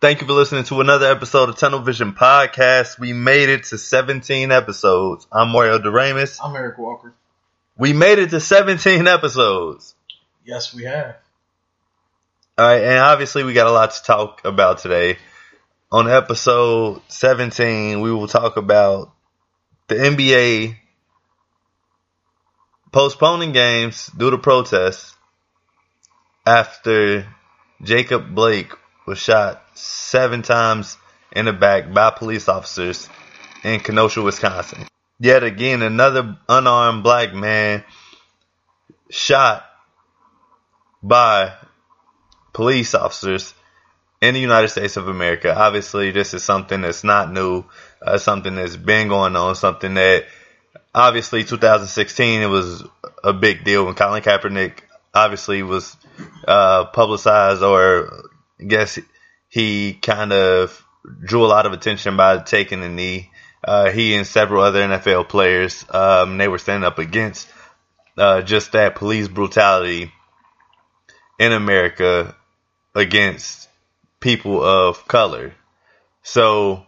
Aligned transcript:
Thank 0.00 0.22
you 0.22 0.26
for 0.26 0.32
listening 0.32 0.64
to 0.64 0.80
another 0.80 1.10
episode 1.10 1.50
of 1.50 1.58
Tunnel 1.58 1.80
Vision 1.80 2.14
Podcast. 2.14 2.98
We 2.98 3.12
made 3.12 3.50
it 3.50 3.64
to 3.64 3.76
17 3.76 4.50
episodes. 4.50 5.26
I'm 5.30 5.50
Mario 5.50 5.78
Doremus. 5.78 6.38
I'm 6.42 6.56
Eric 6.56 6.78
Walker. 6.78 7.12
We 7.76 7.92
made 7.92 8.18
it 8.18 8.30
to 8.30 8.40
17 8.40 9.06
episodes. 9.06 9.94
Yes, 10.42 10.72
we 10.72 10.84
have. 10.84 11.16
All 12.56 12.66
right, 12.66 12.82
and 12.82 12.98
obviously 12.98 13.44
we 13.44 13.52
got 13.52 13.66
a 13.66 13.72
lot 13.72 13.90
to 13.90 14.02
talk 14.02 14.40
about 14.46 14.78
today. 14.78 15.18
On 15.92 16.08
episode 16.08 17.02
17, 17.08 18.00
we 18.00 18.10
will 18.10 18.26
talk 18.26 18.56
about 18.56 19.12
the 19.88 19.96
NBA 19.96 20.76
postponing 22.90 23.52
games 23.52 24.06
due 24.16 24.30
to 24.30 24.38
protests 24.38 25.14
after 26.46 27.26
Jacob 27.82 28.34
Blake 28.34 28.72
was 29.06 29.18
shot 29.18 29.62
seven 29.80 30.42
times 30.42 30.96
in 31.32 31.46
the 31.46 31.52
back 31.52 31.92
by 31.92 32.10
police 32.10 32.48
officers 32.48 33.08
in 33.64 33.80
Kenosha, 33.80 34.22
Wisconsin. 34.22 34.86
Yet 35.18 35.44
again, 35.44 35.82
another 35.82 36.38
unarmed 36.48 37.02
black 37.02 37.34
man 37.34 37.84
shot 39.10 39.64
by 41.02 41.54
police 42.52 42.94
officers 42.94 43.54
in 44.20 44.34
the 44.34 44.40
United 44.40 44.68
States 44.68 44.96
of 44.96 45.08
America. 45.08 45.54
Obviously, 45.56 46.10
this 46.10 46.34
is 46.34 46.44
something 46.44 46.80
that's 46.80 47.04
not 47.04 47.32
new, 47.32 47.64
uh, 48.02 48.18
something 48.18 48.54
that's 48.54 48.76
been 48.76 49.08
going 49.08 49.36
on, 49.36 49.54
something 49.54 49.94
that 49.94 50.26
obviously 50.94 51.44
2016 51.44 52.42
it 52.42 52.46
was 52.46 52.84
a 53.22 53.32
big 53.32 53.64
deal 53.64 53.84
when 53.84 53.94
Colin 53.94 54.22
Kaepernick 54.22 54.80
obviously 55.14 55.62
was 55.62 55.96
uh, 56.46 56.86
publicized 56.86 57.62
or 57.62 58.28
I 58.60 58.64
guess 58.64 58.98
he 59.50 59.92
kind 59.94 60.32
of 60.32 60.86
drew 61.22 61.44
a 61.44 61.48
lot 61.48 61.66
of 61.66 61.72
attention 61.72 62.16
by 62.16 62.38
taking 62.38 62.80
the 62.80 62.88
knee. 62.88 63.30
Uh, 63.62 63.90
he 63.90 64.14
and 64.14 64.26
several 64.26 64.62
other 64.62 64.80
NFL 64.80 65.28
players, 65.28 65.84
um, 65.90 66.38
they 66.38 66.48
were 66.48 66.56
standing 66.58 66.86
up 66.86 66.98
against 66.98 67.46
uh, 68.16 68.40
just 68.40 68.72
that 68.72 68.94
police 68.94 69.28
brutality 69.28 70.12
in 71.38 71.52
America 71.52 72.34
against 72.94 73.68
people 74.20 74.62
of 74.62 75.06
color. 75.08 75.52
So, 76.22 76.86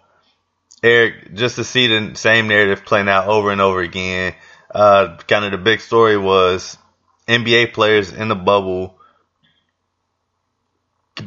Eric, 0.83 1.35
just 1.35 1.57
to 1.57 1.65
see 1.65 1.89
the 1.89 2.15
same 2.15 2.49
narrative 2.49 2.85
playing 2.85 3.09
out 3.09 3.27
over 3.27 3.51
and 3.51 3.61
over 3.61 3.81
again, 3.81 4.35
uh, 4.73 5.17
kind 5.27 5.45
of 5.45 5.51
the 5.51 5.59
big 5.59 5.81
story 5.81 6.17
was 6.17 6.79
NBA 7.27 7.73
players 7.73 8.13
in 8.13 8.29
the 8.29 8.37
bubble 8.37 8.99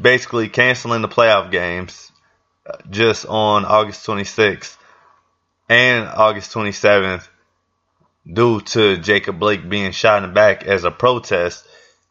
basically 0.01 0.49
canceling 0.49 1.01
the 1.01 1.07
playoff 1.07 1.51
games 1.51 2.11
uh, 2.65 2.77
just 2.89 3.25
on 3.25 3.65
August 3.65 4.05
26th 4.05 4.77
and 5.69 6.07
August 6.07 6.53
27th 6.53 7.27
due 8.31 8.61
to 8.61 8.97
Jacob 8.97 9.39
Blake 9.39 9.67
being 9.67 9.91
shot 9.91 10.23
in 10.23 10.29
the 10.29 10.33
back 10.33 10.63
as 10.63 10.83
a 10.83 10.91
protest. 10.91 11.65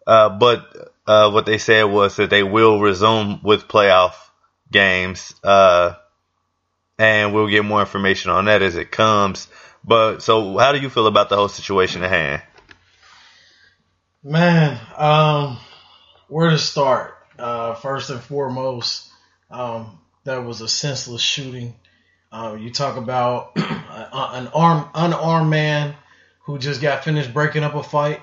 Uh, 0.06 0.28
but 0.28 0.92
uh, 1.06 1.30
what 1.30 1.46
they 1.46 1.58
said 1.58 1.84
was 1.84 2.16
that 2.16 2.30
they 2.30 2.42
will 2.42 2.80
resume 2.80 3.40
with 3.42 3.68
playoff 3.68 4.14
games, 4.70 5.34
uh, 5.42 5.94
and 6.98 7.34
we'll 7.34 7.48
get 7.48 7.64
more 7.64 7.80
information 7.80 8.30
on 8.30 8.46
that 8.46 8.62
as 8.62 8.76
it 8.76 8.90
comes. 8.90 9.48
But 9.82 10.20
so, 10.20 10.56
how 10.58 10.72
do 10.72 10.78
you 10.78 10.88
feel 10.88 11.06
about 11.06 11.28
the 11.28 11.36
whole 11.36 11.48
situation 11.48 12.02
at 12.02 12.10
hand? 12.10 12.42
Man, 14.22 14.80
um, 14.96 15.58
where 16.28 16.50
to 16.50 16.58
start? 16.58 17.13
Uh, 17.38 17.74
first 17.74 18.10
and 18.10 18.20
foremost, 18.20 19.10
um, 19.50 19.98
that 20.24 20.44
was 20.44 20.60
a 20.60 20.68
senseless 20.68 21.22
shooting. 21.22 21.74
Uh, 22.30 22.56
you 22.58 22.70
talk 22.70 22.96
about 22.96 23.52
an 23.56 24.48
armed, 24.48 24.88
unarmed 24.94 25.50
man 25.50 25.94
who 26.44 26.58
just 26.58 26.80
got 26.80 27.04
finished 27.04 27.32
breaking 27.32 27.64
up 27.64 27.74
a 27.74 27.82
fight. 27.82 28.20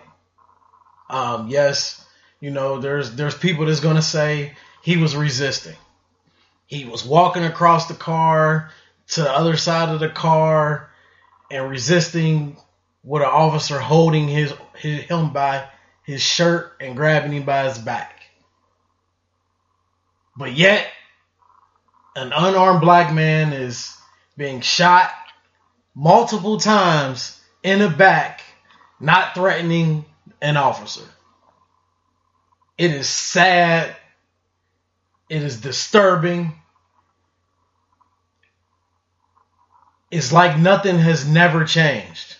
Um, 1.10 1.48
yes, 1.50 2.06
you 2.40 2.52
know, 2.52 2.80
there's 2.80 3.16
there's 3.16 3.38
people 3.38 3.66
that's 3.66 3.80
gonna 3.80 4.02
say 4.02 4.54
he 4.82 4.98
was 4.98 5.16
resisting. 5.16 5.76
He 6.68 6.86
was 6.86 7.06
walking 7.06 7.44
across 7.44 7.88
the 7.88 7.94
car 7.94 8.72
to 9.10 9.22
the 9.22 9.32
other 9.32 9.58
side 9.58 9.90
of 9.90 10.00
the 10.00 10.10
car 10.10 10.90
and 11.50 11.70
resisting 11.70 12.56
with 13.04 13.22
an 13.22 13.28
officer 13.30 13.80
holding 13.80 14.28
his, 14.28 14.54
his 14.78 15.04
him 15.04 15.34
by 15.34 15.68
his 16.04 16.22
shirt 16.22 16.74
and 16.80 16.96
grabbing 16.96 17.34
him 17.34 17.44
by 17.44 17.68
his 17.68 17.78
back. 17.78 18.21
But 20.36 20.54
yet, 20.54 20.88
an 22.16 22.32
unarmed 22.34 22.82
black 22.82 23.14
man 23.14 23.54
is 23.54 23.96
being 24.38 24.62
shot 24.62 25.12
multiple 25.94 26.60
times 26.60 27.40
in 27.64 27.80
the 27.80 27.90
back, 27.90 28.42
not 29.00 29.36
threatening 29.36 30.06
an 30.42 30.58
officer. 30.58 31.08
It 32.78 32.92
is 32.92 33.08
sad. 33.08 33.96
It 35.30 35.44
is 35.44 35.62
disturbing. 35.62 36.54
It's 40.10 40.34
like 40.34 40.58
nothing 40.58 40.98
has 40.98 41.28
never 41.28 41.64
changed. 41.64 42.38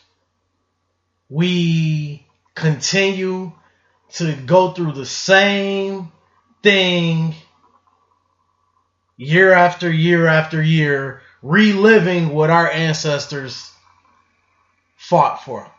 We 1.30 2.28
continue 2.56 3.54
to 4.14 4.34
go 4.34 4.72
through 4.72 4.92
the 4.94 5.06
same 5.06 6.12
thing 6.62 7.34
year 9.22 9.52
after 9.54 9.92
year 9.92 10.26
after 10.26 10.64
year, 10.64 11.22
reliving 11.44 12.30
what 12.30 12.50
our 12.50 12.68
ancestors 12.70 13.72
fought 14.98 15.44
for. 15.44 15.70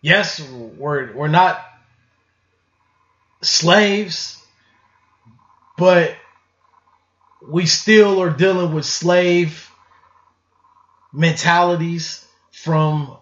Yes, 0.00 0.40
we're 0.40 1.12
we're 1.12 1.28
not 1.28 1.62
slaves, 3.42 4.42
but 5.76 6.16
we 7.46 7.66
still 7.66 8.22
are 8.22 8.30
dealing 8.30 8.72
with 8.72 8.86
slave 8.86 9.70
mentalities 11.12 12.26
from 12.50 13.14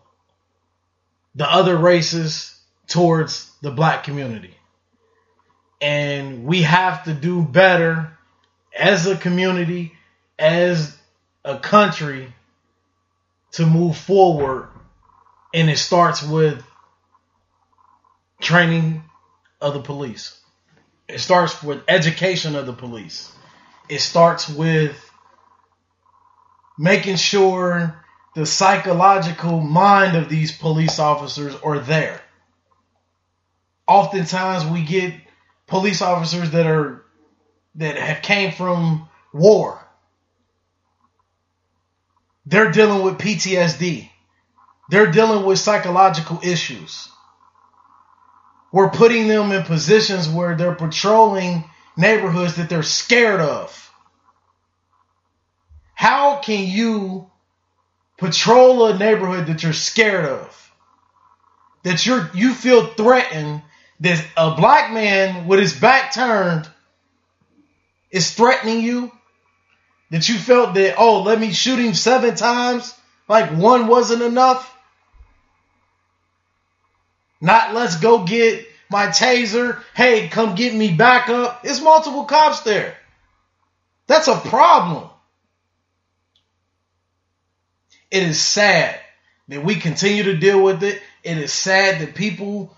the 1.34 1.50
other 1.50 1.76
races 1.76 2.56
towards 2.86 3.50
the 3.60 3.72
black 3.72 4.04
community 4.04 4.55
and 5.80 6.44
we 6.44 6.62
have 6.62 7.04
to 7.04 7.14
do 7.14 7.42
better 7.42 8.16
as 8.74 9.06
a 9.06 9.16
community, 9.16 9.92
as 10.38 10.96
a 11.44 11.58
country 11.58 12.32
to 13.52 13.66
move 13.66 13.96
forward. 13.96 14.68
And 15.54 15.70
it 15.70 15.78
starts 15.78 16.22
with 16.22 16.62
training 18.40 19.02
of 19.60 19.74
the 19.74 19.80
police. 19.80 20.38
It 21.08 21.20
starts 21.20 21.62
with 21.62 21.82
education 21.88 22.56
of 22.56 22.66
the 22.66 22.72
police. 22.72 23.32
It 23.88 24.00
starts 24.00 24.48
with 24.48 25.02
making 26.78 27.16
sure 27.16 28.02
the 28.34 28.44
psychological 28.44 29.60
mind 29.60 30.16
of 30.16 30.28
these 30.28 30.56
police 30.56 30.98
officers 30.98 31.54
are 31.64 31.78
there. 31.78 32.20
Oftentimes 33.86 34.66
we 34.66 34.82
get 34.82 35.14
police 35.66 36.02
officers 36.02 36.50
that 36.52 36.66
are 36.66 37.04
that 37.76 37.96
have 37.96 38.22
came 38.22 38.52
from 38.52 39.08
war. 39.32 39.78
They're 42.46 42.70
dealing 42.70 43.02
with 43.02 43.18
PTSD. 43.18 44.08
They're 44.88 45.10
dealing 45.10 45.44
with 45.44 45.58
psychological 45.58 46.40
issues. 46.42 47.08
We're 48.72 48.90
putting 48.90 49.26
them 49.28 49.52
in 49.52 49.64
positions 49.64 50.28
where 50.28 50.56
they're 50.56 50.74
patrolling 50.74 51.64
neighborhoods 51.96 52.56
that 52.56 52.68
they're 52.68 52.82
scared 52.82 53.40
of. 53.40 53.82
How 55.94 56.36
can 56.36 56.68
you 56.68 57.30
patrol 58.18 58.86
a 58.86 58.98
neighborhood 58.98 59.46
that 59.46 59.62
you're 59.62 59.72
scared 59.72 60.26
of? 60.26 60.72
That 61.82 62.04
you're 62.04 62.30
you 62.34 62.52
feel 62.54 62.86
threatened 62.86 63.62
that 64.00 64.24
a 64.36 64.54
black 64.54 64.92
man 64.92 65.46
with 65.46 65.60
his 65.60 65.78
back 65.78 66.12
turned 66.12 66.68
is 68.10 68.34
threatening 68.34 68.80
you, 68.80 69.10
that 70.10 70.28
you 70.28 70.36
felt 70.36 70.74
that, 70.74 70.96
oh, 70.98 71.22
let 71.22 71.40
me 71.40 71.52
shoot 71.52 71.78
him 71.78 71.94
seven 71.94 72.34
times, 72.34 72.94
like 73.28 73.50
one 73.50 73.86
wasn't 73.86 74.22
enough. 74.22 74.72
Not 77.40 77.74
let's 77.74 77.96
go 77.96 78.24
get 78.24 78.66
my 78.90 79.06
taser. 79.08 79.82
Hey, 79.94 80.28
come 80.28 80.54
get 80.54 80.74
me 80.74 80.92
back 80.92 81.28
up. 81.28 81.60
It's 81.64 81.80
multiple 81.80 82.24
cops 82.24 82.60
there. 82.60 82.96
That's 84.06 84.28
a 84.28 84.36
problem. 84.36 85.08
It 88.10 88.22
is 88.22 88.40
sad 88.40 88.98
that 89.48 89.64
we 89.64 89.74
continue 89.76 90.24
to 90.24 90.36
deal 90.36 90.62
with 90.62 90.82
it. 90.82 91.02
It 91.24 91.38
is 91.38 91.52
sad 91.52 92.00
that 92.00 92.14
people 92.14 92.74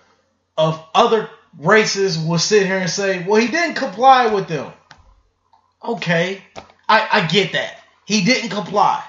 of 0.58 0.84
other 0.92 1.30
races 1.56 2.18
will 2.18 2.38
sit 2.38 2.66
here 2.66 2.78
and 2.78 2.90
say, 2.90 3.24
well, 3.24 3.40
he 3.40 3.46
didn't 3.46 3.76
comply 3.76 4.26
with 4.34 4.48
them. 4.48 4.72
Okay, 5.82 6.42
I, 6.88 7.08
I 7.12 7.26
get 7.28 7.52
that. 7.52 7.80
He 8.04 8.24
didn't 8.24 8.50
comply. 8.50 9.02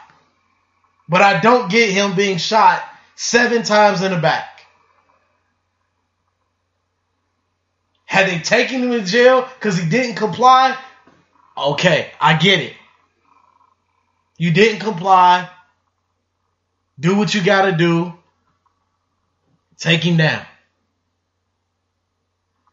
But 1.09 1.23
I 1.23 1.39
don't 1.41 1.71
get 1.71 1.89
him 1.89 2.15
being 2.15 2.37
shot 2.37 2.83
seven 3.15 3.63
times 3.63 4.03
in 4.03 4.11
the 4.11 4.19
back. 4.19 4.45
Had 8.05 8.29
they 8.29 8.39
taken 8.39 8.83
him 8.83 8.91
to 8.91 9.03
jail 9.03 9.47
because 9.55 9.77
he 9.77 9.89
didn't 9.89 10.15
comply? 10.15 10.77
Okay, 11.57 12.11
I 12.21 12.37
get 12.37 12.59
it. 12.59 12.73
You 14.37 14.51
didn't 14.51 14.79
comply. 14.79 15.49
Do 16.99 17.17
what 17.17 17.33
you 17.33 17.43
got 17.43 17.65
to 17.65 17.71
do. 17.71 18.13
Take 19.77 20.03
him 20.03 20.17
down. 20.17 20.45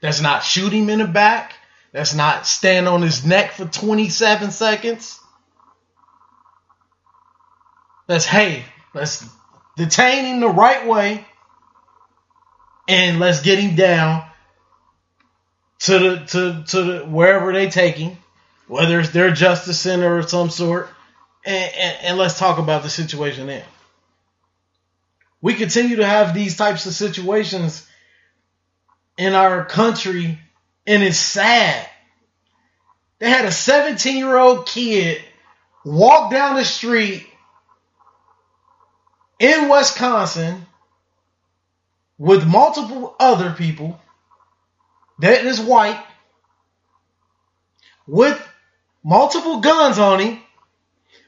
That's 0.00 0.20
not 0.20 0.44
shoot 0.44 0.72
him 0.72 0.90
in 0.90 0.98
the 0.98 1.06
back. 1.06 1.54
That's 1.92 2.14
not 2.14 2.46
stand 2.46 2.88
on 2.88 3.02
his 3.02 3.24
neck 3.24 3.52
for 3.52 3.64
27 3.64 4.50
seconds. 4.50 5.18
That's 8.06 8.26
hey, 8.26 8.64
let's 8.94 9.26
detain 9.76 10.26
him 10.26 10.40
the 10.40 10.48
right 10.48 10.86
way 10.86 11.26
and 12.88 13.18
let's 13.18 13.42
get 13.42 13.58
him 13.58 13.74
down 13.74 14.24
to 15.80 15.98
the 15.98 16.16
to 16.26 16.64
to 16.66 16.82
the, 16.82 16.98
wherever 17.06 17.52
they 17.52 17.68
take 17.68 17.96
him, 17.96 18.16
whether 18.68 19.00
it's 19.00 19.10
their 19.10 19.30
justice 19.30 19.80
center 19.80 20.18
of 20.18 20.28
some 20.28 20.50
sort, 20.50 20.88
and, 21.44 21.72
and, 21.74 21.98
and 22.02 22.18
let's 22.18 22.38
talk 22.38 22.58
about 22.58 22.82
the 22.82 22.90
situation 22.90 23.46
there. 23.46 23.66
We 25.42 25.54
continue 25.54 25.96
to 25.96 26.06
have 26.06 26.34
these 26.34 26.56
types 26.56 26.86
of 26.86 26.94
situations 26.94 27.85
in 29.16 29.34
our 29.34 29.64
country, 29.64 30.38
and 30.86 31.02
it's 31.02 31.18
sad. 31.18 31.88
They 33.18 33.30
had 33.30 33.44
a 33.44 33.52
17 33.52 34.16
year 34.16 34.36
old 34.36 34.66
kid 34.66 35.22
walk 35.84 36.30
down 36.30 36.56
the 36.56 36.64
street 36.64 37.26
in 39.38 39.68
Wisconsin 39.68 40.66
with 42.18 42.46
multiple 42.46 43.14
other 43.18 43.52
people 43.52 44.00
that 45.18 45.44
is 45.44 45.60
white 45.60 46.02
with 48.06 48.40
multiple 49.02 49.60
guns 49.60 49.98
on 49.98 50.20
him, 50.20 50.38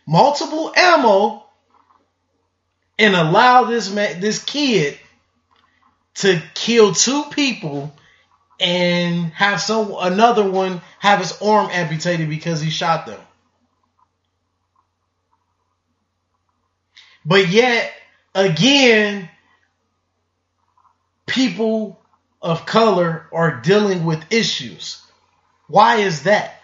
multiple 0.07 0.73
ammo, 0.75 1.45
and 2.99 3.15
allow 3.15 3.65
this 3.65 3.91
man, 3.91 4.21
this 4.21 4.43
kid 4.43 4.99
to 6.17 6.43
kill 6.55 6.95
two 6.95 7.25
people 7.31 7.95
and 8.61 9.27
have 9.33 9.61
some 9.61 9.95
another 9.99 10.49
one 10.49 10.81
have 10.99 11.21
his 11.21 11.41
arm 11.41 11.69
amputated 11.71 12.29
because 12.29 12.61
he 12.61 12.71
shot 12.71 13.07
them. 13.07 13.21
But 17.25 17.49
yet 17.49 17.93
again 18.35 19.29
people 21.27 22.01
of 22.43 22.67
color 22.67 23.27
are 23.33 23.61
dealing 23.61 24.05
with 24.05 24.33
issues. 24.33 25.01
Why 25.69 25.97
is 25.97 26.25
that? 26.25 26.63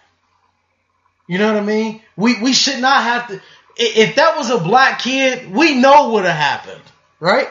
You 1.27 1.37
know 1.37 1.53
what 1.53 1.61
I 1.61 1.65
mean? 1.65 2.01
We 2.17 2.41
we 2.41 2.53
should 2.53 2.81
not 2.81 3.03
have 3.03 3.27
to 3.29 3.41
if 3.77 4.15
that 4.15 4.37
was 4.37 4.49
a 4.49 4.57
black 4.57 4.99
kid, 4.99 5.51
we 5.51 5.75
know 5.75 6.09
what 6.09 6.25
have 6.25 6.35
happened, 6.35 6.81
right? 7.19 7.49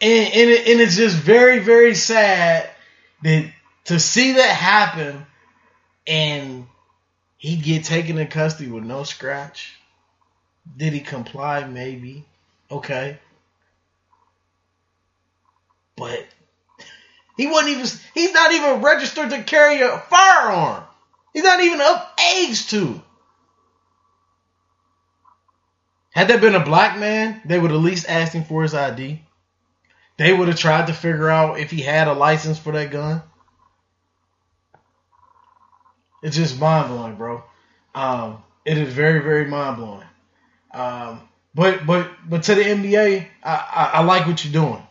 And 0.00 0.32
and, 0.34 0.50
it, 0.50 0.68
and 0.68 0.80
it's 0.80 0.96
just 0.96 1.16
very 1.16 1.60
very 1.60 1.94
sad 1.94 2.68
that 3.22 3.50
to 3.84 3.98
see 3.98 4.32
that 4.32 4.50
happen 4.50 5.26
and 6.06 6.66
he'd 7.36 7.62
get 7.62 7.84
taken 7.84 8.18
in 8.18 8.26
custody 8.26 8.70
with 8.70 8.84
no 8.84 9.04
scratch. 9.04 9.72
Did 10.76 10.92
he 10.92 11.00
comply? 11.00 11.64
Maybe. 11.64 12.24
Okay. 12.70 13.18
But 15.96 16.26
he 17.36 17.46
wasn't 17.46 17.76
even 17.76 17.86
he's 18.14 18.32
not 18.32 18.52
even 18.52 18.82
registered 18.82 19.30
to 19.30 19.42
carry 19.42 19.80
a 19.80 19.98
firearm. 19.98 20.84
He's 21.32 21.44
not 21.44 21.60
even 21.60 21.80
of 21.80 22.06
age 22.36 22.68
to. 22.68 23.00
Had 26.10 26.28
that 26.28 26.40
been 26.40 26.54
a 26.54 26.64
black 26.64 26.98
man, 26.98 27.42
they 27.44 27.58
would 27.58 27.72
at 27.72 27.76
least 27.76 28.08
ask 28.08 28.32
him 28.32 28.44
for 28.44 28.62
his 28.62 28.72
ID. 28.72 29.23
They 30.16 30.32
would 30.32 30.48
have 30.48 30.58
tried 30.58 30.86
to 30.86 30.92
figure 30.92 31.28
out 31.28 31.58
if 31.58 31.70
he 31.70 31.80
had 31.80 32.08
a 32.08 32.12
license 32.12 32.58
for 32.58 32.72
that 32.72 32.90
gun. 32.90 33.22
It's 36.22 36.36
just 36.36 36.58
mind 36.58 36.88
blowing, 36.88 37.16
bro. 37.16 37.44
Um, 37.94 38.42
it 38.64 38.78
is 38.78 38.92
very, 38.92 39.20
very 39.20 39.46
mind 39.46 39.76
blowing. 39.76 40.06
Um, 40.72 41.28
but 41.54 41.86
but 41.86 42.10
but 42.28 42.44
to 42.44 42.54
the 42.54 42.62
NBA, 42.62 43.26
I, 43.42 43.50
I, 43.50 43.90
I 43.98 44.02
like 44.04 44.26
what 44.26 44.44
you're 44.44 44.52
doing. 44.52 44.82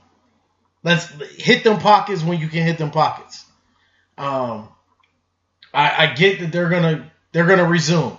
Let's 0.84 1.08
hit 1.38 1.64
them 1.64 1.80
pockets 1.80 2.24
when 2.24 2.40
you 2.40 2.48
can 2.48 2.66
hit 2.66 2.78
them 2.78 2.92
pockets. 2.92 3.46
Um, 4.18 4.70
I, 5.74 6.06
I 6.06 6.14
get 6.14 6.40
that 6.42 6.52
they're 6.52 6.70
gonna 6.70 7.12
they're 7.32 7.46
gonna 7.48 7.66
resume, 7.66 8.18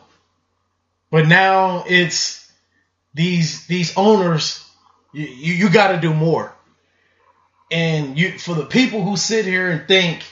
but 1.11 1.27
now 1.27 1.85
it's 1.87 2.51
these 3.15 3.67
these 3.67 3.97
owners. 3.97 4.61
You 5.13 5.27
you, 5.27 5.55
you 5.55 5.71
got 5.71 5.93
to 5.93 6.01
do 6.01 6.13
more. 6.13 6.54
And 7.75 8.17
you 8.17 8.39
for 8.39 8.55
the 8.55 8.67
people 8.67 9.03
who 9.03 9.17
sit 9.17 9.47
here 9.47 9.69
and 9.69 9.89
think, 9.89 10.23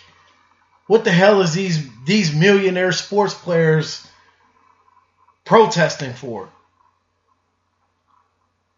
what 0.87 1.03
the 1.03 1.11
hell 1.11 1.41
is 1.41 1.53
these 1.53 1.85
these 2.05 2.33
millionaire 2.33 2.93
sports 2.93 3.35
players 3.35 4.07
protesting 5.45 6.13
for? 6.13 6.49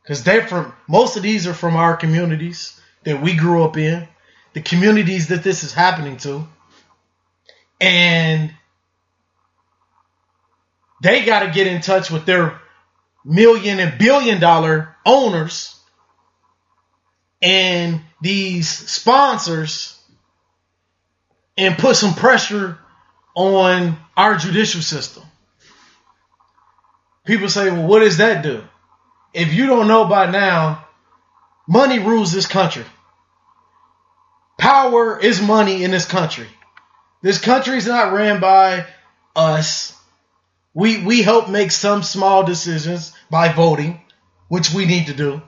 Because 0.02 0.24
they're 0.24 0.48
from 0.48 0.72
most 0.88 1.18
of 1.18 1.22
these 1.22 1.46
are 1.46 1.52
from 1.52 1.76
our 1.76 1.94
communities 1.94 2.80
that 3.02 3.20
we 3.20 3.36
grew 3.36 3.64
up 3.64 3.76
in, 3.76 4.08
the 4.54 4.62
communities 4.62 5.28
that 5.28 5.44
this 5.44 5.62
is 5.62 5.74
happening 5.74 6.16
to. 6.16 6.48
And 7.82 8.50
they 11.02 11.26
got 11.26 11.40
to 11.40 11.50
get 11.50 11.66
in 11.66 11.82
touch 11.82 12.10
with 12.10 12.24
their 12.24 12.58
million 13.26 13.78
and 13.78 13.98
billion 13.98 14.40
dollar 14.40 14.96
owners 15.04 15.78
and 17.42 18.00
these 18.24 18.70
sponsors 18.70 20.00
and 21.58 21.76
put 21.76 21.94
some 21.94 22.14
pressure 22.14 22.78
on 23.34 23.98
our 24.16 24.36
judicial 24.36 24.80
system. 24.80 25.22
People 27.26 27.50
say, 27.50 27.70
well, 27.70 27.86
what 27.86 27.98
does 27.98 28.16
that 28.16 28.42
do? 28.42 28.64
If 29.34 29.52
you 29.52 29.66
don't 29.66 29.88
know 29.88 30.06
by 30.06 30.30
now, 30.30 30.86
money 31.68 31.98
rules 31.98 32.32
this 32.32 32.46
country. 32.46 32.86
Power 34.56 35.20
is 35.20 35.42
money 35.42 35.84
in 35.84 35.90
this 35.90 36.06
country. 36.06 36.48
This 37.20 37.38
country 37.38 37.76
is 37.76 37.86
not 37.86 38.14
ran 38.14 38.40
by 38.40 38.86
us. 39.36 39.94
We 40.72 41.04
we 41.04 41.20
help 41.20 41.50
make 41.50 41.72
some 41.72 42.02
small 42.02 42.42
decisions 42.42 43.12
by 43.30 43.52
voting, 43.52 44.00
which 44.48 44.72
we 44.72 44.86
need 44.86 45.08
to 45.08 45.14
do. 45.14 45.42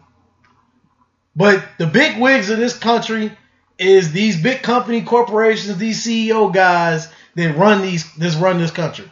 But 1.37 1.63
the 1.77 1.87
big 1.87 2.19
wigs 2.19 2.49
of 2.49 2.59
this 2.59 2.77
country 2.77 3.31
is 3.79 4.11
these 4.11 4.43
big 4.43 4.63
company 4.63 5.03
corporations, 5.03 5.77
these 5.77 6.05
CEO 6.05 6.53
guys 6.53 7.13
that 7.35 7.57
run 7.57 7.83
these 7.83 8.11
this 8.15 8.35
run 8.35 8.59
this 8.59 8.71
country. 8.71 9.11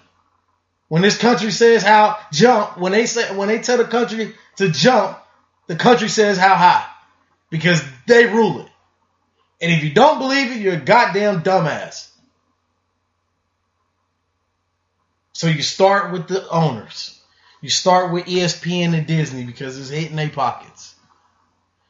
When 0.88 1.02
this 1.02 1.18
country 1.18 1.50
says 1.50 1.82
how 1.82 2.18
jump, 2.32 2.78
when 2.78 2.92
they 2.92 3.04
say 3.04 3.36
when 3.36 3.48
they 3.48 3.58
tell 3.58 3.76
the 3.76 3.84
country 3.84 4.34
to 4.56 4.70
jump, 4.70 5.18
the 5.66 5.76
country 5.76 6.08
says 6.08 6.38
how 6.38 6.54
high 6.54 6.86
because 7.50 7.82
they 8.06 8.24
rule 8.24 8.60
it. 8.60 8.68
And 9.60 9.70
if 9.70 9.84
you 9.84 9.92
don't 9.92 10.18
believe 10.18 10.50
it, 10.50 10.60
you're 10.60 10.74
a 10.74 10.80
goddamn 10.80 11.42
dumbass. 11.42 12.08
So 15.34 15.48
you 15.48 15.62
start 15.62 16.12
with 16.12 16.28
the 16.28 16.48
owners. 16.48 17.20
You 17.60 17.68
start 17.68 18.12
with 18.12 18.26
ESPN 18.26 18.94
and 18.94 19.06
Disney 19.06 19.44
because 19.44 19.78
it's 19.78 19.90
hitting 19.90 20.16
their 20.16 20.30
pockets. 20.30 20.93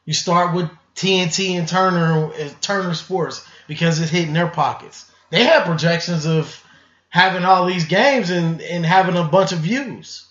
You 0.05 0.13
start 0.13 0.55
with 0.55 0.69
TNT 0.95 1.57
and 1.57 1.67
Turner 1.67 2.31
Turner 2.61 2.93
Sports 2.93 3.45
because 3.67 3.99
it's 3.99 4.11
hitting 4.11 4.33
their 4.33 4.47
pockets. 4.47 5.11
They 5.31 5.43
have 5.43 5.65
projections 5.65 6.25
of 6.25 6.63
having 7.09 7.43
all 7.43 7.65
these 7.65 7.85
games 7.85 8.29
and, 8.29 8.61
and 8.61 8.85
having 8.85 9.17
a 9.17 9.23
bunch 9.23 9.51
of 9.51 9.59
views. 9.59 10.25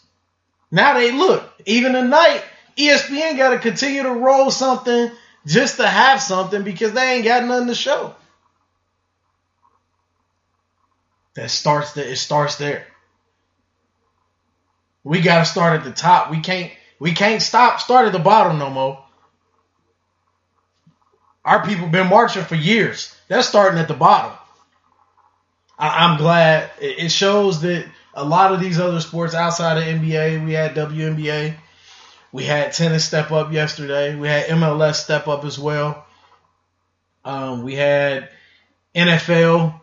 Now 0.71 0.95
they 0.95 1.13
look, 1.13 1.49
even 1.67 1.93
tonight, 1.93 2.43
ESPN 2.77 3.37
got 3.37 3.51
to 3.51 3.59
continue 3.59 4.03
to 4.03 4.11
roll 4.11 4.51
something 4.51 5.11
just 5.47 5.77
to 5.77 5.87
have 5.87 6.21
something 6.21 6.63
because 6.63 6.93
they 6.93 7.17
ain't 7.17 7.25
got 7.25 7.45
nothing 7.45 7.69
to 7.69 7.75
show. 7.75 8.15
That 11.35 11.51
starts 11.51 11.93
there. 11.93 12.07
It 12.07 12.17
starts 12.17 12.57
there. 12.57 12.87
We 15.03 15.21
got 15.21 15.41
to 15.41 15.45
start 15.45 15.79
at 15.79 15.85
the 15.85 15.93
top. 15.93 16.31
We 16.31 16.41
can't. 16.41 16.73
We 16.99 17.13
can't 17.13 17.43
stop. 17.43 17.81
Start 17.81 18.07
at 18.07 18.13
the 18.13 18.19
bottom 18.19 18.59
no 18.59 18.71
more. 18.71 19.04
Our 21.45 21.65
people 21.65 21.89
been 21.89 22.09
marching 22.09 22.45
for 22.45 22.55
years. 22.55 23.15
That's 23.29 23.49
starting 23.49 23.79
at 23.79 23.89
the 23.89 23.95
bottom. 23.95 24.37
I, 25.79 26.11
am 26.11 26.19
glad 26.19 26.71
it 26.81 27.11
shows 27.11 27.61
that 27.63 27.87
a 28.15 28.25
lot 28.25 28.53
of 28.53 28.61
these 28.61 28.79
other 28.79 29.01
sports 29.01 29.35
outside 29.35 29.77
of 29.77 29.85
NBA, 29.85 30.45
we 30.45 30.53
had 30.53 30.75
WNBA, 30.75 31.57
we 32.33 32.45
had 32.45 32.73
tennis 32.73 33.05
step 33.05 33.33
up 33.33 33.53
yesterday, 33.53 34.15
we 34.15 34.29
had 34.29 34.47
MLS 34.47 34.95
step 34.95 35.27
up 35.27 35.45
as 35.45 35.59
well. 35.59 36.07
Um, 37.25 37.63
we 37.63 37.75
had 37.75 38.31
NFL 38.95 39.81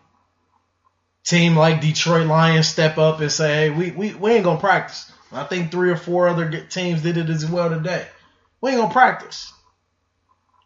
team 1.24 1.56
like 1.56 1.82
Detroit 1.82 2.28
Lions 2.28 2.68
step 2.68 2.98
up 2.98 3.20
and 3.20 3.32
say, 3.32 3.54
hey, 3.54 3.70
we, 3.70 3.92
we, 3.92 4.14
we 4.14 4.32
ain't 4.32 4.46
to 4.46 4.58
practice. 4.58 5.12
I 5.32 5.44
think 5.44 5.72
three 5.72 5.90
or 5.90 5.98
four 5.98 6.28
other 6.28 6.50
teams 6.70 7.02
did 7.02 7.18
it 7.18 7.30
as 7.30 7.50
well 7.50 7.70
today. 7.70 8.06
We 8.62 8.72
ain't 8.72 8.82
to 8.82 8.94
practice. 8.94 9.54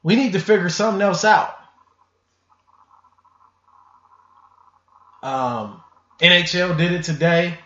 We 0.05 0.15
need 0.15 0.33
to 0.33 0.39
figure 0.39 0.69
something 0.69 1.01
else 1.01 1.25
out. 1.25 1.57
Um, 5.23 5.81
NHL 6.21 6.77
did 6.77 6.91
it 6.91 7.01
today, 7.05 7.57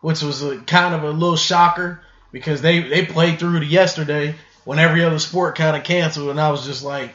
which 0.00 0.22
was 0.22 0.40
a, 0.40 0.58
kind 0.58 0.94
of 0.94 1.02
a 1.02 1.10
little 1.10 1.34
shocker 1.34 2.00
because 2.30 2.62
they, 2.62 2.78
they 2.78 3.04
played 3.04 3.40
through 3.40 3.58
to 3.58 3.66
yesterday 3.66 4.36
when 4.62 4.78
every 4.78 5.02
other 5.02 5.18
sport 5.18 5.56
kind 5.56 5.76
of 5.76 5.82
canceled, 5.82 6.30
and 6.30 6.40
I 6.40 6.52
was 6.52 6.64
just 6.64 6.84
like, 6.84 7.12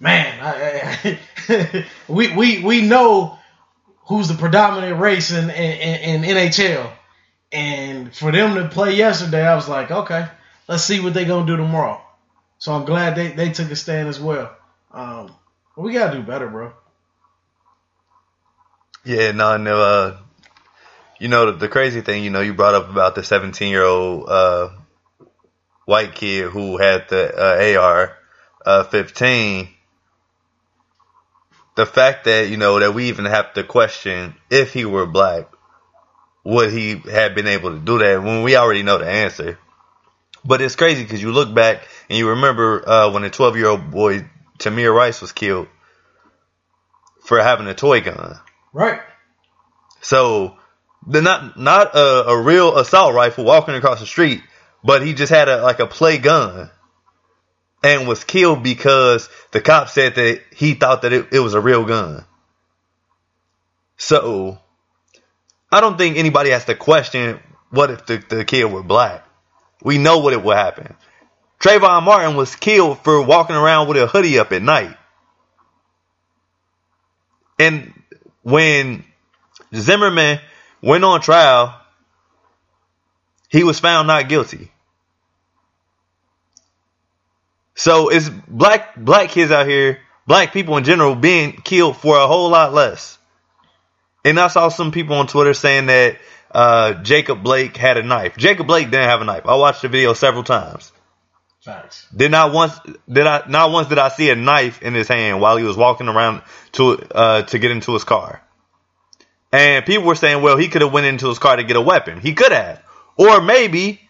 man, 0.00 0.40
I, 0.40 1.18
I, 1.50 1.86
we 2.08 2.34
we 2.34 2.64
we 2.64 2.80
know 2.80 3.38
who's 4.06 4.28
the 4.28 4.34
predominant 4.36 4.98
race 4.98 5.32
in, 5.32 5.50
in, 5.50 6.22
in 6.22 6.22
NHL, 6.22 6.90
and 7.52 8.16
for 8.16 8.32
them 8.32 8.54
to 8.54 8.70
play 8.70 8.94
yesterday, 8.94 9.46
I 9.46 9.54
was 9.54 9.68
like, 9.68 9.90
okay, 9.90 10.28
let's 10.66 10.84
see 10.84 10.98
what 10.98 11.12
they're 11.12 11.26
gonna 11.26 11.44
do 11.44 11.58
tomorrow. 11.58 12.00
So 12.58 12.72
I'm 12.72 12.84
glad 12.84 13.14
they, 13.16 13.28
they 13.28 13.50
took 13.50 13.70
a 13.70 13.76
stand 13.76 14.08
as 14.08 14.20
well. 14.20 14.54
Um, 14.92 15.34
we 15.76 15.92
gotta 15.92 16.16
do 16.16 16.22
better, 16.22 16.48
bro. 16.48 16.72
Yeah, 19.04 19.32
no, 19.32 19.56
no. 19.56 19.80
Uh, 19.80 20.18
you 21.18 21.28
know 21.28 21.52
the, 21.52 21.58
the, 21.58 21.68
crazy 21.68 22.00
thing, 22.00 22.24
you 22.24 22.30
know, 22.30 22.40
you 22.40 22.54
brought 22.54 22.74
up 22.74 22.90
about 22.90 23.14
the 23.14 23.22
17 23.22 23.70
year 23.70 23.84
old 23.84 24.28
uh, 24.28 24.70
white 25.84 26.14
kid 26.14 26.50
who 26.50 26.76
had 26.78 27.08
the 27.08 27.34
uh, 27.34 27.80
AR 27.80 28.16
uh, 28.66 28.84
15 28.84 29.68
the 31.78 31.86
fact 31.86 32.24
that 32.24 32.48
you 32.48 32.56
know 32.56 32.80
that 32.80 32.92
we 32.92 33.08
even 33.08 33.24
have 33.24 33.54
to 33.54 33.62
question 33.62 34.34
if 34.50 34.72
he 34.72 34.84
were 34.84 35.06
black, 35.06 35.46
would 36.42 36.72
he 36.72 36.96
have 36.96 37.36
been 37.36 37.46
able 37.46 37.70
to 37.70 37.78
do 37.78 37.98
that 37.98 38.20
when 38.20 38.42
we 38.42 38.56
already 38.56 38.82
know 38.82 38.98
the 38.98 39.06
answer? 39.06 39.60
But 40.44 40.60
it's 40.60 40.74
crazy 40.74 41.04
because 41.04 41.22
you 41.22 41.30
look 41.30 41.54
back 41.54 41.86
and 42.08 42.18
you 42.18 42.30
remember 42.30 42.88
uh, 42.88 43.10
when 43.10 43.24
a 43.24 43.30
12 43.30 43.56
year 43.56 43.68
old 43.68 43.90
boy 43.90 44.28
Tamir 44.58 44.94
Rice 44.94 45.20
was 45.20 45.32
killed 45.32 45.68
for 47.22 47.40
having 47.40 47.66
a 47.66 47.74
toy 47.74 48.00
gun. 48.00 48.38
Right. 48.72 49.00
So 50.00 50.56
not 51.06 51.58
not 51.58 51.94
a, 51.94 52.28
a 52.28 52.42
real 52.42 52.76
assault 52.76 53.14
rifle 53.14 53.44
walking 53.44 53.74
across 53.74 54.00
the 54.00 54.06
street, 54.06 54.42
but 54.82 55.04
he 55.04 55.14
just 55.14 55.30
had 55.30 55.48
a 55.48 55.62
like 55.62 55.80
a 55.80 55.86
play 55.86 56.18
gun 56.18 56.70
and 57.82 58.08
was 58.08 58.24
killed 58.24 58.62
because 58.62 59.28
the 59.52 59.60
cop 59.60 59.88
said 59.88 60.16
that 60.16 60.42
he 60.54 60.74
thought 60.74 61.02
that 61.02 61.12
it, 61.12 61.28
it 61.32 61.40
was 61.40 61.54
a 61.54 61.60
real 61.60 61.84
gun. 61.84 62.24
So, 63.96 64.58
I 65.70 65.80
don't 65.80 65.98
think 65.98 66.16
anybody 66.16 66.50
has 66.50 66.64
to 66.66 66.74
question 66.74 67.40
what 67.70 67.90
if 67.90 68.06
the, 68.06 68.18
the 68.28 68.44
kid 68.44 68.64
were 68.64 68.82
black. 68.82 69.24
We 69.82 69.98
know 69.98 70.18
what 70.18 70.32
it 70.32 70.42
would 70.42 70.56
happen. 70.56 70.96
Trayvon 71.60 72.04
Martin 72.04 72.36
was 72.36 72.54
killed 72.54 73.00
for 73.00 73.20
walking 73.22 73.56
around 73.56 73.88
with 73.88 73.96
a 73.96 74.06
hoodie 74.06 74.38
up 74.38 74.52
at 74.52 74.62
night. 74.62 74.96
And 77.58 77.92
when 78.42 79.04
Zimmerman 79.74 80.40
went 80.80 81.04
on 81.04 81.20
trial, 81.20 81.78
he 83.48 83.64
was 83.64 83.80
found 83.80 84.06
not 84.06 84.28
guilty. 84.28 84.70
So 87.74 88.08
it's 88.08 88.28
black 88.28 88.96
black 88.96 89.30
kids 89.30 89.50
out 89.50 89.66
here, 89.66 90.00
black 90.26 90.52
people 90.52 90.76
in 90.76 90.84
general, 90.84 91.14
being 91.14 91.52
killed 91.52 91.96
for 91.96 92.16
a 92.16 92.26
whole 92.26 92.50
lot 92.50 92.72
less. 92.72 93.18
And 94.24 94.38
I 94.38 94.48
saw 94.48 94.68
some 94.68 94.92
people 94.92 95.16
on 95.16 95.26
Twitter 95.26 95.54
saying 95.54 95.86
that 95.86 96.18
uh, 96.50 96.94
Jacob 96.94 97.42
Blake 97.42 97.76
had 97.76 97.96
a 97.96 98.02
knife. 98.02 98.36
Jacob 98.36 98.66
Blake 98.66 98.90
didn't 98.90 99.08
have 99.08 99.22
a 99.22 99.24
knife. 99.24 99.46
I 99.46 99.56
watched 99.56 99.82
the 99.82 99.88
video 99.88 100.12
several 100.14 100.44
times. 100.44 100.92
Facts. 101.68 102.06
Did 102.16 102.30
not 102.30 102.52
once 102.52 102.78
did 103.10 103.26
I 103.26 103.42
not 103.48 103.70
once 103.70 103.88
did 103.88 103.98
I 103.98 104.08
see 104.08 104.30
a 104.30 104.36
knife 104.36 104.80
in 104.80 104.94
his 104.94 105.08
hand 105.08 105.40
while 105.40 105.56
he 105.56 105.64
was 105.64 105.76
walking 105.76 106.08
around 106.08 106.42
to 106.72 106.98
uh, 107.14 107.42
to 107.42 107.58
get 107.58 107.70
into 107.70 107.92
his 107.92 108.04
car. 108.04 108.42
And 109.52 109.84
people 109.84 110.06
were 110.06 110.14
saying, 110.14 110.42
well, 110.42 110.56
he 110.56 110.68
could 110.68 110.82
have 110.82 110.92
went 110.92 111.06
into 111.06 111.28
his 111.28 111.38
car 111.38 111.56
to 111.56 111.64
get 111.64 111.76
a 111.76 111.80
weapon. 111.80 112.20
He 112.20 112.34
could 112.34 112.52
have, 112.52 112.82
or 113.16 113.40
maybe 113.40 114.00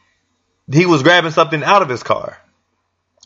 he 0.73 0.87
was 0.87 1.03
grabbing 1.03 1.31
something 1.31 1.63
out 1.63 1.83
of 1.83 1.89
his 1.89 2.03
car 2.03 2.39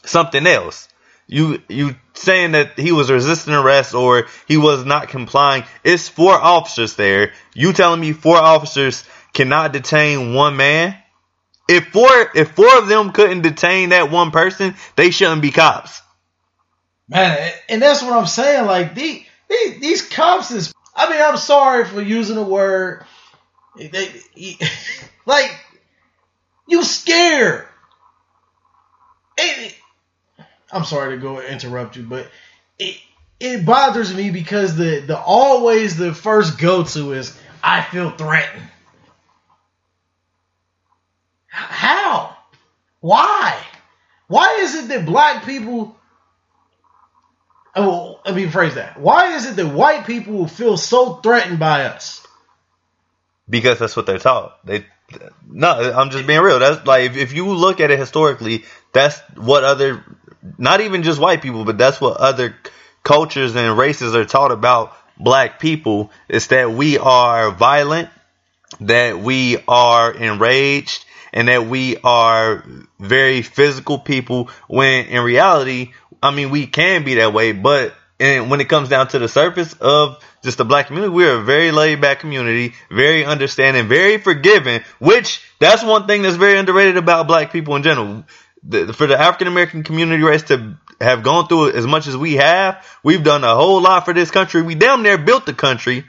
something 0.04 0.46
else. 0.46 0.88
You 1.26 1.62
you 1.68 1.94
saying 2.14 2.52
that 2.52 2.78
he 2.78 2.92
was 2.92 3.10
resisting 3.10 3.54
arrest 3.54 3.94
or 3.94 4.26
he 4.46 4.56
was 4.56 4.84
not 4.84 5.08
complying. 5.08 5.64
It's 5.84 6.08
four 6.08 6.34
officers 6.34 6.96
there. 6.96 7.32
You 7.54 7.72
telling 7.72 8.00
me 8.00 8.12
four 8.12 8.36
officers 8.36 9.04
cannot 9.32 9.72
detain 9.72 10.34
one 10.34 10.56
man? 10.56 10.96
If 11.72 11.88
four 11.88 12.10
if 12.34 12.50
four 12.50 12.76
of 12.76 12.86
them 12.86 13.12
couldn't 13.12 13.40
detain 13.40 13.88
that 13.88 14.10
one 14.10 14.30
person, 14.30 14.74
they 14.94 15.10
shouldn't 15.10 15.40
be 15.40 15.50
cops. 15.50 16.02
Man, 17.08 17.50
and 17.66 17.80
that's 17.80 18.02
what 18.02 18.12
I'm 18.12 18.26
saying. 18.26 18.66
Like 18.66 18.94
these 18.94 19.24
these, 19.48 19.80
these 19.80 20.08
cops 20.08 20.50
is. 20.50 20.74
I 20.94 21.08
mean, 21.08 21.22
I'm 21.22 21.38
sorry 21.38 21.86
for 21.86 22.02
using 22.02 22.36
the 22.36 22.42
word. 22.42 23.06
They, 23.74 24.12
like 25.26 25.58
you 26.68 26.84
scared. 26.84 27.66
It, 29.38 29.74
I'm 30.70 30.84
sorry 30.84 31.16
to 31.16 31.22
go 31.22 31.40
interrupt 31.40 31.96
you, 31.96 32.02
but 32.02 32.26
it 32.78 32.98
it 33.40 33.64
bothers 33.64 34.14
me 34.14 34.30
because 34.30 34.76
the 34.76 35.00
the 35.00 35.18
always 35.18 35.96
the 35.96 36.12
first 36.12 36.58
go 36.58 36.84
to 36.84 37.12
is 37.12 37.34
I 37.62 37.80
feel 37.80 38.10
threatened. 38.10 38.68
How? 41.52 42.36
Why? 43.00 43.58
Why 44.26 44.58
is 44.60 44.74
it 44.74 44.88
that 44.88 45.06
black 45.06 45.44
people 45.44 45.96
Oh, 47.74 48.20
let 48.26 48.34
me 48.34 48.46
phrase 48.48 48.74
that. 48.74 49.00
Why 49.00 49.34
is 49.34 49.46
it 49.46 49.56
that 49.56 49.68
white 49.68 50.06
people 50.06 50.46
feel 50.46 50.76
so 50.76 51.14
threatened 51.16 51.58
by 51.58 51.86
us? 51.86 52.26
Because 53.48 53.78
that's 53.78 53.96
what 53.96 54.04
they're 54.06 54.18
taught. 54.18 54.64
They 54.66 54.84
no, 55.46 55.68
I'm 55.68 56.10
just 56.10 56.26
being 56.26 56.40
real. 56.40 56.58
That's 56.58 56.86
like 56.86 57.14
if, 57.16 57.32
you 57.32 57.48
look 57.48 57.80
at 57.80 57.90
it 57.90 57.98
historically, 57.98 58.64
that's 58.92 59.18
what 59.36 59.64
other 59.64 60.04
not 60.58 60.80
even 60.80 61.02
just 61.02 61.20
white 61.20 61.42
people, 61.42 61.64
but 61.64 61.78
that's 61.78 62.00
what 62.00 62.16
other 62.16 62.54
cultures 63.02 63.54
and 63.54 63.76
races 63.76 64.14
are 64.14 64.24
taught 64.24 64.52
about 64.52 64.94
black 65.18 65.58
people 65.60 66.10
is 66.28 66.48
that 66.48 66.70
we 66.72 66.98
are 66.98 67.50
violent, 67.50 68.08
that 68.80 69.18
we 69.18 69.58
are 69.68 70.12
enraged, 70.12 71.04
and 71.32 71.48
that 71.48 71.66
we 71.66 71.96
are 72.04 72.64
very 72.98 73.42
physical 73.42 73.98
people 73.98 74.50
when 74.68 75.06
in 75.06 75.22
reality, 75.22 75.92
I 76.22 76.30
mean, 76.30 76.50
we 76.50 76.66
can 76.66 77.04
be 77.04 77.14
that 77.14 77.32
way, 77.32 77.52
but 77.52 77.94
and 78.20 78.50
when 78.50 78.60
it 78.60 78.68
comes 78.68 78.88
down 78.88 79.08
to 79.08 79.18
the 79.18 79.28
surface 79.28 79.74
of 79.80 80.22
just 80.44 80.58
the 80.58 80.64
black 80.64 80.86
community, 80.86 81.12
we're 81.12 81.38
a 81.38 81.42
very 81.42 81.72
laid 81.72 82.00
back 82.00 82.20
community, 82.20 82.74
very 82.90 83.24
understanding, 83.24 83.88
very 83.88 84.18
forgiving, 84.18 84.82
which 85.00 85.42
that's 85.58 85.82
one 85.82 86.06
thing 86.06 86.22
that's 86.22 86.36
very 86.36 86.58
underrated 86.58 86.96
about 86.96 87.26
black 87.26 87.52
people 87.52 87.74
in 87.74 87.82
general 87.82 88.24
the, 88.62 88.92
for 88.92 89.06
the 89.06 89.18
African 89.18 89.48
American 89.48 89.82
community 89.82 90.22
race 90.22 90.44
to 90.44 90.76
have 91.00 91.22
gone 91.22 91.48
through 91.48 91.72
as 91.72 91.86
much 91.86 92.06
as 92.06 92.16
we 92.16 92.34
have, 92.34 92.86
we've 93.02 93.24
done 93.24 93.44
a 93.44 93.54
whole 93.54 93.80
lot 93.80 94.04
for 94.04 94.14
this 94.14 94.30
country. 94.30 94.62
We 94.62 94.74
damn 94.74 95.02
near 95.02 95.18
built 95.18 95.46
the 95.46 95.54
country, 95.54 96.04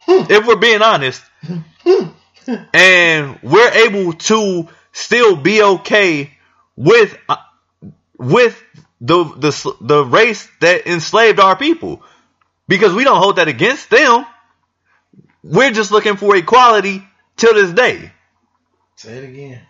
hmm. 0.00 0.30
if 0.30 0.46
we're 0.46 0.56
being 0.56 0.82
honest. 0.82 1.22
Hmm. 1.42 1.58
Hmm. 1.80 2.08
And 2.72 3.38
we're 3.42 3.70
able 3.70 4.12
to 4.14 4.68
still 4.92 5.36
be 5.36 5.62
okay 5.62 6.32
with 6.76 7.16
uh, 7.28 7.36
with 8.16 8.62
the 9.00 9.24
the 9.24 9.76
the 9.80 10.04
race 10.04 10.48
that 10.60 10.86
enslaved 10.86 11.40
our 11.40 11.56
people 11.56 12.02
because 12.66 12.94
we 12.94 13.04
don't 13.04 13.18
hold 13.18 13.36
that 13.36 13.48
against 13.48 13.90
them. 13.90 14.26
We're 15.42 15.70
just 15.70 15.90
looking 15.90 16.16
for 16.16 16.36
equality 16.36 17.06
till 17.36 17.54
this 17.54 17.72
day. 17.72 18.12
Say 18.96 19.18
it 19.18 19.24
again. 19.24 19.62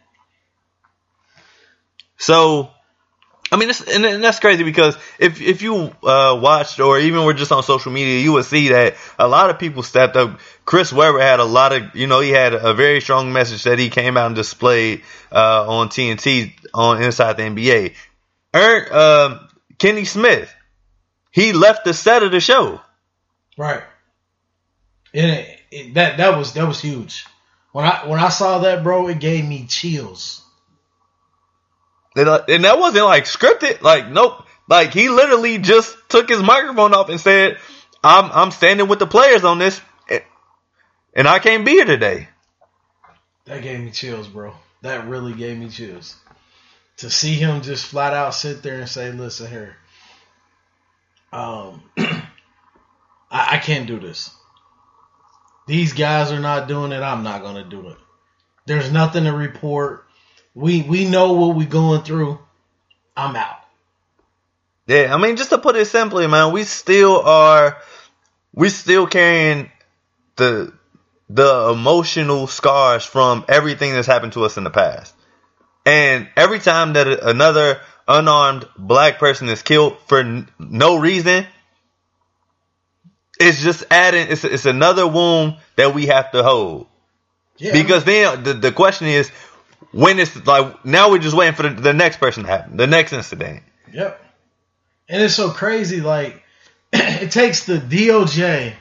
So, 2.16 2.70
I 3.50 3.56
mean, 3.56 3.70
and, 3.70 4.04
and 4.04 4.24
that's 4.24 4.40
crazy 4.40 4.62
because 4.62 4.96
if 5.18 5.40
if 5.40 5.62
you 5.62 5.90
uh, 6.02 6.38
watched 6.40 6.80
or 6.80 6.98
even 6.98 7.24
were 7.24 7.32
just 7.32 7.50
on 7.50 7.62
social 7.62 7.90
media, 7.92 8.20
you 8.20 8.32
would 8.32 8.44
see 8.44 8.68
that 8.68 8.96
a 9.18 9.26
lot 9.26 9.50
of 9.50 9.58
people 9.58 9.82
stepped 9.82 10.16
up. 10.16 10.40
Chris 10.64 10.92
Webber 10.92 11.20
had 11.20 11.40
a 11.40 11.44
lot 11.44 11.72
of, 11.72 11.96
you 11.96 12.06
know, 12.06 12.20
he 12.20 12.28
had 12.28 12.52
a 12.52 12.74
very 12.74 13.00
strong 13.00 13.32
message 13.32 13.64
that 13.64 13.78
he 13.78 13.88
came 13.88 14.18
out 14.18 14.26
and 14.26 14.34
displayed 14.34 15.02
uh, 15.32 15.64
on 15.66 15.88
TNT 15.88 16.52
on 16.74 17.02
Inside 17.02 17.38
the 17.38 17.44
NBA. 17.44 17.94
Ern, 18.54 18.86
uh, 18.90 19.46
Kenny 19.78 20.04
Smith 20.04 20.54
he 21.30 21.52
left 21.52 21.84
the 21.84 21.94
set 21.94 22.22
of 22.22 22.32
the 22.32 22.40
show. 22.40 22.80
Right. 23.56 23.82
And 25.14 25.30
it, 25.30 25.60
it, 25.70 25.94
that 25.94 26.16
that 26.18 26.36
was 26.36 26.54
that 26.54 26.66
was 26.66 26.80
huge. 26.80 27.26
When 27.72 27.84
I 27.84 28.06
when 28.06 28.18
I 28.18 28.28
saw 28.28 28.58
that, 28.60 28.82
bro, 28.82 29.08
it 29.08 29.20
gave 29.20 29.46
me 29.46 29.66
chills. 29.66 30.42
And, 32.18 32.28
uh, 32.28 32.42
and 32.48 32.64
that 32.64 32.80
wasn't 32.80 33.04
like 33.04 33.26
scripted. 33.26 33.80
Like 33.80 34.08
nope. 34.10 34.44
Like 34.68 34.92
he 34.92 35.08
literally 35.08 35.58
just 35.58 35.96
took 36.08 36.28
his 36.28 36.42
microphone 36.42 36.92
off 36.92 37.08
and 37.08 37.20
said, 37.20 37.58
"I'm 38.02 38.30
I'm 38.32 38.50
standing 38.50 38.88
with 38.88 38.98
the 38.98 39.06
players 39.06 39.44
on 39.44 39.60
this, 39.60 39.80
and 41.14 41.28
I 41.28 41.38
can't 41.38 41.64
be 41.64 41.72
here 41.72 41.84
today." 41.84 42.28
That 43.44 43.62
gave 43.62 43.78
me 43.78 43.92
chills, 43.92 44.26
bro. 44.26 44.52
That 44.82 45.06
really 45.06 45.32
gave 45.32 45.58
me 45.58 45.68
chills. 45.68 46.16
To 46.98 47.08
see 47.08 47.34
him 47.34 47.62
just 47.62 47.86
flat 47.86 48.12
out 48.12 48.34
sit 48.34 48.64
there 48.64 48.80
and 48.80 48.88
say, 48.88 49.12
"Listen 49.12 49.48
here, 49.48 49.76
um, 51.32 51.84
I, 51.98 52.22
I 53.30 53.58
can't 53.58 53.86
do 53.86 54.00
this. 54.00 54.30
These 55.68 55.92
guys 55.92 56.32
are 56.32 56.40
not 56.40 56.66
doing 56.66 56.90
it. 56.90 57.00
I'm 57.00 57.22
not 57.22 57.42
gonna 57.42 57.62
do 57.62 57.90
it. 57.90 57.96
There's 58.66 58.90
nothing 58.90 59.22
to 59.22 59.32
report. 59.32 60.07
We 60.58 60.82
we 60.82 61.08
know 61.08 61.34
what 61.34 61.56
we're 61.56 61.68
going 61.68 62.02
through. 62.02 62.38
I'm 63.16 63.36
out." 63.36 63.58
Yeah, 64.88 65.14
I 65.14 65.18
mean, 65.18 65.36
just 65.36 65.50
to 65.50 65.58
put 65.58 65.76
it 65.76 65.84
simply, 65.86 66.26
man, 66.26 66.52
we 66.52 66.64
still 66.64 67.20
are, 67.20 67.76
we 68.54 68.68
still 68.70 69.06
carrying 69.06 69.70
the 70.36 70.72
the 71.28 71.70
emotional 71.72 72.46
scars 72.46 73.04
from 73.04 73.44
everything 73.48 73.92
that's 73.92 74.06
happened 74.06 74.32
to 74.32 74.44
us 74.44 74.56
in 74.56 74.64
the 74.64 74.70
past. 74.70 75.14
And 75.86 76.28
every 76.36 76.58
time 76.58 76.94
that 76.94 77.06
another 77.06 77.80
unarmed 78.08 78.66
black 78.78 79.18
person 79.18 79.48
is 79.50 79.62
killed 79.62 79.98
for 80.06 80.20
n- 80.20 80.48
no 80.58 80.98
reason, 80.98 81.46
it's 83.38 83.62
just 83.62 83.84
adding, 83.90 84.28
it's, 84.30 84.42
it's 84.44 84.66
another 84.66 85.06
wound 85.06 85.58
that 85.76 85.94
we 85.94 86.06
have 86.06 86.32
to 86.32 86.42
hold. 86.42 86.88
Yeah, 87.58 87.72
because 87.72 88.04
then 88.04 88.42
the, 88.42 88.54
the 88.54 88.72
question 88.72 89.06
is, 89.08 89.30
when 89.92 90.18
it's 90.18 90.46
like, 90.46 90.84
now 90.84 91.10
we're 91.10 91.18
just 91.18 91.36
waiting 91.36 91.54
for 91.54 91.62
the, 91.62 91.80
the 91.80 91.92
next 91.92 92.18
person 92.18 92.44
to 92.44 92.48
happen, 92.48 92.76
the 92.76 92.86
next 92.86 93.12
incident. 93.12 93.62
Yep. 93.92 94.24
And 95.08 95.22
it's 95.22 95.34
so 95.34 95.50
crazy, 95.50 96.00
like, 96.00 96.42
it 96.92 97.30
takes 97.30 97.64
the 97.64 97.78
DOJ 97.78 98.74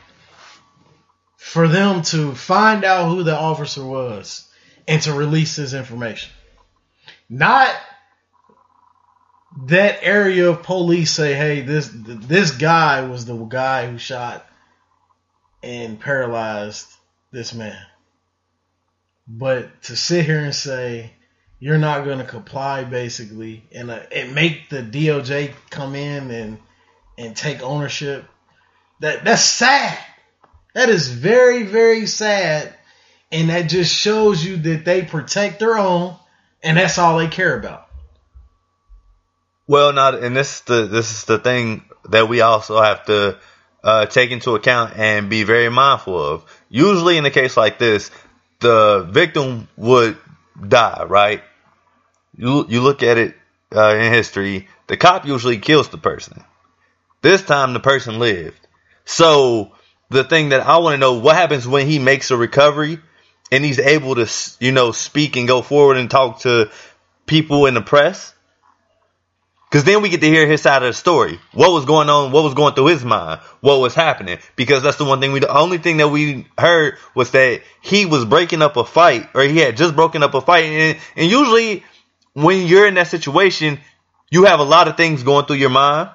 for 1.38 1.68
them 1.68 2.02
to 2.04 2.34
find 2.36 2.84
out 2.84 3.10
who 3.10 3.24
the 3.24 3.36
officer 3.36 3.86
was 3.86 4.48
and 4.88 5.02
to 5.04 5.14
release 5.14 5.56
his 5.56 5.74
information. 5.74 6.32
Not 7.30 7.74
that 9.66 10.00
area 10.02 10.50
of 10.50 10.64
police 10.64 11.12
say, 11.12 11.34
"Hey, 11.34 11.62
this 11.62 11.90
this 11.94 12.52
guy 12.52 13.02
was 13.02 13.26
the 13.26 13.36
guy 13.36 13.90
who 13.90 13.98
shot 13.98 14.48
and 15.64 16.00
paralyzed 16.00 16.88
this 17.32 17.54
man." 17.54 17.82
But 19.28 19.84
to 19.84 19.96
sit 19.96 20.26
here 20.26 20.40
and 20.40 20.56
say 20.56 21.12
you're 21.60 21.78
not 21.78 22.06
going 22.06 22.20
to 22.20 22.24
comply, 22.24 22.84
basically, 22.84 23.64
and 23.72 23.92
uh, 23.92 24.00
and 24.12 24.34
make 24.34 24.70
the 24.70 24.82
DOJ 24.82 25.54
come 25.70 25.96
in 25.96 26.32
and 26.32 26.60
and 27.18 27.36
take 27.36 27.62
ownership, 27.62 28.26
that 29.00 29.26
that's 29.26 29.44
sad. 29.44 29.98
That 30.78 30.90
is 30.90 31.08
very, 31.08 31.64
very 31.64 32.06
sad. 32.06 32.72
And 33.32 33.50
that 33.50 33.64
just 33.64 33.94
shows 33.94 34.46
you 34.46 34.58
that 34.58 34.86
they 34.86 35.02
protect 35.02 35.60
their 35.60 35.76
own 35.76 36.16
and 36.62 36.78
that's 36.78 37.00
all 37.00 37.18
they 37.18 37.28
care 37.28 37.58
about. 37.58 37.88
Well, 39.66 39.92
not, 39.92 40.24
and 40.24 40.36
this 40.36 40.58
is 40.58 40.62
the, 40.62 40.86
this 40.86 41.12
is 41.12 41.24
the 41.26 41.40
thing 41.40 41.84
that 42.10 42.30
we 42.30 42.42
also 42.42 42.80
have 42.80 43.06
to 43.08 43.40
uh, 43.84 44.06
take 44.06 44.30
into 44.30 44.54
account 44.54 44.94
and 44.96 45.32
be 45.32 45.42
very 45.42 45.70
mindful 45.70 46.24
of. 46.24 46.46
Usually 46.70 47.18
in 47.18 47.26
a 47.26 47.32
case 47.32 47.58
like 47.58 47.80
this, 47.80 48.12
the 48.60 49.08
victim 49.10 49.68
would 49.78 50.18
die, 50.68 51.06
right? 51.08 51.44
You, 52.36 52.66
you 52.68 52.82
look 52.82 53.04
at 53.04 53.18
it 53.18 53.36
uh, 53.76 53.96
in 53.96 54.12
history, 54.12 54.68
the 54.88 54.98
cop 54.98 55.26
usually 55.26 55.58
kills 55.58 55.90
the 55.90 55.98
person. 55.98 56.44
This 57.22 57.42
time 57.42 57.74
the 57.74 57.80
person 57.80 58.20
lived. 58.20 58.60
So 59.06 59.74
the 60.10 60.24
thing 60.24 60.50
that 60.50 60.62
I 60.62 60.78
want 60.78 60.94
to 60.94 60.98
know 60.98 61.14
what 61.14 61.36
happens 61.36 61.68
when 61.68 61.88
he 61.88 62.00
makes 62.00 62.32
a 62.32 62.38
recovery 62.38 63.00
and 63.52 63.64
he's 63.64 63.80
able 63.80 64.16
to, 64.16 64.30
you 64.60 64.72
know, 64.72 64.92
speak 64.92 65.36
and 65.36 65.48
go 65.48 65.62
forward 65.62 65.98
and 65.98 66.10
talk 66.10 66.42
to 66.42 66.70
people 67.26 67.66
in 67.66 67.74
the 67.74 67.82
press. 67.82 68.34
Cause 69.70 69.84
then 69.84 70.02
we 70.02 70.08
get 70.08 70.22
to 70.22 70.28
hear 70.28 70.48
his 70.48 70.62
side 70.62 70.82
of 70.82 70.88
the 70.88 70.94
story. 70.94 71.40
What 71.52 71.74
was 71.74 71.84
going 71.84 72.10
on? 72.10 72.32
What 72.32 72.46
was 72.46 72.54
going 72.54 72.74
through 72.74 72.88
his 72.88 73.04
mind? 73.04 73.42
What 73.60 73.82
was 73.82 73.94
happening? 73.94 74.40
Because 74.56 74.82
that's 74.82 74.96
the 74.96 75.04
one 75.04 75.20
thing 75.20 75.34
we, 75.34 75.40
the 75.42 75.54
only 75.54 75.78
thing 75.78 75.98
that 75.98 76.08
we 76.08 76.48
heard 76.58 76.98
was 77.14 77.32
that 77.32 77.64
he 77.82 78.06
was 78.06 78.24
breaking 78.24 78.62
up 78.62 78.78
a 78.78 78.86
fight 78.86 79.30
or 79.34 79.44
he 79.44 79.58
had 79.58 79.76
just 79.76 79.94
broken 79.94 80.24
up 80.24 80.34
a 80.34 80.40
fight. 80.42 80.66
And, 80.66 80.98
and 81.18 81.30
usually 81.30 81.84
when 82.34 82.66
you're 82.66 82.88
in 82.88 82.94
that 82.94 83.08
situation, 83.08 83.80
you 84.30 84.46
have 84.46 84.60
a 84.60 84.64
lot 84.64 84.88
of 84.88 84.96
things 84.96 85.24
going 85.24 85.46
through 85.46 85.58
your 85.58 85.70
mind. 85.70 86.12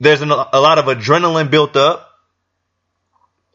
There's 0.00 0.22
an, 0.22 0.30
a 0.30 0.60
lot 0.60 0.78
of 0.78 0.86
adrenaline 0.86 1.50
built 1.50 1.76
up. 1.76 2.08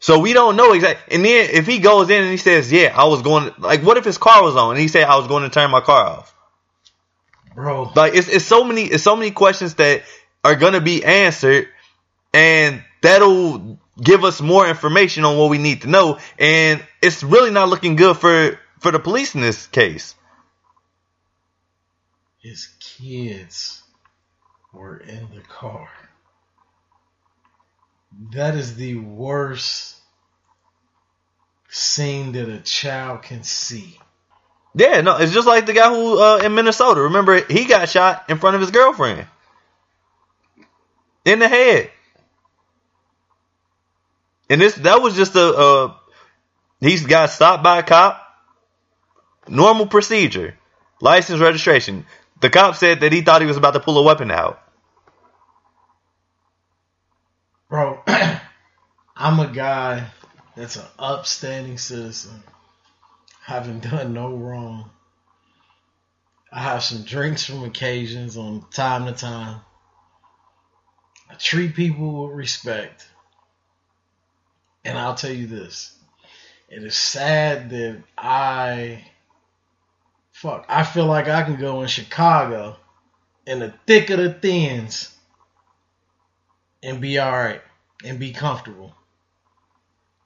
So 0.00 0.20
we 0.20 0.32
don't 0.32 0.56
know 0.56 0.72
exactly. 0.72 1.16
And 1.16 1.24
then 1.24 1.50
if 1.52 1.66
he 1.66 1.80
goes 1.80 2.08
in 2.08 2.22
and 2.22 2.30
he 2.30 2.36
says, 2.36 2.70
"Yeah, 2.70 2.94
I 2.96 3.04
was 3.06 3.22
going," 3.22 3.52
like, 3.58 3.82
what 3.82 3.96
if 3.96 4.04
his 4.04 4.16
car 4.16 4.42
was 4.42 4.54
on 4.56 4.70
and 4.70 4.80
he 4.80 4.88
said, 4.88 5.04
"I 5.04 5.16
was 5.16 5.26
going 5.26 5.42
to 5.42 5.50
turn 5.50 5.70
my 5.70 5.80
car 5.80 6.06
off," 6.06 6.34
bro? 7.58 7.92
Like, 7.94 8.14
it's 8.14 8.28
it's 8.28 8.44
so 8.44 8.62
many 8.62 8.84
it's 8.84 9.02
so 9.02 9.16
many 9.16 9.32
questions 9.32 9.74
that 9.74 10.04
are 10.44 10.54
gonna 10.54 10.80
be 10.80 11.04
answered, 11.04 11.68
and 12.32 12.84
that'll 13.02 13.80
give 14.00 14.22
us 14.22 14.40
more 14.40 14.68
information 14.68 15.24
on 15.24 15.36
what 15.36 15.50
we 15.50 15.58
need 15.58 15.82
to 15.82 15.88
know. 15.88 16.18
And 16.38 16.84
it's 17.02 17.24
really 17.24 17.50
not 17.50 17.68
looking 17.68 17.96
good 17.96 18.16
for 18.16 18.58
for 18.78 18.92
the 18.92 19.00
police 19.00 19.34
in 19.34 19.40
this 19.40 19.66
case. 19.66 20.14
His 22.38 22.68
kids 22.78 23.82
were 24.72 24.98
in 24.98 25.28
the 25.34 25.40
car. 25.40 25.90
That 28.32 28.54
is 28.54 28.76
the 28.76 28.94
worst 28.94 29.96
scene 31.68 32.32
that 32.32 32.48
a 32.48 32.60
child 32.60 33.22
can 33.22 33.42
see. 33.42 33.98
Yeah, 34.78 35.00
no, 35.00 35.16
it's 35.16 35.32
just 35.32 35.48
like 35.48 35.66
the 35.66 35.72
guy 35.72 35.88
who 35.92 36.22
uh, 36.22 36.36
in 36.44 36.54
Minnesota. 36.54 37.02
Remember, 37.02 37.42
he 37.50 37.64
got 37.64 37.88
shot 37.88 38.30
in 38.30 38.38
front 38.38 38.54
of 38.54 38.60
his 38.60 38.70
girlfriend 38.70 39.26
in 41.24 41.40
the 41.40 41.48
head, 41.48 41.90
and 44.48 44.60
this 44.60 44.76
that 44.76 45.02
was 45.02 45.16
just 45.16 45.34
a. 45.34 45.42
Uh, 45.44 45.94
he's 46.80 47.04
got 47.04 47.30
stopped 47.30 47.64
by 47.64 47.80
a 47.80 47.82
cop. 47.82 48.24
Normal 49.48 49.86
procedure, 49.88 50.56
license 51.00 51.40
registration. 51.40 52.06
The 52.40 52.48
cop 52.48 52.76
said 52.76 53.00
that 53.00 53.12
he 53.12 53.22
thought 53.22 53.40
he 53.40 53.48
was 53.48 53.56
about 53.56 53.72
to 53.72 53.80
pull 53.80 53.98
a 53.98 54.02
weapon 54.04 54.30
out. 54.30 54.62
Bro, 57.68 58.02
I'm 59.16 59.40
a 59.40 59.48
guy 59.52 60.06
that's 60.54 60.76
an 60.76 60.86
upstanding 61.00 61.78
citizen, 61.78 62.44
having 63.48 63.80
done 63.80 64.12
no 64.12 64.36
wrong. 64.36 64.90
I 66.52 66.60
have 66.60 66.84
some 66.84 67.02
drinks 67.02 67.46
from 67.46 67.64
occasions 67.64 68.36
on 68.36 68.66
time 68.70 69.06
to 69.06 69.12
time. 69.12 69.62
I 71.30 71.34
treat 71.36 71.74
people 71.74 72.26
with 72.26 72.36
respect. 72.36 73.08
And 74.84 74.98
I'll 74.98 75.14
tell 75.14 75.32
you 75.32 75.46
this. 75.46 75.96
It 76.68 76.82
is 76.82 76.94
sad 76.94 77.70
that 77.70 78.02
I 78.18 79.06
fuck 80.32 80.66
I 80.68 80.82
feel 80.84 81.06
like 81.06 81.28
I 81.28 81.42
can 81.42 81.56
go 81.56 81.80
in 81.80 81.88
Chicago 81.88 82.76
in 83.46 83.60
the 83.60 83.72
thick 83.86 84.10
of 84.10 84.18
the 84.18 84.34
thins 84.34 85.16
and 86.82 87.00
be 87.00 87.18
all 87.18 87.32
right 87.32 87.62
and 88.04 88.18
be 88.18 88.32
comfortable. 88.32 88.94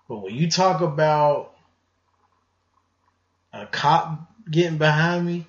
But 0.09 0.25
when 0.25 0.35
you 0.35 0.51
talk 0.51 0.81
about 0.81 1.52
a 3.53 3.67
cop 3.67 4.19
getting 4.51 4.79
behind 4.79 5.27
me 5.27 5.47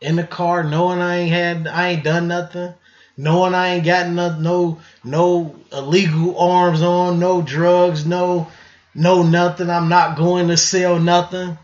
in 0.00 0.16
the 0.16 0.24
car, 0.24 0.62
knowing 0.62 1.00
I 1.00 1.18
ain't 1.18 1.32
had, 1.32 1.66
I 1.66 1.88
ain't 1.88 2.04
done 2.04 2.28
nothing, 2.28 2.74
knowing 3.16 3.54
I 3.54 3.74
ain't 3.74 3.84
got 3.84 4.08
no, 4.08 4.38
no, 4.38 4.80
no 5.02 5.56
illegal 5.72 6.38
arms 6.38 6.82
on, 6.82 7.18
no 7.18 7.42
drugs, 7.42 8.06
no, 8.06 8.48
no 8.94 9.22
nothing. 9.22 9.70
I'm 9.70 9.88
not 9.88 10.16
going 10.16 10.48
to 10.48 10.56
sell 10.56 10.98
nothing. 10.98 11.58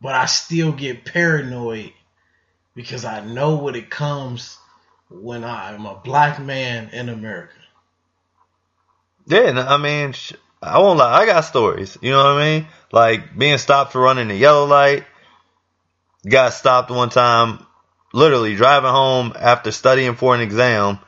But 0.00 0.14
I 0.14 0.26
still 0.26 0.72
get 0.72 1.04
paranoid 1.04 1.92
because 2.74 3.04
I 3.04 3.24
know 3.24 3.56
what 3.56 3.74
it 3.74 3.90
comes 3.90 4.56
when 5.10 5.42
I'm 5.42 5.86
a 5.86 5.96
black 5.96 6.40
man 6.40 6.90
in 6.90 7.08
America. 7.08 7.54
Yeah, 9.26 9.66
I 9.68 9.76
mean, 9.76 10.14
I 10.62 10.78
won't 10.80 10.98
lie. 10.98 11.22
I 11.22 11.26
got 11.26 11.42
stories. 11.42 11.96
You 12.02 12.10
know 12.12 12.18
what 12.18 12.42
I 12.42 12.58
mean? 12.60 12.68
Like 12.92 13.36
being 13.38 13.58
stopped 13.58 13.92
for 13.92 14.00
running 14.00 14.30
a 14.30 14.34
yellow 14.34 14.66
light. 14.66 15.04
Got 16.28 16.52
stopped 16.54 16.90
one 16.90 17.10
time, 17.10 17.64
literally 18.12 18.56
driving 18.56 18.90
home 18.90 19.32
after 19.38 19.70
studying 19.70 20.16
for 20.16 20.34
an 20.34 20.40
exam, 20.40 20.98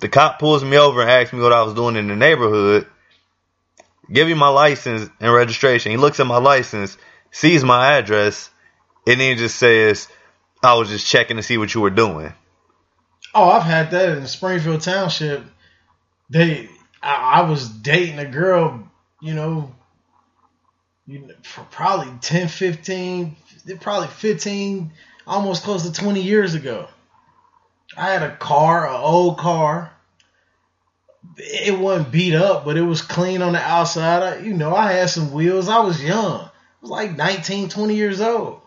The 0.00 0.08
cop 0.08 0.38
pulls 0.38 0.64
me 0.64 0.76
over 0.78 1.00
and 1.02 1.10
asks 1.10 1.32
me 1.32 1.40
what 1.40 1.52
I 1.52 1.62
was 1.62 1.74
doing 1.74 1.96
in 1.96 2.08
the 2.08 2.16
neighborhood. 2.16 2.86
Give 4.12 4.28
him 4.28 4.38
my 4.38 4.48
license 4.48 5.10
and 5.20 5.32
registration. 5.32 5.90
He 5.90 5.96
looks 5.98 6.20
at 6.20 6.26
my 6.26 6.38
license, 6.38 6.96
sees 7.30 7.64
my 7.64 7.94
address, 7.98 8.50
and 9.06 9.20
then 9.20 9.38
just 9.38 9.56
says, 9.56 10.08
I 10.62 10.74
was 10.74 10.88
just 10.88 11.06
checking 11.06 11.36
to 11.38 11.42
see 11.42 11.58
what 11.58 11.74
you 11.74 11.80
were 11.80 11.90
doing. 11.90 12.32
Oh, 13.34 13.50
I've 13.50 13.64
had 13.64 13.90
that 13.92 14.18
in 14.18 14.26
Springfield 14.26 14.82
Township. 14.82 15.44
They, 16.30 16.68
I, 17.06 17.40
I 17.40 17.48
was 17.48 17.68
dating 17.68 18.18
a 18.18 18.26
girl, 18.26 18.82
you 19.22 19.34
know, 19.34 19.72
you 21.06 21.30
for 21.42 21.62
probably 21.62 22.12
10, 22.20 22.48
15, 22.48 23.36
probably 23.80 24.08
15, 24.08 24.92
almost 25.24 25.62
close 25.62 25.84
to 25.84 25.92
20 25.92 26.20
years 26.20 26.54
ago. 26.54 26.88
I 27.96 28.10
had 28.10 28.24
a 28.24 28.36
car, 28.36 28.88
an 28.88 29.00
old 29.00 29.38
car. 29.38 29.92
It 31.36 31.78
wasn't 31.78 32.10
beat 32.10 32.34
up, 32.34 32.64
but 32.64 32.76
it 32.76 32.82
was 32.82 33.02
clean 33.02 33.40
on 33.40 33.52
the 33.52 33.60
outside. 33.60 34.22
I, 34.22 34.38
you 34.40 34.54
know, 34.54 34.74
I 34.74 34.92
had 34.92 35.08
some 35.08 35.32
wheels. 35.32 35.68
I 35.68 35.80
was 35.80 36.02
young. 36.02 36.40
I 36.40 36.50
was 36.80 36.90
like 36.90 37.16
19, 37.16 37.68
20 37.68 37.94
years 37.94 38.20
old. 38.20 38.60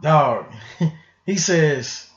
Dog, 0.00 0.46
he 1.26 1.36
says, 1.36 2.08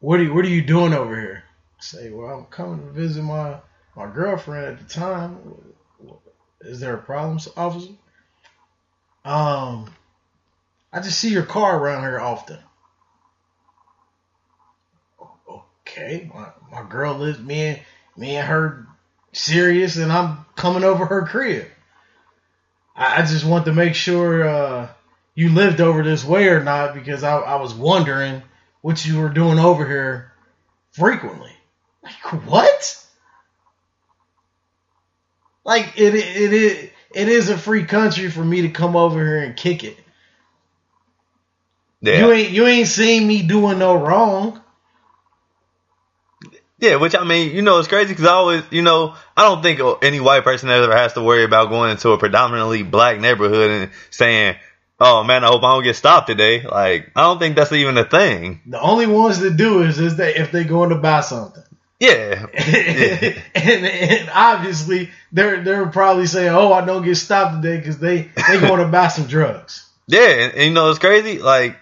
"What 0.00 0.20
are 0.20 0.22
you, 0.22 0.34
what 0.34 0.44
are 0.44 0.50
you 0.50 0.62
doing 0.62 0.92
over 0.92 1.18
here?" 1.18 1.43
Say, 1.84 2.10
"Well, 2.10 2.34
I'm 2.34 2.46
coming 2.46 2.86
to 2.86 2.92
visit 2.92 3.22
my 3.22 3.58
my 3.94 4.10
girlfriend 4.10 4.66
at 4.66 4.78
the 4.78 4.92
time. 4.92 5.38
Is 6.62 6.80
there 6.80 6.94
a 6.94 7.02
problem, 7.02 7.38
officer?" 7.56 7.92
Um, 9.24 9.92
I 10.92 11.00
just 11.00 11.18
see 11.18 11.28
your 11.28 11.44
car 11.44 11.78
around 11.78 12.02
here 12.02 12.18
often. 12.18 12.58
Okay, 15.86 16.30
my, 16.34 16.48
my 16.72 16.88
girl 16.88 17.14
lives 17.14 17.38
me 17.38 17.60
and 17.60 17.80
me 18.16 18.36
and 18.36 18.48
her 18.48 18.86
serious, 19.32 19.96
and 19.96 20.10
I'm 20.10 20.46
coming 20.56 20.84
over 20.84 21.04
her 21.04 21.26
crib. 21.26 21.66
I, 22.96 23.22
I 23.22 23.26
just 23.26 23.44
want 23.44 23.66
to 23.66 23.72
make 23.74 23.94
sure 23.94 24.48
uh, 24.48 24.88
you 25.34 25.50
lived 25.50 25.82
over 25.82 26.02
this 26.02 26.24
way 26.24 26.48
or 26.48 26.64
not 26.64 26.94
because 26.94 27.22
I, 27.22 27.36
I 27.38 27.56
was 27.56 27.74
wondering 27.74 28.42
what 28.80 29.04
you 29.04 29.20
were 29.20 29.28
doing 29.28 29.58
over 29.58 29.86
here 29.86 30.32
frequently. 30.92 31.53
Like 32.04 32.44
what? 32.46 33.04
Like 35.64 35.94
it 35.96 36.14
it 36.14 36.52
it 36.52 36.92
it 37.14 37.28
is 37.28 37.48
a 37.48 37.56
free 37.56 37.84
country 37.84 38.30
for 38.30 38.44
me 38.44 38.62
to 38.62 38.68
come 38.68 38.96
over 38.96 39.18
here 39.18 39.38
and 39.38 39.56
kick 39.56 39.82
it. 39.82 39.98
Yeah. 42.02 42.18
You 42.18 42.32
ain't 42.32 42.50
you 42.50 42.66
ain't 42.66 42.88
seen 42.88 43.26
me 43.26 43.42
doing 43.42 43.78
no 43.78 43.94
wrong. 43.94 44.60
Yeah, 46.78 46.96
which 46.96 47.14
I 47.16 47.24
mean, 47.24 47.56
you 47.56 47.62
know, 47.62 47.78
it's 47.78 47.88
crazy 47.88 48.12
because 48.12 48.26
I 48.26 48.32
always, 48.32 48.62
you 48.70 48.82
know, 48.82 49.14
I 49.34 49.42
don't 49.42 49.62
think 49.62 49.80
any 50.02 50.20
white 50.20 50.44
person 50.44 50.68
ever 50.68 50.94
has 50.94 51.14
to 51.14 51.22
worry 51.22 51.44
about 51.44 51.70
going 51.70 51.92
into 51.92 52.10
a 52.10 52.18
predominantly 52.18 52.82
black 52.82 53.20
neighborhood 53.20 53.70
and 53.70 53.90
saying, 54.10 54.56
"Oh 55.00 55.24
man, 55.24 55.44
I 55.44 55.46
hope 55.46 55.62
I 55.62 55.72
don't 55.72 55.84
get 55.84 55.96
stopped 55.96 56.26
today." 56.26 56.60
Like, 56.62 57.12
I 57.16 57.22
don't 57.22 57.38
think 57.38 57.56
that's 57.56 57.72
even 57.72 57.96
a 57.96 58.04
thing. 58.04 58.60
The 58.66 58.80
only 58.80 59.06
ones 59.06 59.38
that 59.38 59.56
do 59.56 59.82
is 59.82 59.98
is 59.98 60.16
that 60.16 60.36
if 60.38 60.52
they're 60.52 60.64
going 60.64 60.90
to 60.90 60.96
buy 60.96 61.22
something. 61.22 61.62
Yeah. 62.00 62.46
yeah. 62.54 63.40
and, 63.54 63.86
and 63.86 64.30
obviously 64.34 65.10
they're 65.32 65.62
they're 65.62 65.86
probably 65.86 66.26
saying, 66.26 66.52
"Oh, 66.54 66.72
I 66.72 66.84
don't 66.84 67.04
get 67.04 67.16
stopped 67.16 67.62
today 67.62 67.78
because 67.78 67.98
they 67.98 68.30
they 68.48 68.60
going 68.60 68.80
to 68.80 68.88
buy 68.88 69.08
some 69.08 69.26
drugs." 69.26 69.90
Yeah, 70.06 70.28
and, 70.28 70.52
and, 70.52 70.62
you 70.64 70.70
know 70.72 70.90
it's 70.90 70.98
crazy. 70.98 71.38
Like 71.38 71.78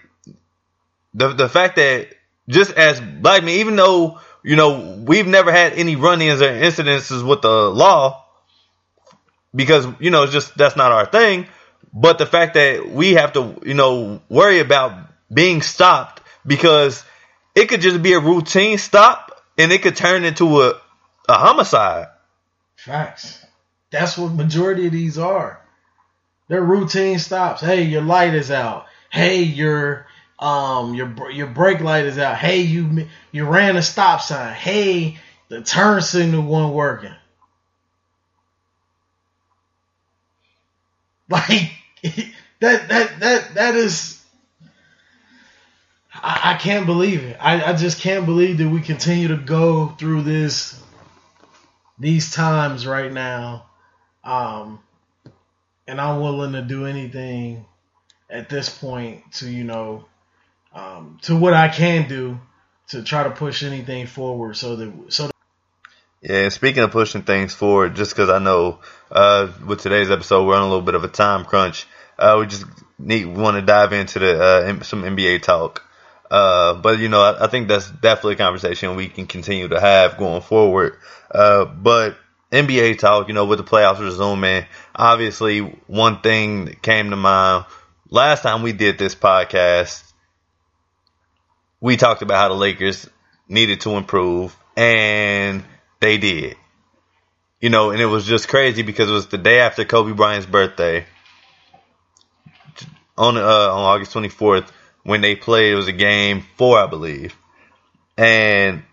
the 1.13 1.33
the 1.33 1.49
fact 1.49 1.75
that 1.75 2.07
just 2.47 2.71
as 2.71 3.01
black 3.01 3.43
men, 3.43 3.55
even 3.55 3.75
though 3.75 4.21
you 4.43 4.55
know 4.55 5.03
we've 5.05 5.27
never 5.27 5.51
had 5.51 5.73
any 5.73 5.97
run-ins 5.97 6.41
or 6.41 6.47
incidences 6.47 7.27
with 7.27 7.41
the 7.41 7.69
law, 7.69 8.23
because 9.53 9.85
you 9.99 10.09
know 10.09 10.23
it's 10.23 10.31
just 10.31 10.55
that's 10.57 10.77
not 10.77 10.93
our 10.93 11.05
thing. 11.05 11.47
But 11.91 12.17
the 12.17 12.25
fact 12.25 12.53
that 12.53 12.89
we 12.89 13.15
have 13.15 13.33
to 13.33 13.59
you 13.65 13.73
know 13.73 14.21
worry 14.29 14.59
about 14.59 14.93
being 15.29 15.61
stopped 15.61 16.21
because 16.47 17.03
it 17.55 17.67
could 17.67 17.81
just 17.81 18.01
be 18.01 18.13
a 18.13 18.21
routine 18.21 18.77
stop 18.77 19.32
and 19.57 19.71
it 19.71 19.81
could 19.81 19.95
turn 19.95 20.23
into 20.23 20.61
a 20.61 20.81
a 21.29 21.33
homicide. 21.33 22.07
Facts. 22.75 23.45
That's 23.91 24.17
what 24.17 24.33
majority 24.33 24.87
of 24.87 24.91
these 24.91 25.17
are. 25.17 25.61
They're 26.47 26.63
routine 26.63 27.19
stops. 27.19 27.61
Hey, 27.61 27.83
your 27.83 28.01
light 28.01 28.33
is 28.33 28.51
out. 28.51 28.87
Hey, 29.09 29.43
your 29.43 30.07
um 30.39 30.93
your 30.93 31.31
your 31.31 31.47
brake 31.47 31.79
light 31.79 32.05
is 32.05 32.17
out. 32.17 32.37
Hey, 32.37 32.61
you 32.61 33.07
you 33.31 33.45
ran 33.45 33.77
a 33.77 33.81
stop 33.81 34.21
sign. 34.21 34.53
Hey, 34.53 35.17
the 35.47 35.61
turn 35.61 36.01
signal 36.01 36.43
wasn't 36.43 36.73
working. 36.73 37.13
Like 41.29 41.71
that 42.59 42.89
that 42.89 43.19
that 43.21 43.53
that 43.55 43.75
is 43.75 44.22
I, 46.23 46.53
I 46.53 46.53
can't 46.55 46.85
believe 46.85 47.23
it. 47.23 47.37
I, 47.39 47.71
I 47.71 47.73
just 47.73 47.99
can't 47.99 48.25
believe 48.25 48.57
that 48.59 48.69
we 48.69 48.81
continue 48.81 49.27
to 49.27 49.37
go 49.37 49.87
through 49.87 50.21
this 50.21 50.81
these 51.99 52.31
times 52.31 52.87
right 52.87 53.11
now. 53.11 53.65
Um, 54.23 54.79
and 55.85 55.99
I'm 55.99 56.21
willing 56.21 56.53
to 56.53 56.61
do 56.61 56.85
anything 56.85 57.65
at 58.29 58.49
this 58.49 58.69
point 58.69 59.31
to, 59.33 59.49
you 59.49 59.65
know, 59.65 60.05
um, 60.73 61.19
to 61.23 61.35
what 61.35 61.53
I 61.53 61.67
can 61.67 62.07
do 62.07 62.39
to 62.87 63.03
try 63.03 63.23
to 63.23 63.31
push 63.31 63.63
anything 63.63 64.07
forward 64.07 64.55
so 64.55 64.77
that, 64.77 64.93
so 65.09 65.27
that 65.27 65.33
yeah, 66.21 66.47
speaking 66.47 66.83
of 66.83 66.91
pushing 66.91 67.23
things 67.23 67.53
forward, 67.53 67.95
just 67.95 68.11
because 68.11 68.29
I 68.29 68.39
know 68.39 68.79
uh, 69.11 69.51
with 69.65 69.81
today's 69.81 70.09
episode 70.09 70.47
we're 70.47 70.55
on 70.55 70.61
a 70.61 70.67
little 70.67 70.81
bit 70.81 70.95
of 70.95 71.03
a 71.03 71.09
time 71.09 71.43
crunch, 71.43 71.85
uh, 72.17 72.37
we 72.39 72.47
just 72.47 72.63
need 72.97 73.25
want 73.25 73.57
to 73.57 73.61
dive 73.61 73.91
into 73.91 74.19
the 74.19 74.41
uh, 74.41 74.83
some 74.83 75.03
NBA 75.03 75.41
talk. 75.41 75.83
Uh, 76.33 76.73
but 76.73 76.97
you 76.97 77.09
know, 77.09 77.21
I, 77.21 77.43
I, 77.43 77.47
think 77.47 77.67
that's 77.67 77.87
definitely 77.87 78.33
a 78.33 78.37
conversation 78.37 78.95
we 78.95 79.07
can 79.07 79.27
continue 79.27 79.67
to 79.67 79.79
have 79.79 80.17
going 80.17 80.41
forward. 80.41 80.97
Uh, 81.29 81.63
but 81.65 82.17
NBA 82.51 82.97
talk, 82.97 83.27
you 83.27 83.35
know, 83.35 83.45
with 83.45 83.59
the 83.59 83.63
playoffs 83.63 83.99
resuming, 83.99 84.65
obviously 84.95 85.59
one 85.59 86.21
thing 86.21 86.65
that 86.65 86.81
came 86.81 87.11
to 87.11 87.15
mind 87.15 87.65
last 88.09 88.41
time 88.41 88.63
we 88.63 88.73
did 88.73 88.97
this 88.97 89.13
podcast, 89.13 90.11
we 91.79 91.97
talked 91.97 92.23
about 92.23 92.37
how 92.37 92.47
the 92.47 92.55
Lakers 92.55 93.07
needed 93.47 93.81
to 93.81 93.91
improve 93.91 94.57
and 94.75 95.63
they 95.99 96.17
did. 96.17 96.57
You 97.61 97.69
know, 97.69 97.91
and 97.91 98.01
it 98.01 98.07
was 98.07 98.25
just 98.25 98.47
crazy 98.47 98.81
because 98.81 99.07
it 99.07 99.13
was 99.13 99.27
the 99.27 99.37
day 99.37 99.59
after 99.59 99.85
Kobe 99.85 100.13
Bryant's 100.13 100.47
birthday 100.47 101.05
on 103.15 103.37
uh, 103.37 103.39
on 103.39 103.83
August 103.83 104.15
24th 104.15 104.71
when 105.03 105.21
they 105.21 105.35
played. 105.35 105.73
It 105.73 105.75
was 105.75 105.87
a 105.87 105.93
game 105.93 106.45
four, 106.57 106.79
I 106.79 106.87
believe. 106.87 107.35
And 108.17 108.83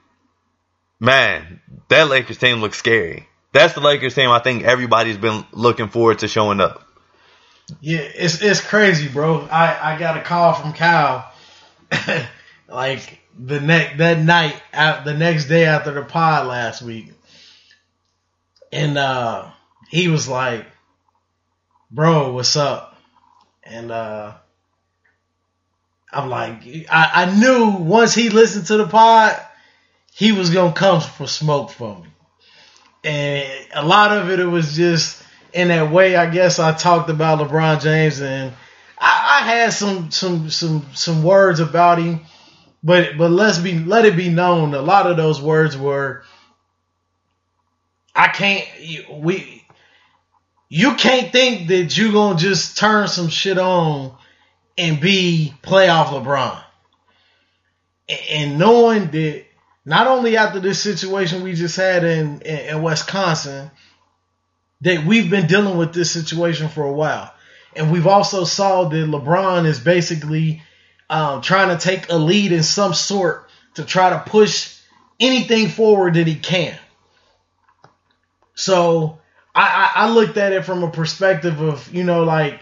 man, 0.98 1.60
that 1.88 2.08
Lakers 2.08 2.38
team 2.38 2.60
looks 2.60 2.78
scary. 2.78 3.28
That's 3.52 3.74
the 3.74 3.80
Lakers 3.80 4.14
team 4.14 4.30
I 4.30 4.38
think 4.38 4.62
everybody's 4.62 5.18
been 5.18 5.44
looking 5.52 5.88
forward 5.88 6.20
to 6.20 6.28
showing 6.28 6.60
up. 6.60 6.86
Yeah, 7.80 8.00
it's 8.00 8.42
it's 8.42 8.60
crazy, 8.60 9.08
bro. 9.08 9.46
I, 9.50 9.94
I 9.94 9.98
got 9.98 10.16
a 10.16 10.22
call 10.22 10.54
from 10.54 10.72
Kyle 10.72 11.32
like 12.68 13.20
the 13.38 13.60
next 13.60 13.98
that 13.98 14.18
night 14.18 14.60
out 14.72 15.04
the 15.04 15.14
next 15.14 15.46
day 15.46 15.64
after 15.64 15.92
the 15.92 16.02
pod 16.02 16.46
last 16.46 16.82
week. 16.82 17.12
And 18.72 18.98
uh 18.98 19.50
he 19.88 20.08
was 20.08 20.28
like, 20.28 20.66
Bro, 21.90 22.32
what's 22.32 22.56
up? 22.56 22.96
And 23.62 23.90
uh 23.90 24.34
I'm 26.12 26.28
like, 26.28 26.62
I, 26.90 27.10
I 27.26 27.38
knew 27.38 27.70
once 27.70 28.14
he 28.14 28.30
listened 28.30 28.66
to 28.66 28.76
the 28.76 28.86
pod, 28.86 29.40
he 30.12 30.32
was 30.32 30.50
gonna 30.50 30.72
come 30.72 31.00
for 31.00 31.26
smoke 31.26 31.70
from 31.70 32.02
me. 32.02 32.08
And 33.04 33.48
a 33.74 33.86
lot 33.86 34.16
of 34.16 34.30
it, 34.30 34.40
it 34.40 34.46
was 34.46 34.74
just 34.74 35.22
in 35.52 35.68
that 35.68 35.90
way. 35.90 36.16
I 36.16 36.28
guess 36.28 36.58
I 36.58 36.72
talked 36.72 37.10
about 37.10 37.38
LeBron 37.38 37.80
James, 37.80 38.20
and 38.20 38.52
I, 38.98 39.40
I 39.40 39.46
had 39.46 39.72
some 39.72 40.10
some 40.10 40.50
some 40.50 40.86
some 40.94 41.22
words 41.22 41.60
about 41.60 41.98
him, 41.98 42.20
but 42.82 43.16
but 43.16 43.30
let's 43.30 43.58
be 43.58 43.78
let 43.78 44.04
it 44.04 44.16
be 44.16 44.28
known, 44.28 44.74
a 44.74 44.82
lot 44.82 45.06
of 45.10 45.16
those 45.16 45.40
words 45.40 45.76
were, 45.76 46.24
I 48.14 48.28
can't 48.28 48.66
we. 49.10 49.64
You 50.72 50.94
can't 50.94 51.32
think 51.32 51.68
that 51.68 51.96
you 51.96 52.12
gonna 52.12 52.38
just 52.38 52.76
turn 52.78 53.08
some 53.08 53.28
shit 53.28 53.58
on 53.58 54.16
and 54.80 54.98
be 54.98 55.52
playoff 55.62 56.06
LeBron. 56.06 56.58
And 58.30 58.58
knowing 58.58 59.10
that 59.10 59.44
not 59.84 60.06
only 60.06 60.38
after 60.38 60.58
this 60.58 60.82
situation 60.82 61.42
we 61.42 61.52
just 61.52 61.76
had 61.76 62.02
in, 62.02 62.40
in, 62.40 62.58
in 62.58 62.82
Wisconsin, 62.82 63.70
that 64.80 65.04
we've 65.04 65.28
been 65.28 65.46
dealing 65.46 65.76
with 65.76 65.92
this 65.92 66.10
situation 66.10 66.68
for 66.70 66.82
a 66.82 66.92
while. 66.92 67.30
And 67.76 67.92
we've 67.92 68.06
also 68.06 68.44
saw 68.44 68.88
that 68.88 68.96
LeBron 68.96 69.66
is 69.66 69.78
basically 69.78 70.62
um, 71.10 71.42
trying 71.42 71.76
to 71.76 71.84
take 71.84 72.10
a 72.10 72.16
lead 72.16 72.50
in 72.50 72.62
some 72.62 72.94
sort 72.94 73.50
to 73.74 73.84
try 73.84 74.10
to 74.10 74.24
push 74.26 74.78
anything 75.20 75.68
forward 75.68 76.14
that 76.14 76.26
he 76.26 76.36
can. 76.36 76.76
So 78.54 79.18
I, 79.54 79.92
I, 79.94 80.04
I 80.06 80.10
looked 80.10 80.38
at 80.38 80.54
it 80.54 80.64
from 80.64 80.82
a 80.82 80.90
perspective 80.90 81.60
of, 81.60 81.94
you 81.94 82.02
know, 82.02 82.24
like 82.24 82.60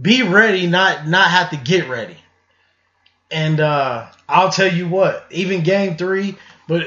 be 0.00 0.22
ready, 0.22 0.66
not 0.66 1.06
not 1.06 1.30
have 1.30 1.50
to 1.50 1.56
get 1.56 1.88
ready. 1.88 2.16
And 3.30 3.60
uh, 3.60 4.06
I'll 4.28 4.50
tell 4.50 4.72
you 4.72 4.88
what, 4.88 5.26
even 5.30 5.62
game 5.62 5.96
three, 5.96 6.36
but 6.68 6.86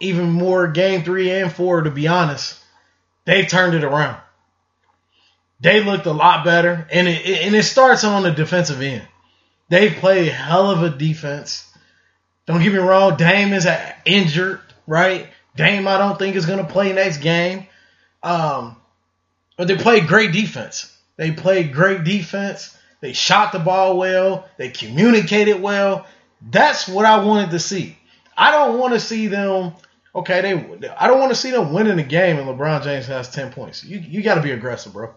even 0.00 0.30
more 0.30 0.68
game 0.68 1.04
three 1.04 1.30
and 1.30 1.52
four, 1.52 1.82
to 1.82 1.90
be 1.90 2.08
honest, 2.08 2.58
they 3.24 3.46
turned 3.46 3.74
it 3.74 3.84
around. 3.84 4.20
They 5.60 5.82
looked 5.82 6.06
a 6.06 6.12
lot 6.12 6.44
better, 6.44 6.86
and 6.92 7.08
it, 7.08 7.26
it 7.26 7.46
and 7.46 7.54
it 7.54 7.62
starts 7.62 8.04
on 8.04 8.22
the 8.22 8.30
defensive 8.30 8.82
end. 8.82 9.06
They 9.68 9.90
play 9.90 10.26
hell 10.28 10.70
of 10.70 10.82
a 10.82 10.90
defense. 10.90 11.64
Don't 12.46 12.62
get 12.62 12.72
me 12.72 12.78
wrong, 12.78 13.16
Dame 13.16 13.52
is 13.52 13.66
injured, 14.04 14.60
right? 14.86 15.26
Dame, 15.56 15.88
I 15.88 15.98
don't 15.98 16.18
think 16.18 16.36
is 16.36 16.46
going 16.46 16.64
to 16.64 16.72
play 16.72 16.92
next 16.92 17.18
game. 17.18 17.66
Um, 18.22 18.76
but 19.56 19.66
they 19.66 19.76
played 19.76 20.06
great 20.06 20.32
defense. 20.32 20.95
They 21.16 21.32
played 21.32 21.72
great 21.72 22.04
defense. 22.04 22.76
They 23.00 23.12
shot 23.12 23.52
the 23.52 23.58
ball 23.58 23.96
well. 23.96 24.48
They 24.56 24.70
communicated 24.70 25.60
well. 25.60 26.06
That's 26.42 26.88
what 26.88 27.06
I 27.06 27.24
wanted 27.24 27.50
to 27.50 27.58
see. 27.58 27.96
I 28.36 28.50
don't 28.50 28.78
want 28.78 28.94
to 28.94 29.00
see 29.00 29.26
them. 29.26 29.72
Okay, 30.14 30.40
they. 30.40 30.88
I 30.88 31.06
don't 31.06 31.18
want 31.18 31.30
to 31.30 31.38
see 31.38 31.50
them 31.50 31.72
winning 31.72 31.96
the 31.96 32.02
game 32.02 32.38
and 32.38 32.48
LeBron 32.48 32.82
James 32.82 33.06
has 33.06 33.30
ten 33.30 33.52
points. 33.52 33.84
You 33.84 33.98
you 33.98 34.22
got 34.22 34.36
to 34.36 34.42
be 34.42 34.50
aggressive, 34.50 34.92
bro. 34.92 35.14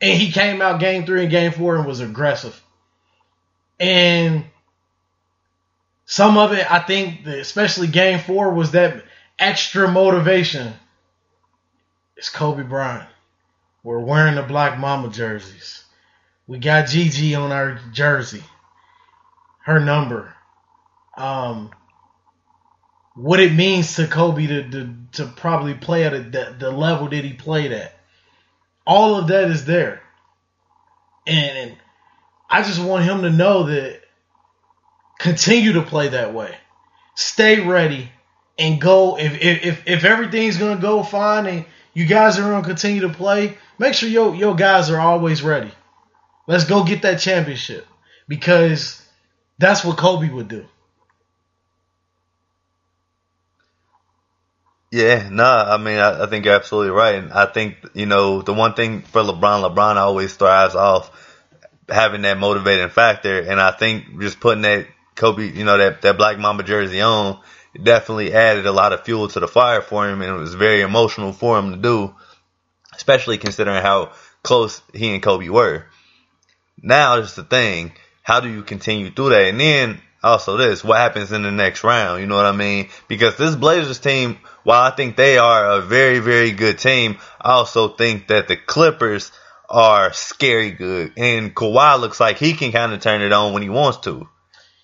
And 0.00 0.18
he 0.18 0.30
came 0.30 0.62
out 0.62 0.80
game 0.80 1.06
three 1.06 1.22
and 1.22 1.30
game 1.30 1.52
four 1.52 1.76
and 1.76 1.86
was 1.86 2.00
aggressive. 2.00 2.60
And 3.80 4.44
some 6.06 6.38
of 6.38 6.52
it, 6.52 6.70
I 6.70 6.78
think, 6.78 7.26
especially 7.26 7.88
game 7.88 8.20
four, 8.20 8.52
was 8.52 8.72
that 8.72 9.04
extra 9.38 9.88
motivation. 9.90 10.72
It's 12.16 12.30
Kobe 12.30 12.62
Bryant. 12.62 13.08
We're 13.82 14.00
wearing 14.00 14.34
the 14.34 14.42
Black 14.42 14.78
Mamba 14.78 15.08
jerseys. 15.08 15.84
We 16.46 16.58
got 16.58 16.88
Gigi 16.88 17.34
on 17.34 17.52
our 17.52 17.80
jersey. 17.92 18.42
Her 19.64 19.80
number. 19.80 20.34
Um, 21.16 21.70
what 23.14 23.40
it 23.40 23.52
means 23.52 23.96
to 23.96 24.06
Kobe 24.06 24.46
to, 24.46 24.70
to, 24.70 24.94
to 25.12 25.26
probably 25.26 25.74
play 25.74 26.04
at 26.04 26.14
a, 26.14 26.20
the, 26.20 26.56
the 26.58 26.70
level 26.70 27.08
that 27.08 27.24
he 27.24 27.32
played 27.32 27.72
at. 27.72 27.94
All 28.86 29.16
of 29.16 29.28
that 29.28 29.50
is 29.50 29.64
there. 29.64 30.02
And, 31.26 31.58
and 31.58 31.76
I 32.48 32.62
just 32.62 32.80
want 32.80 33.04
him 33.04 33.22
to 33.22 33.30
know 33.30 33.64
that 33.64 34.00
continue 35.18 35.74
to 35.74 35.82
play 35.82 36.08
that 36.08 36.32
way. 36.32 36.56
Stay 37.14 37.60
ready 37.60 38.10
and 38.58 38.80
go 38.80 39.18
if 39.18 39.40
if 39.42 39.82
if 39.86 40.04
everything's 40.04 40.56
gonna 40.56 40.80
go 40.80 41.02
fine 41.02 41.46
and 41.46 41.64
you 41.94 42.06
guys 42.06 42.38
are 42.38 42.42
gonna 42.42 42.64
continue 42.64 43.02
to 43.02 43.08
play, 43.08 43.58
make 43.78 43.94
sure 43.94 44.08
your 44.08 44.34
your 44.34 44.54
guys 44.54 44.90
are 44.90 45.00
always 45.00 45.42
ready. 45.42 45.70
Let's 46.46 46.64
go 46.64 46.84
get 46.84 47.02
that 47.02 47.20
championship 47.20 47.86
because 48.26 49.02
that's 49.58 49.84
what 49.84 49.98
Kobe 49.98 50.30
would 50.30 50.48
do. 50.48 50.66
Yeah, 54.90 55.28
no, 55.28 55.42
nah, 55.42 55.74
I 55.74 55.76
mean, 55.76 55.98
I, 55.98 56.24
I, 56.24 56.26
think 56.28 56.46
you're 56.46 56.54
absolutely 56.54 56.92
right. 56.92 57.16
And 57.16 57.30
I 57.30 57.44
think, 57.44 57.76
you 57.92 58.06
know, 58.06 58.40
the 58.40 58.54
one 58.54 58.72
thing 58.72 59.02
for 59.02 59.20
LeBron, 59.20 59.74
LeBron 59.74 59.96
always 59.96 60.34
thrives 60.34 60.74
off 60.74 61.10
having 61.90 62.22
that 62.22 62.38
motivating 62.38 62.88
factor. 62.88 63.38
And 63.38 63.60
I 63.60 63.72
think 63.72 64.18
just 64.18 64.40
putting 64.40 64.62
that 64.62 64.86
Kobe, 65.14 65.46
you 65.46 65.64
know, 65.64 65.76
that, 65.76 66.00
that 66.02 66.16
Black 66.16 66.38
Mamba 66.38 66.62
jersey 66.62 67.02
on 67.02 67.38
definitely 67.80 68.32
added 68.32 68.64
a 68.64 68.72
lot 68.72 68.94
of 68.94 69.04
fuel 69.04 69.28
to 69.28 69.40
the 69.40 69.48
fire 69.48 69.82
for 69.82 70.08
him. 70.08 70.22
And 70.22 70.30
it 70.34 70.38
was 70.38 70.54
very 70.54 70.80
emotional 70.80 71.34
for 71.34 71.58
him 71.58 71.72
to 71.72 71.76
do, 71.76 72.14
especially 72.98 73.38
considering 73.38 73.80
how 73.80 74.12
close 74.42 74.82
he 74.92 75.14
and 75.14 75.22
Kobe 75.22 75.48
were. 75.48 75.86
Now, 76.82 77.20
just 77.20 77.36
the 77.36 77.44
thing, 77.44 77.92
how 78.22 78.40
do 78.40 78.50
you 78.50 78.62
continue 78.62 79.10
through 79.10 79.30
that? 79.30 79.48
And 79.48 79.60
then 79.60 80.00
also 80.22 80.56
this, 80.56 80.82
what 80.82 80.98
happens 80.98 81.30
in 81.30 81.42
the 81.42 81.52
next 81.52 81.84
round? 81.84 82.20
You 82.20 82.26
know 82.26 82.36
what 82.36 82.44
I 82.44 82.52
mean? 82.52 82.88
Because 83.06 83.36
this 83.36 83.54
Blazers 83.54 84.00
team, 84.00 84.38
while 84.64 84.82
I 84.82 84.94
think 84.94 85.16
they 85.16 85.38
are 85.38 85.78
a 85.78 85.80
very, 85.80 86.18
very 86.18 86.50
good 86.50 86.78
team, 86.78 87.18
I 87.40 87.52
also 87.52 87.88
think 87.88 88.28
that 88.28 88.48
the 88.48 88.56
Clippers 88.56 89.30
are 89.70 90.12
scary 90.12 90.72
good. 90.72 91.12
And 91.16 91.54
Kawhi 91.54 92.00
looks 92.00 92.18
like 92.18 92.38
he 92.38 92.54
can 92.54 92.72
kind 92.72 92.92
of 92.92 93.00
turn 93.00 93.22
it 93.22 93.32
on 93.32 93.52
when 93.52 93.62
he 93.62 93.68
wants 93.68 93.98
to. 93.98 94.28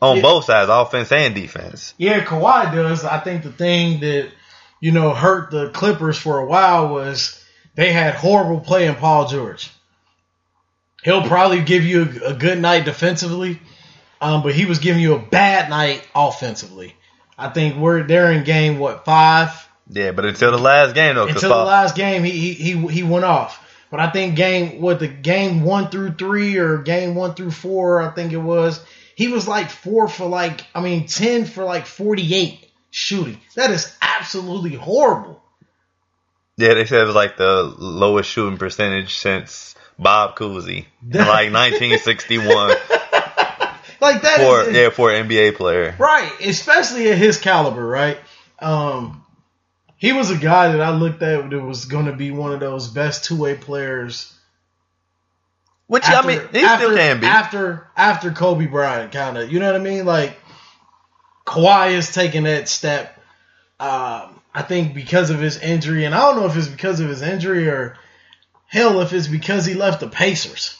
On 0.00 0.16
yeah. 0.16 0.22
both 0.22 0.44
sides, 0.44 0.70
offense 0.70 1.10
and 1.10 1.34
defense. 1.34 1.94
Yeah, 1.98 2.24
Kawhi 2.24 2.72
does. 2.72 3.04
I 3.04 3.18
think 3.18 3.42
the 3.42 3.52
thing 3.52 4.00
that, 4.00 4.30
you 4.80 4.92
know, 4.92 5.14
hurt 5.14 5.50
the 5.50 5.70
Clippers 5.70 6.18
for 6.18 6.38
a 6.38 6.46
while 6.46 6.88
was 6.88 7.43
they 7.74 7.92
had 7.92 8.14
horrible 8.14 8.60
play 8.60 8.86
in 8.86 8.94
Paul 8.94 9.28
George. 9.28 9.70
He'll 11.02 11.26
probably 11.26 11.62
give 11.62 11.84
you 11.84 12.02
a, 12.02 12.30
a 12.30 12.34
good 12.34 12.58
night 12.58 12.84
defensively, 12.84 13.60
um, 14.20 14.42
but 14.42 14.54
he 14.54 14.64
was 14.64 14.78
giving 14.78 15.02
you 15.02 15.14
a 15.14 15.18
bad 15.18 15.68
night 15.68 16.06
offensively. 16.14 16.94
I 17.36 17.48
think 17.48 17.76
we're 17.76 18.04
there 18.04 18.32
in 18.32 18.44
game 18.44 18.78
what 18.78 19.04
five. 19.04 19.50
Yeah, 19.90 20.12
but 20.12 20.24
until 20.24 20.50
the 20.50 20.58
last 20.58 20.94
game 20.94 21.16
though. 21.16 21.26
Until 21.26 21.50
the 21.50 21.64
last 21.64 21.94
game, 21.94 22.24
he 22.24 22.54
he 22.54 22.86
he 22.86 23.02
went 23.02 23.24
off. 23.24 23.60
But 23.90 24.00
I 24.00 24.10
think 24.10 24.34
game 24.34 24.80
what 24.80 24.98
the 24.98 25.08
game 25.08 25.62
one 25.62 25.88
through 25.88 26.14
three 26.14 26.56
or 26.56 26.78
game 26.78 27.14
one 27.14 27.34
through 27.34 27.50
four, 27.50 28.00
I 28.00 28.10
think 28.10 28.32
it 28.32 28.38
was. 28.38 28.84
He 29.14 29.28
was 29.28 29.46
like 29.46 29.70
four 29.70 30.08
for 30.08 30.26
like 30.26 30.62
I 30.74 30.80
mean 30.80 31.06
ten 31.06 31.44
for 31.44 31.64
like 31.64 31.86
forty 31.86 32.34
eight 32.34 32.70
shooting. 32.90 33.40
That 33.56 33.70
is 33.70 33.94
absolutely 34.00 34.74
horrible. 34.74 35.43
Yeah, 36.56 36.74
they 36.74 36.84
said 36.84 37.00
it 37.00 37.06
was 37.06 37.14
like 37.14 37.36
the 37.36 37.62
lowest 37.78 38.30
shooting 38.30 38.58
percentage 38.58 39.16
since 39.16 39.74
Bob 39.98 40.36
Cousy 40.36 40.86
like 41.02 41.52
1961. 41.52 42.46
like 44.00 44.22
that 44.22 44.36
for 44.38 44.62
is, 44.62 44.76
yeah 44.76 44.90
for 44.90 45.12
an 45.12 45.28
NBA 45.28 45.56
player, 45.56 45.94
right? 45.98 46.32
Especially 46.40 47.10
at 47.10 47.18
his 47.18 47.38
caliber, 47.38 47.84
right? 47.84 48.18
Um, 48.60 49.24
he 49.96 50.12
was 50.12 50.30
a 50.30 50.36
guy 50.36 50.72
that 50.72 50.80
I 50.80 50.90
looked 50.90 51.22
at 51.22 51.50
that 51.50 51.60
was 51.60 51.86
going 51.86 52.06
to 52.06 52.12
be 52.12 52.30
one 52.30 52.52
of 52.52 52.60
those 52.60 52.88
best 52.88 53.24
two 53.24 53.36
way 53.36 53.56
players. 53.56 54.32
Which 55.86 56.04
after, 56.04 56.30
I 56.30 56.36
mean, 56.36 56.48
he 56.52 56.60
after, 56.60 56.86
still 56.86 56.96
can 56.96 57.20
be 57.20 57.26
after 57.26 57.88
after 57.96 58.30
Kobe 58.30 58.66
Bryant, 58.66 59.12
kind 59.12 59.36
of. 59.36 59.52
You 59.52 59.60
know 59.60 59.66
what 59.66 59.80
I 59.80 59.84
mean? 59.84 60.06
Like 60.06 60.38
Kawhi 61.46 61.92
is 61.92 62.12
taking 62.12 62.44
that 62.44 62.68
step. 62.68 63.18
Um, 63.80 64.40
I 64.54 64.62
think 64.62 64.94
because 64.94 65.30
of 65.30 65.40
his 65.40 65.58
injury, 65.58 66.04
and 66.04 66.14
I 66.14 66.20
don't 66.20 66.40
know 66.40 66.46
if 66.46 66.56
it's 66.56 66.68
because 66.68 67.00
of 67.00 67.08
his 67.08 67.22
injury 67.22 67.68
or 67.68 67.96
Hell, 68.74 69.00
if 69.02 69.12
it's 69.12 69.28
because 69.28 69.64
he 69.64 69.74
left 69.74 70.00
the 70.00 70.08
Pacers. 70.08 70.76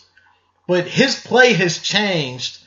But 0.67 0.89
his 0.89 1.15
play 1.15 1.53
has 1.53 1.79
changed 1.79 2.59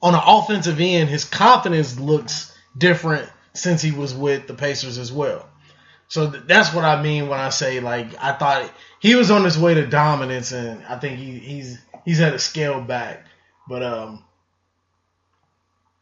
on 0.00 0.12
the 0.12 0.22
offensive 0.24 0.78
end. 0.78 1.08
His 1.08 1.24
confidence 1.24 1.98
looks 1.98 2.56
different 2.78 3.28
since 3.52 3.82
he 3.82 3.90
was 3.90 4.14
with 4.14 4.46
the 4.46 4.54
Pacers 4.54 4.98
as 4.98 5.12
well. 5.12 5.48
So 6.06 6.30
th- 6.30 6.44
that's 6.46 6.72
what 6.72 6.84
I 6.84 7.02
mean 7.02 7.28
when 7.28 7.40
I 7.40 7.48
say 7.48 7.80
like 7.80 8.06
I 8.22 8.32
thought 8.34 8.70
he 9.00 9.16
was 9.16 9.32
on 9.32 9.42
his 9.42 9.58
way 9.58 9.74
to 9.74 9.86
dominance, 9.86 10.52
and 10.52 10.84
I 10.84 11.00
think 11.00 11.18
he, 11.18 11.36
he's 11.38 11.78
he's 12.04 12.18
had 12.20 12.34
to 12.34 12.38
scale 12.38 12.80
back. 12.80 13.26
But 13.68 13.82
um, 13.82 14.22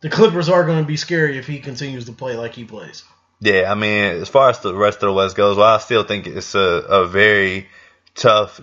the 0.00 0.11
Clippers 0.11 0.50
are 0.50 0.66
going 0.66 0.83
to 0.83 0.87
be 0.87 0.98
scary 0.98 1.38
if 1.38 1.46
he 1.46 1.61
continues 1.61 2.05
to 2.05 2.12
play 2.12 2.37
like 2.37 2.53
he 2.53 2.64
plays. 2.64 3.03
Yeah, 3.40 3.70
I 3.70 3.75
mean, 3.75 4.05
as 4.05 4.29
far 4.29 4.51
as 4.51 4.61
the 4.61 4.75
rest 4.75 5.03
of 5.03 5.09
the 5.09 5.12
West 5.12 5.37
goes, 5.37 5.57
well, 5.57 5.75
I 5.75 5.79
still 5.79 6.05
think 6.05 6.27
it's 6.27 6.55
a, 6.55 6.61
a 6.61 7.07
very 7.07 7.68
tough 8.14 8.61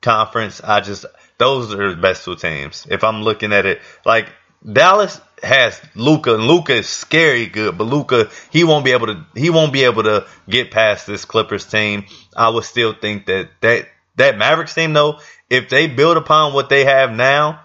conference. 0.00 0.60
I 0.62 0.80
just 0.80 1.04
those 1.38 1.74
are 1.74 1.94
the 1.94 2.00
best 2.00 2.24
two 2.24 2.36
teams. 2.36 2.86
If 2.90 3.04
I'm 3.04 3.22
looking 3.22 3.52
at 3.52 3.66
it, 3.66 3.80
like 4.04 4.28
Dallas 4.70 5.20
has 5.42 5.80
Luka, 5.94 6.34
and 6.34 6.44
Luka 6.44 6.74
is 6.74 6.88
scary 6.88 7.46
good, 7.46 7.76
but 7.76 7.84
Luka 7.84 8.30
he 8.50 8.64
won't 8.64 8.84
be 8.84 8.92
able 8.92 9.08
to 9.08 9.26
he 9.34 9.50
won't 9.50 9.72
be 9.72 9.84
able 9.84 10.04
to 10.04 10.26
get 10.48 10.70
past 10.70 11.06
this 11.06 11.24
Clippers 11.24 11.66
team. 11.66 12.04
I 12.36 12.48
would 12.50 12.64
still 12.64 12.94
think 12.94 13.26
that 13.26 13.50
that 13.60 13.88
that 14.16 14.38
Mavericks 14.38 14.74
team 14.74 14.92
though, 14.92 15.18
if 15.50 15.68
they 15.68 15.88
build 15.88 16.16
upon 16.16 16.54
what 16.54 16.68
they 16.68 16.84
have 16.84 17.10
now, 17.12 17.61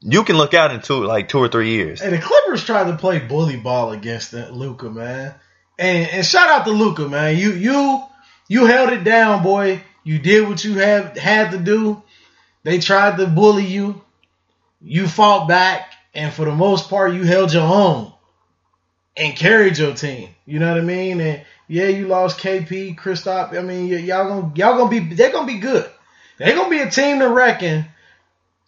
you 0.00 0.24
can 0.24 0.36
look 0.36 0.54
out 0.54 0.72
in 0.72 0.80
two 0.80 1.04
like 1.04 1.28
two 1.28 1.38
or 1.38 1.48
three 1.48 1.70
years. 1.70 2.00
And 2.00 2.12
the 2.12 2.18
Clippers 2.18 2.64
tried 2.64 2.90
to 2.90 2.96
play 2.96 3.18
bully 3.18 3.56
ball 3.56 3.92
against 3.92 4.32
Luka, 4.32 4.90
man. 4.90 5.34
And 5.78 6.08
and 6.08 6.26
shout 6.26 6.48
out 6.48 6.64
to 6.66 6.70
Luka, 6.70 7.08
man. 7.08 7.36
You 7.36 7.52
you 7.52 8.02
you 8.48 8.66
held 8.66 8.90
it 8.90 9.04
down, 9.04 9.42
boy. 9.42 9.82
You 10.04 10.18
did 10.18 10.48
what 10.48 10.64
you 10.64 10.74
have 10.74 11.16
had 11.16 11.50
to 11.52 11.58
do. 11.58 12.02
They 12.62 12.78
tried 12.78 13.18
to 13.18 13.26
bully 13.26 13.66
you. 13.66 14.00
You 14.80 15.08
fought 15.08 15.48
back, 15.48 15.92
and 16.14 16.32
for 16.32 16.44
the 16.44 16.54
most 16.54 16.88
part, 16.88 17.12
you 17.12 17.24
held 17.24 17.52
your 17.52 17.64
own 17.64 18.12
and 19.16 19.36
carried 19.36 19.76
your 19.76 19.94
team. 19.94 20.30
You 20.46 20.60
know 20.60 20.72
what 20.72 20.80
I 20.80 20.84
mean? 20.84 21.20
And 21.20 21.42
yeah, 21.66 21.88
you 21.88 22.06
lost 22.06 22.38
KP, 22.38 22.96
Kristaps. 22.96 23.58
I 23.58 23.62
mean, 23.62 23.90
y- 23.90 23.96
y'all 23.96 24.28
gonna 24.28 24.52
y'all 24.54 24.78
gonna 24.78 24.90
be 24.90 25.14
they're 25.14 25.32
gonna 25.32 25.46
be 25.46 25.58
good. 25.58 25.90
They're 26.38 26.54
gonna 26.54 26.70
be 26.70 26.80
a 26.80 26.90
team 26.90 27.18
to 27.18 27.28
reckon. 27.28 27.84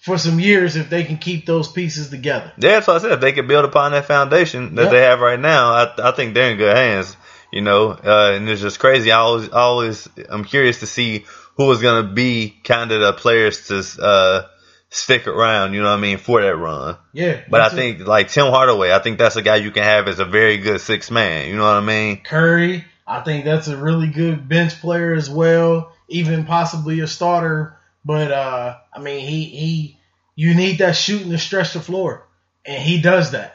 For 0.00 0.18
some 0.18 0.40
years 0.40 0.76
if 0.76 0.88
they 0.90 1.04
can 1.04 1.18
keep 1.18 1.46
those 1.46 1.68
pieces 1.70 2.08
together. 2.10 2.52
Yeah, 2.56 2.70
that's 2.72 2.86
what 2.86 2.96
I 2.96 2.98
said. 3.00 3.12
If 3.12 3.20
they 3.20 3.32
could 3.32 3.46
build 3.48 3.64
upon 3.64 3.92
that 3.92 4.06
foundation 4.06 4.74
that 4.74 4.84
Yep. 4.84 4.90
they 4.90 5.00
have 5.02 5.20
right 5.20 5.38
now, 5.38 5.72
I, 5.72 5.94
I 6.02 6.12
think 6.12 6.34
they're 6.34 6.50
in 6.50 6.56
good 6.58 6.76
hands. 6.76 7.16
You 7.52 7.62
know, 7.62 7.90
uh, 7.90 8.32
and 8.34 8.48
it's 8.48 8.60
just 8.60 8.78
crazy. 8.78 9.10
I 9.10 9.18
always, 9.18 9.48
I 9.50 9.60
always, 9.60 10.08
I'm 10.28 10.44
curious 10.44 10.80
to 10.80 10.86
see 10.86 11.24
who 11.56 11.70
is 11.72 11.82
going 11.82 12.06
to 12.06 12.12
be 12.12 12.54
kind 12.62 12.92
of 12.92 13.00
the 13.00 13.12
players 13.12 13.66
to 13.66 14.02
uh, 14.02 14.46
stick 14.88 15.26
around. 15.26 15.74
You 15.74 15.82
know 15.82 15.88
what 15.90 15.98
I 15.98 16.00
mean 16.00 16.18
for 16.18 16.40
that 16.40 16.54
run. 16.54 16.96
Yeah, 17.12 17.40
But 17.50 17.60
I 17.60 17.68
think 17.68 18.06
like 18.06 18.28
Tim 18.28 18.46
Hardaway, 18.46 18.92
I 18.92 19.00
think 19.00 19.18
that's 19.18 19.34
a 19.34 19.42
guy 19.42 19.56
you 19.56 19.72
can 19.72 19.82
have 19.82 20.06
as 20.06 20.20
a 20.20 20.24
very 20.24 20.58
good 20.58 20.80
six 20.80 21.10
man. 21.10 21.48
You 21.48 21.56
know 21.56 21.64
what 21.64 21.74
I 21.74 21.80
mean? 21.80 22.20
Curry, 22.22 22.84
I 23.04 23.20
think 23.20 23.44
that's 23.44 23.66
a 23.66 23.76
really 23.76 24.06
good 24.08 24.48
bench 24.48 24.80
player 24.80 25.12
as 25.12 25.28
well, 25.28 25.92
even 26.08 26.44
possibly 26.44 27.00
a 27.00 27.08
starter. 27.08 27.76
But 28.04 28.32
uh, 28.32 28.78
I 28.92 28.98
mean, 29.00 29.20
he 29.20 29.44
he 29.44 29.98
you 30.34 30.54
need 30.54 30.78
that 30.78 30.96
shooting 30.96 31.30
to 31.30 31.38
stretch 31.38 31.74
the 31.74 31.80
floor, 31.80 32.26
and 32.64 32.82
he 32.82 33.00
does 33.00 33.32
that. 33.32 33.54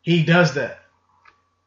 He 0.00 0.22
does 0.22 0.54
that. 0.54 0.78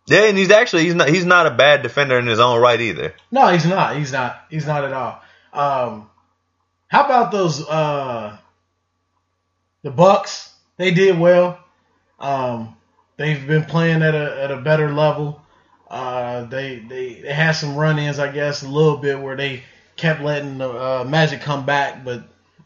Yeah, 0.07 0.23
and 0.23 0.37
he's 0.37 0.49
actually 0.49 0.85
he's 0.85 0.95
not 0.95 1.09
he's 1.09 1.25
not 1.25 1.45
a 1.45 1.51
bad 1.51 1.83
defender 1.83 2.17
in 2.17 2.25
his 2.25 2.39
own 2.39 2.59
right 2.59 2.81
either. 2.81 3.13
No, 3.31 3.47
he's 3.49 3.65
not. 3.65 3.95
He's 3.95 4.11
not. 4.11 4.45
He's 4.49 4.65
not 4.65 4.83
at 4.83 4.93
all. 4.93 5.21
Um, 5.53 6.09
how 6.87 7.05
about 7.05 7.31
those 7.31 7.61
uh, 7.67 8.37
the 9.83 9.91
Bucks? 9.91 10.51
They 10.77 10.91
did 10.91 11.19
well. 11.19 11.59
Um, 12.19 12.75
they've 13.17 13.45
been 13.45 13.65
playing 13.65 14.01
at 14.01 14.15
a 14.15 14.43
at 14.43 14.51
a 14.51 14.57
better 14.57 14.91
level. 14.91 15.41
Uh, 15.87 16.45
they 16.45 16.79
they 16.79 17.21
they 17.21 17.33
had 17.33 17.51
some 17.51 17.75
run-ins, 17.75 18.17
I 18.17 18.31
guess, 18.31 18.63
a 18.63 18.67
little 18.67 18.97
bit 18.97 19.19
where 19.19 19.35
they 19.35 19.63
kept 19.99 20.21
letting 20.21 20.57
the 20.57 20.69
uh, 20.69 21.03
Magic 21.07 21.41
come 21.41 21.65
back, 21.65 22.03
but 22.03 22.23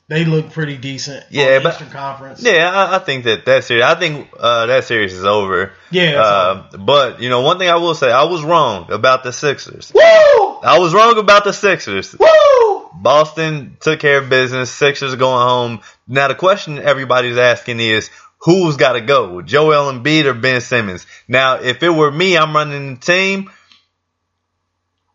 they 0.07 0.25
look 0.25 0.51
pretty 0.51 0.77
decent. 0.77 1.25
Yeah, 1.29 1.59
but- 1.63 1.73
Eastern 1.73 1.89
Conference. 1.89 2.43
Yeah, 2.43 2.69
I, 2.71 2.95
I 2.95 2.99
think 2.99 3.23
that 3.25 3.45
that 3.45 3.63
series. 3.63 3.83
I 3.83 3.95
think 3.95 4.29
uh, 4.39 4.67
that 4.67 4.83
series 4.85 5.13
is 5.13 5.25
over. 5.25 5.71
Yeah, 5.91 6.21
Uh, 6.21 6.77
but 6.77 7.21
you 7.21 7.29
know, 7.29 7.41
one 7.41 7.57
thing 7.59 7.69
I 7.69 7.75
will 7.77 7.95
say, 7.95 8.11
I 8.11 8.23
was 8.23 8.43
wrong 8.43 8.91
about 8.91 9.23
the 9.23 9.31
Sixers. 9.33 9.91
Woo! 9.93 10.01
I 10.01 10.77
was 10.79 10.93
wrong 10.93 11.17
about 11.17 11.43
the 11.43 11.53
Sixers. 11.53 12.15
Woo! 12.17 12.89
Boston 12.95 13.77
took 13.81 13.99
care 13.99 14.19
of 14.19 14.29
business. 14.29 14.71
Sixers 14.71 15.15
going 15.15 15.45
home. 15.47 15.81
Now 16.07 16.27
the 16.27 16.35
question 16.35 16.79
everybody's 16.79 17.37
asking 17.37 17.79
is 17.79 18.09
who's 18.39 18.77
got 18.77 18.93
to 18.93 19.01
go, 19.01 19.41
Joel 19.41 19.91
Embiid 19.91 20.25
or 20.25 20.33
Ben 20.33 20.61
Simmons? 20.61 21.05
Now, 21.27 21.55
if 21.55 21.81
it 21.83 21.89
were 21.89 22.11
me, 22.11 22.37
I'm 22.37 22.53
running 22.55 22.95
the 22.95 22.99
team, 23.01 23.49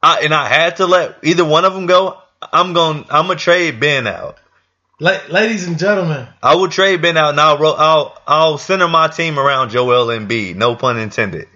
I, 0.02 0.20
and 0.20 0.32
I 0.32 0.46
had 0.48 0.76
to 0.76 0.86
let 0.86 1.18
either 1.22 1.44
one 1.44 1.64
of 1.64 1.74
them 1.74 1.86
go. 1.86 2.18
I'm 2.52 2.72
going. 2.72 2.98
I'm 3.10 3.26
gonna 3.26 3.36
trade 3.36 3.80
Ben 3.80 4.06
out. 4.06 4.38
La- 5.00 5.18
ladies 5.28 5.66
and 5.66 5.78
gentlemen, 5.78 6.26
I 6.42 6.54
will 6.54 6.68
trade 6.68 7.02
Ben 7.02 7.16
out, 7.16 7.30
and 7.30 7.40
I'll 7.40 7.58
ro- 7.58 7.74
I'll 7.76 8.22
I'll 8.26 8.58
center 8.58 8.88
my 8.88 9.08
team 9.08 9.38
around 9.38 9.70
Joel 9.70 10.06
Embiid. 10.06 10.54
No 10.56 10.76
pun 10.76 10.98
intended. 10.98 11.48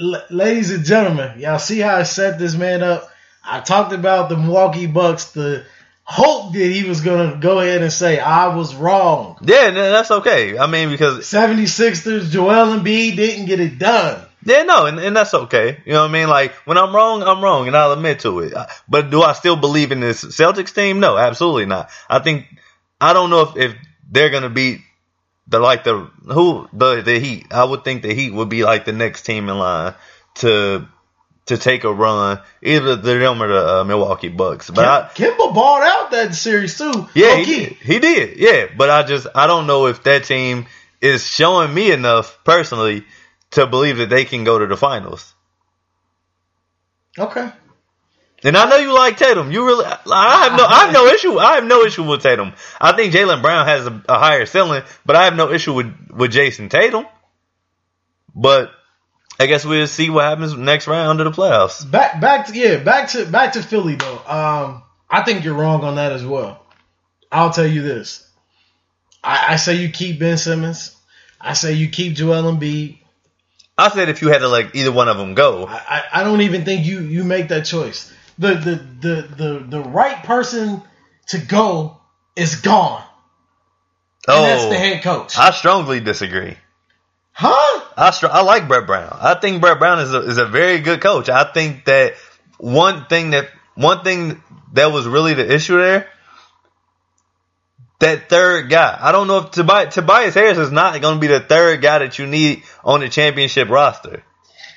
L- 0.00 0.24
ladies 0.30 0.70
and 0.70 0.84
gentlemen, 0.84 1.38
y'all 1.40 1.58
see 1.58 1.80
how 1.80 1.96
I 1.96 2.02
set 2.04 2.38
this 2.38 2.54
man 2.54 2.82
up? 2.82 3.08
I 3.44 3.60
talked 3.60 3.92
about 3.92 4.28
the 4.28 4.36
Milwaukee 4.36 4.86
Bucks, 4.86 5.32
the 5.32 5.64
hope 6.04 6.52
that 6.52 6.58
he 6.58 6.88
was 6.88 7.00
going 7.00 7.32
to 7.32 7.36
go 7.38 7.60
ahead 7.60 7.82
and 7.82 7.92
say, 7.92 8.18
I 8.18 8.54
was 8.54 8.74
wrong. 8.74 9.38
Yeah, 9.42 9.70
that's 9.70 10.10
okay. 10.10 10.58
I 10.58 10.66
mean, 10.66 10.90
because 10.90 11.20
76ers, 11.20 12.30
Joel 12.30 12.78
Embiid 12.78 13.16
didn't 13.16 13.46
get 13.46 13.60
it 13.60 13.78
done. 13.78 14.23
Yeah, 14.44 14.62
no, 14.64 14.86
and, 14.86 14.98
and 14.98 15.16
that's 15.16 15.34
okay. 15.34 15.80
You 15.84 15.92
know 15.92 16.02
what 16.02 16.10
I 16.10 16.12
mean? 16.12 16.28
Like 16.28 16.52
when 16.66 16.78
I'm 16.78 16.94
wrong, 16.94 17.22
I'm 17.22 17.42
wrong, 17.42 17.66
and 17.66 17.76
I'll 17.76 17.92
admit 17.92 18.20
to 18.20 18.40
it. 18.40 18.54
But 18.88 19.10
do 19.10 19.22
I 19.22 19.32
still 19.32 19.56
believe 19.56 19.92
in 19.92 20.00
this 20.00 20.24
Celtics 20.24 20.74
team? 20.74 21.00
No, 21.00 21.16
absolutely 21.16 21.66
not. 21.66 21.90
I 22.08 22.18
think 22.18 22.46
I 23.00 23.12
don't 23.12 23.30
know 23.30 23.42
if, 23.42 23.56
if 23.56 23.74
they're 24.10 24.30
gonna 24.30 24.50
beat 24.50 24.80
the 25.48 25.58
like 25.58 25.84
the 25.84 26.10
who 26.26 26.68
the 26.72 27.02
the 27.02 27.18
Heat. 27.18 27.46
I 27.52 27.64
would 27.64 27.84
think 27.84 28.02
the 28.02 28.14
Heat 28.14 28.32
would 28.32 28.48
be 28.48 28.64
like 28.64 28.84
the 28.84 28.92
next 28.92 29.22
team 29.22 29.48
in 29.48 29.58
line 29.58 29.94
to 30.36 30.88
to 31.46 31.58
take 31.58 31.84
a 31.84 31.92
run, 31.92 32.40
either 32.62 32.96
the 32.96 33.14
them 33.18 33.42
or 33.42 33.48
the 33.48 33.80
uh, 33.80 33.84
Milwaukee 33.84 34.28
Bucks. 34.28 34.70
But 34.70 34.84
I, 34.84 35.08
Kemba 35.14 35.54
balled 35.54 35.82
out 35.82 36.10
that 36.12 36.34
series 36.34 36.78
too. 36.78 37.08
yeah, 37.14 37.36
he 37.36 37.44
did. 37.44 37.72
He 37.74 37.98
did. 37.98 38.38
Yeah, 38.38 38.66
but 38.76 38.90
I 38.90 39.02
just 39.02 39.26
I 39.34 39.46
don't 39.46 39.66
know 39.66 39.86
if 39.86 40.02
that 40.04 40.24
team 40.24 40.66
is 41.00 41.26
showing 41.26 41.72
me 41.72 41.92
enough 41.92 42.38
personally 42.44 43.04
to 43.54 43.66
believe 43.66 43.98
that 43.98 44.10
they 44.10 44.24
can 44.24 44.44
go 44.44 44.58
to 44.58 44.66
the 44.66 44.76
finals. 44.76 45.34
Okay. 47.18 47.50
And 48.42 48.56
I 48.58 48.68
know 48.68 48.76
you 48.76 48.92
like 48.92 49.16
Tatum. 49.16 49.50
You 49.50 49.66
really, 49.66 49.86
I 49.86 50.44
have 50.44 50.58
no, 50.58 50.66
I 50.66 50.84
have 50.84 50.92
no 50.92 51.06
issue. 51.06 51.38
I 51.38 51.54
have 51.54 51.64
no 51.64 51.82
issue 51.82 52.02
with 52.02 52.22
Tatum. 52.22 52.52
I 52.78 52.92
think 52.92 53.14
Jaylen 53.14 53.40
Brown 53.40 53.66
has 53.66 53.86
a, 53.86 54.02
a 54.06 54.18
higher 54.18 54.44
ceiling, 54.44 54.82
but 55.06 55.16
I 55.16 55.24
have 55.24 55.34
no 55.34 55.50
issue 55.50 55.72
with 55.72 55.94
with 56.10 56.32
Jayson 56.32 56.68
Tatum. 56.68 57.06
But 58.34 58.70
I 59.40 59.46
guess 59.46 59.64
we'll 59.64 59.86
see 59.86 60.10
what 60.10 60.24
happens 60.24 60.54
next 60.54 60.86
round 60.86 61.20
of 61.20 61.24
the 61.24 61.42
playoffs. 61.42 61.90
Back 61.90 62.20
back 62.20 62.48
to 62.48 62.54
yeah, 62.54 62.76
back 62.82 63.08
to 63.10 63.24
back 63.24 63.54
to 63.54 63.62
Philly 63.62 63.94
though. 63.94 64.18
Um 64.26 64.82
I 65.08 65.22
think 65.22 65.44
you're 65.44 65.54
wrong 65.54 65.82
on 65.82 65.96
that 65.96 66.12
as 66.12 66.24
well. 66.26 66.66
I'll 67.32 67.50
tell 67.50 67.66
you 67.66 67.82
this. 67.82 68.28
I, 69.22 69.54
I 69.54 69.56
say 69.56 69.76
you 69.76 69.88
keep 69.88 70.18
Ben 70.18 70.36
Simmons. 70.36 70.96
I 71.40 71.54
say 71.54 71.72
you 71.72 71.88
keep 71.88 72.14
Joel 72.14 72.52
Embiid. 72.52 72.98
I 73.76 73.88
said 73.88 74.08
if 74.08 74.22
you 74.22 74.28
had 74.28 74.38
to 74.38 74.48
like 74.48 74.74
either 74.74 74.92
one 74.92 75.08
of 75.08 75.16
them 75.16 75.34
go, 75.34 75.66
I, 75.66 76.04
I, 76.12 76.24
don't 76.24 76.42
even 76.42 76.64
think 76.64 76.86
you 76.86 77.00
you 77.00 77.24
make 77.24 77.48
that 77.48 77.64
choice. 77.64 78.12
The 78.38 78.54
the 78.54 78.74
the 79.00 79.22
the 79.22 79.66
the 79.68 79.80
right 79.80 80.22
person 80.22 80.82
to 81.28 81.38
go 81.38 82.00
is 82.36 82.60
gone. 82.60 83.02
And 84.26 84.36
oh, 84.36 84.42
that's 84.42 84.64
the 84.64 84.70
oh, 84.70 84.78
head 84.78 85.02
coach. 85.02 85.36
I 85.36 85.50
strongly 85.50 86.00
disagree. 86.00 86.56
huh? 87.32 87.84
I 87.96 88.10
str- 88.10 88.26
I 88.30 88.42
like 88.42 88.68
Brett 88.68 88.86
Brown. 88.86 89.16
I 89.20 89.34
think 89.34 89.60
Brett 89.60 89.78
Brown 89.78 89.98
is 89.98 90.14
a, 90.14 90.20
is 90.20 90.38
a 90.38 90.46
very 90.46 90.78
good 90.78 91.00
coach. 91.00 91.28
I 91.28 91.44
think 91.44 91.84
that 91.86 92.14
one 92.58 93.06
thing 93.06 93.30
that 93.30 93.48
one 93.74 94.04
thing 94.04 94.42
that 94.72 94.92
was 94.92 95.06
really 95.06 95.34
the 95.34 95.52
issue 95.52 95.78
there, 95.78 96.08
that 98.04 98.28
third 98.28 98.70
guy. 98.70 98.96
I 99.00 99.12
don't 99.12 99.26
know 99.26 99.38
if 99.38 99.50
Tobias, 99.50 99.94
Tobias 99.94 100.34
Harris 100.34 100.58
is 100.58 100.70
not 100.70 101.00
going 101.00 101.16
to 101.16 101.20
be 101.20 101.26
the 101.26 101.40
third 101.40 101.82
guy 101.82 101.98
that 101.98 102.18
you 102.18 102.26
need 102.26 102.62
on 102.84 103.00
the 103.00 103.08
championship 103.08 103.68
roster. 103.68 104.22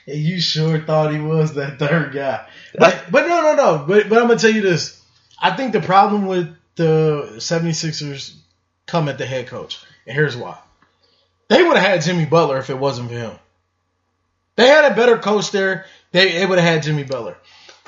You 0.05 0.39
sure 0.39 0.79
thought 0.79 1.13
he 1.13 1.19
was 1.19 1.55
that 1.55 1.79
third 1.79 2.13
guy. 2.13 2.47
But 2.77 3.05
but 3.11 3.27
no 3.27 3.41
no 3.41 3.55
no. 3.55 3.85
But 3.85 4.07
but 4.07 4.19
I'm 4.19 4.27
gonna 4.27 4.39
tell 4.39 4.51
you 4.51 4.61
this. 4.61 5.03
I 5.39 5.51
think 5.55 5.73
the 5.73 5.81
problem 5.81 6.27
with 6.27 6.55
the 6.75 7.33
76ers 7.35 8.33
come 8.85 9.09
at 9.09 9.17
the 9.17 9.25
head 9.25 9.47
coach. 9.47 9.83
And 10.05 10.15
here's 10.15 10.37
why. 10.37 10.57
They 11.49 11.61
would 11.61 11.75
have 11.77 11.85
had 11.85 12.01
Jimmy 12.03 12.25
Butler 12.25 12.57
if 12.57 12.69
it 12.69 12.77
wasn't 12.77 13.09
for 13.09 13.15
him. 13.15 13.31
They 14.55 14.67
had 14.67 14.91
a 14.91 14.95
better 14.95 15.17
coach 15.17 15.51
there. 15.51 15.85
They, 16.11 16.33
they 16.33 16.45
would 16.45 16.57
have 16.57 16.67
had 16.67 16.83
Jimmy 16.83 17.03
Butler. 17.03 17.37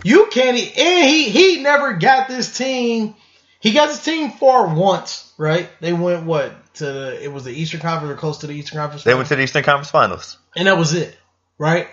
You 0.04 0.28
can't 0.32 0.58
and 0.58 1.10
he 1.10 1.30
he 1.30 1.62
never 1.62 1.94
got 1.94 2.28
this 2.28 2.58
team. 2.58 3.16
He 3.60 3.74
got 3.74 3.90
his 3.90 4.02
team 4.04 4.32
far 4.32 4.74
once, 4.74 5.32
right? 5.38 5.70
They 5.82 5.92
went 5.94 6.26
what 6.26 6.74
to 6.76 6.86
the, 6.86 7.24
it 7.24 7.32
was 7.32 7.44
the 7.44 7.52
Eastern 7.52 7.82
Conference 7.82 8.14
or 8.14 8.18
close 8.18 8.38
to 8.40 8.48
the 8.48 8.54
Eastern 8.54 8.78
Conference. 8.80 9.04
They 9.04 9.14
went 9.14 9.28
to 9.28 9.36
the 9.36 9.42
Eastern 9.44 9.64
Conference 9.64 9.92
Finals. 9.92 10.38
and 10.56 10.68
that 10.68 10.78
was 10.78 10.94
it, 10.94 11.18
right? 11.58 11.88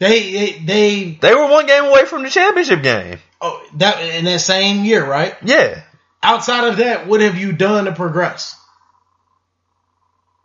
They 0.00 0.32
they, 0.32 0.52
they 0.58 1.18
They 1.22 1.34
were 1.34 1.48
one 1.50 1.66
game 1.66 1.84
away 1.84 2.04
from 2.04 2.22
the 2.24 2.30
championship 2.30 2.82
game. 2.82 3.18
oh, 3.40 3.64
that 3.76 4.00
in 4.02 4.24
that 4.26 4.40
same 4.40 4.84
year, 4.84 5.08
right? 5.08 5.36
Yeah, 5.42 5.82
Outside 6.22 6.66
of 6.68 6.78
that, 6.78 7.06
what 7.06 7.20
have 7.20 7.36
you 7.38 7.52
done 7.52 7.84
to 7.84 7.92
progress? 7.92 8.56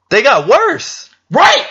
they 0.10 0.22
got 0.22 0.48
worse. 0.48 1.10
Right. 1.32 1.66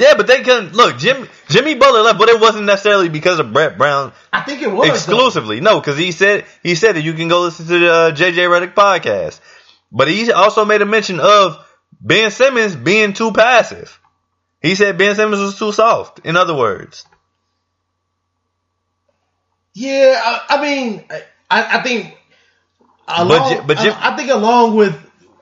Yeah, 0.00 0.14
but 0.16 0.26
they 0.26 0.42
couldn't 0.42 0.72
look. 0.74 0.96
Jimmy 0.98 1.28
Jimmy 1.50 1.74
Butler 1.74 2.00
left, 2.00 2.18
but 2.18 2.30
it 2.30 2.40
wasn't 2.40 2.64
necessarily 2.64 3.10
because 3.10 3.38
of 3.38 3.52
Brett 3.52 3.76
Brown 3.76 4.12
I 4.32 4.40
think 4.40 4.62
it 4.62 4.72
was 4.72 4.88
though. 4.88 4.94
exclusively. 4.94 5.60
No, 5.60 5.78
because 5.78 5.98
he 5.98 6.10
said 6.10 6.46
he 6.62 6.74
said 6.74 6.96
that 6.96 7.02
you 7.02 7.12
can 7.12 7.28
go 7.28 7.42
listen 7.42 7.66
to 7.66 7.78
the 7.78 7.92
uh, 7.92 8.10
JJ 8.12 8.48
Redick 8.48 8.72
podcast. 8.72 9.40
But 9.92 10.08
he 10.08 10.32
also 10.32 10.64
made 10.64 10.80
a 10.80 10.86
mention 10.86 11.20
of 11.20 11.58
Ben 12.00 12.30
Simmons 12.30 12.74
being 12.76 13.12
too 13.12 13.32
passive. 13.32 14.00
He 14.62 14.74
said 14.74 14.96
Ben 14.96 15.14
Simmons 15.16 15.42
was 15.42 15.58
too 15.58 15.70
soft. 15.72 16.20
In 16.24 16.34
other 16.36 16.54
words, 16.56 17.04
Yeah, 19.74 20.18
I, 20.22 20.56
I 20.56 20.62
mean, 20.62 21.04
I, 21.50 21.78
I 21.78 21.82
think 21.82 22.16
along, 23.06 23.54
Ji- 23.54 23.60
but 23.66 23.78
Jim- 23.78 23.94
I, 23.96 24.12
I 24.12 24.16
think 24.16 24.30
along 24.30 24.76
with 24.76 24.96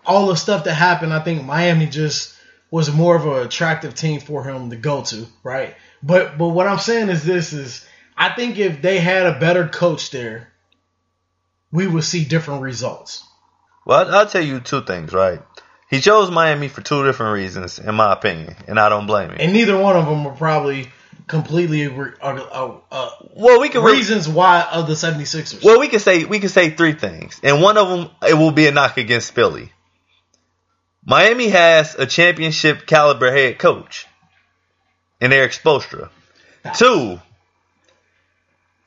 all 0.05 0.27
the 0.27 0.37
stuff 0.37 0.65
that 0.65 0.75
happened, 0.75 1.13
I 1.15 1.21
think 1.21 1.45
Miami 1.45 1.87
just 1.87 2.35
was 2.71 2.93
more 2.93 3.17
of 3.17 3.27
an 3.27 3.47
attractive 3.47 3.95
team 3.95 4.21
for 4.21 4.45
him 4.45 4.71
to 4.71 4.77
go 4.77 5.03
to, 5.03 5.27
right? 5.43 5.75
But 6.03 6.39
but 6.39 6.49
what 6.49 6.67
I'm 6.67 6.79
saying 6.79 7.09
is 7.09 7.25
this 7.25 7.53
is 7.53 7.87
I 8.17 8.31
think 8.31 8.59
if 8.59 8.83
they 8.83 8.99
had 8.99 9.27
a 9.27 9.39
better 9.39 9.69
coach 9.69 10.11
there, 10.11 10.53
we 11.73 11.87
would 11.87 12.05
see 12.05 12.25
different 12.25 12.63
results. 12.63 13.25
well, 13.85 14.15
I'll, 14.15 14.27
tell 14.27 14.45
you 14.45 14.61
two 14.61 14.83
things. 14.83 15.13
Right? 15.13 15.41
He 15.89 16.01
chose 16.01 16.31
Miami 16.31 16.69
for 16.69 16.83
two 16.83 17.05
different 17.05 17.35
reasons, 17.35 17.79
in 17.79 17.95
my 17.95 18.13
opinion, 18.13 18.55
and 18.67 18.79
I 18.79 18.89
don't 18.91 19.07
blame 19.07 19.31
him. 19.31 19.37
And 19.41 19.53
neither 19.53 19.77
one 19.79 19.97
of 19.97 20.05
them 20.05 20.25
were 20.25 20.33
probably 20.33 20.89
completely 21.27 21.87
uh, 21.87 22.11
uh, 22.21 22.77
uh, 22.91 23.11
Well, 23.35 23.61
we 23.61 23.69
can 23.71 23.83
re- 23.83 23.93
reasons 23.93 24.29
why 24.29 24.67
of 24.71 24.87
the 24.87 24.95
76ers. 24.95 25.65
well 25.65 25.79
we 25.81 25.89
can 25.89 26.01
say 26.01 26.25
we 26.25 26.41
can 26.41 26.49
say 26.49 26.71
three 26.71 26.93
things, 26.93 27.41
and 27.43 27.63
one 27.63 27.79
of 27.79 27.89
them 27.89 28.11
it 28.27 28.35
will 28.35 28.51
be 28.51 28.67
a 28.67 28.73
knock 28.73 28.99
against 28.99 29.33
Philly. 29.33 29.73
Miami 31.09 31.49
has 31.49 31.95
a 31.95 32.05
championship 32.05 32.87
caliber 32.87 33.33
head 33.33 33.59
coach 33.59 34.07
in 35.23 35.33
Erik 35.33 35.53
Spoelstra. 35.53 36.11
Facts. 36.63 36.79
Two, 36.79 37.19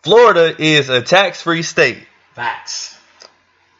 Florida 0.03 0.55
is 0.61 0.89
a 0.89 1.01
tax-free 1.01 1.63
state. 1.63 1.97
Facts. 2.35 2.95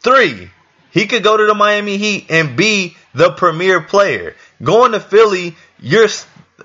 Three, 0.02 0.50
he 0.90 1.06
could 1.06 1.22
go 1.22 1.36
to 1.36 1.46
the 1.46 1.54
Miami 1.54 1.98
Heat 1.98 2.26
and 2.30 2.56
be 2.56 2.96
the 3.14 3.30
premier 3.30 3.80
player. 3.80 4.34
Going 4.60 4.90
to 4.90 4.98
Philly, 4.98 5.54
you're 5.78 6.08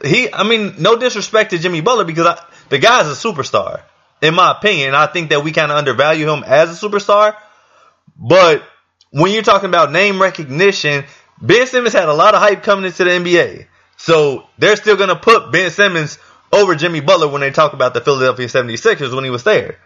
he. 0.03 0.33
I 0.33 0.49
mean, 0.49 0.77
no 0.79 0.97
disrespect 0.97 1.51
to 1.51 1.59
Jimmy 1.59 1.81
Butler 1.81 2.05
because 2.05 2.25
I, 2.25 2.43
the 2.69 2.79
guy's 2.79 3.05
a 3.05 3.11
superstar, 3.11 3.83
in 4.19 4.33
my 4.33 4.49
opinion. 4.49 4.95
I 4.95 5.05
think 5.05 5.29
that 5.29 5.43
we 5.43 5.51
kind 5.51 5.71
of 5.71 5.77
undervalue 5.77 6.27
him 6.27 6.43
as 6.43 6.71
a 6.71 6.87
superstar. 6.87 7.35
But 8.17 8.63
when 9.11 9.31
you're 9.31 9.43
talking 9.43 9.69
about 9.69 9.91
name 9.91 10.19
recognition, 10.19 11.05
Ben 11.41 11.67
Simmons 11.67 11.93
had 11.93 12.09
a 12.09 12.13
lot 12.13 12.33
of 12.33 12.41
hype 12.41 12.63
coming 12.63 12.85
into 12.85 13.03
the 13.03 13.11
NBA. 13.11 13.67
So 13.97 14.47
they're 14.57 14.75
still 14.75 14.95
going 14.95 15.09
to 15.09 15.15
put 15.15 15.51
Ben 15.51 15.71
Simmons 15.71 16.17
over 16.51 16.75
Jimmy 16.75 17.01
Butler 17.01 17.27
when 17.27 17.41
they 17.41 17.51
talk 17.51 17.73
about 17.73 17.93
the 17.93 18.01
Philadelphia 18.01 18.47
76ers 18.47 19.13
when 19.13 19.23
he 19.23 19.29
was 19.29 19.43
there. 19.43 19.79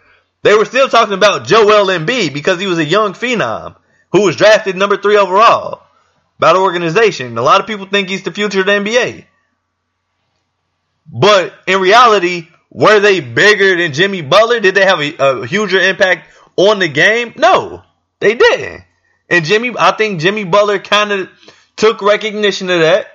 They 0.43 0.56
were 0.56 0.66
still 0.66 0.89
talking 0.89 1.14
about 1.14 1.45
Joel 1.45 1.88
Embiid 1.88 2.34
because 2.34 2.60
he 2.60 2.68
was 2.68 2.80
a 2.80 2.86
young 2.86 3.14
phenom 3.14 3.76
who 4.12 4.22
was 4.22 4.36
drafted 4.36 4.76
number 4.76 4.97
three 4.97 5.18
overall 5.18 5.84
by 6.39 6.54
the 6.54 6.60
organization. 6.60 7.38
A 7.38 7.41
lot 7.41 7.62
of 7.62 7.68
people 7.68 7.86
think 7.86 8.10
he's 8.10 8.24
the 8.24 8.32
future 8.32 8.62
of 8.62 8.66
the 8.66 8.72
NBA. 8.72 9.26
But 11.12 11.54
in 11.68 11.80
reality, 11.80 12.47
were 12.70 12.99
they 12.99 13.20
bigger 13.20 13.76
than 13.78 13.93
Jimmy 13.93 14.22
Butler? 14.22 14.60
Did 14.60 14.76
they 14.76 14.86
have 14.86 15.02
a, 15.02 15.16
a 15.18 15.47
huger 15.47 15.80
impact 15.80 16.30
on 16.56 16.80
the 16.80 16.88
game? 16.88 17.34
No, 17.38 17.84
they 18.20 18.36
didn't. 18.36 18.84
And 19.32 19.46
Jimmy, 19.46 19.74
I 19.80 19.94
think 19.94 20.20
Jimmy 20.20 20.44
Butler 20.44 20.78
kind 20.78 21.14
of 21.14 21.30
took 21.78 22.02
recognition 22.02 22.70
of 22.70 22.82
that. 22.82 23.08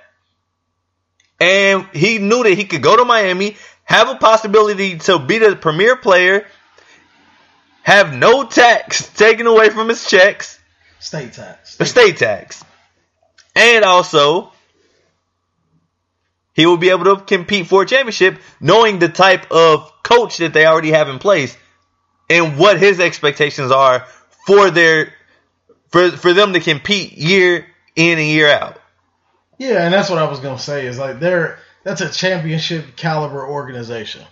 And 1.39 1.87
he 1.93 2.17
knew 2.17 2.41
that 2.41 2.55
he 2.55 2.65
could 2.65 2.81
go 2.81 2.97
to 2.97 3.05
Miami, 3.05 3.55
have 3.83 4.09
a 4.09 4.15
possibility 4.15 4.97
to 4.97 5.19
be 5.19 5.37
the 5.37 5.55
premier 5.55 5.95
player, 5.95 6.47
have 7.83 8.15
no 8.15 8.43
tax 8.43 9.07
taken 9.13 9.45
away 9.45 9.69
from 9.69 9.89
his 9.89 10.09
checks, 10.09 10.59
State 10.99 11.33
tax. 11.33 11.77
the 11.77 11.85
state 11.85 12.17
tax. 12.17 12.65
And 13.55 13.85
also, 13.85 14.51
he 16.55 16.65
will 16.65 16.77
be 16.77 16.89
able 16.89 17.15
to 17.15 17.23
compete 17.23 17.67
for 17.67 17.83
a 17.83 17.85
championship 17.85 18.39
knowing 18.59 18.97
the 18.97 19.09
type 19.09 19.51
of 19.51 19.91
coach 20.01 20.37
that 20.37 20.53
they 20.53 20.65
already 20.65 20.91
have 20.91 21.09
in 21.09 21.19
place 21.19 21.55
and 22.27 22.57
what 22.57 22.79
his 22.79 22.99
expectations 22.99 23.71
are 23.71 24.07
for 24.47 24.71
their 24.71 25.13
for 25.89 26.11
for 26.11 26.33
them 26.33 26.53
to 26.53 26.59
compete 26.59 27.13
year 27.13 27.65
in 27.95 28.17
and 28.17 28.27
year 28.27 28.49
out. 28.49 28.79
Yeah, 29.57 29.83
and 29.83 29.93
that's 29.93 30.09
what 30.09 30.19
I 30.19 30.29
was 30.29 30.39
gonna 30.39 30.59
say 30.59 30.85
is 30.85 30.97
like 30.97 31.19
they're 31.19 31.59
that's 31.83 32.01
a 32.01 32.09
championship 32.09 32.95
caliber 32.95 33.45
organization. 33.45 34.23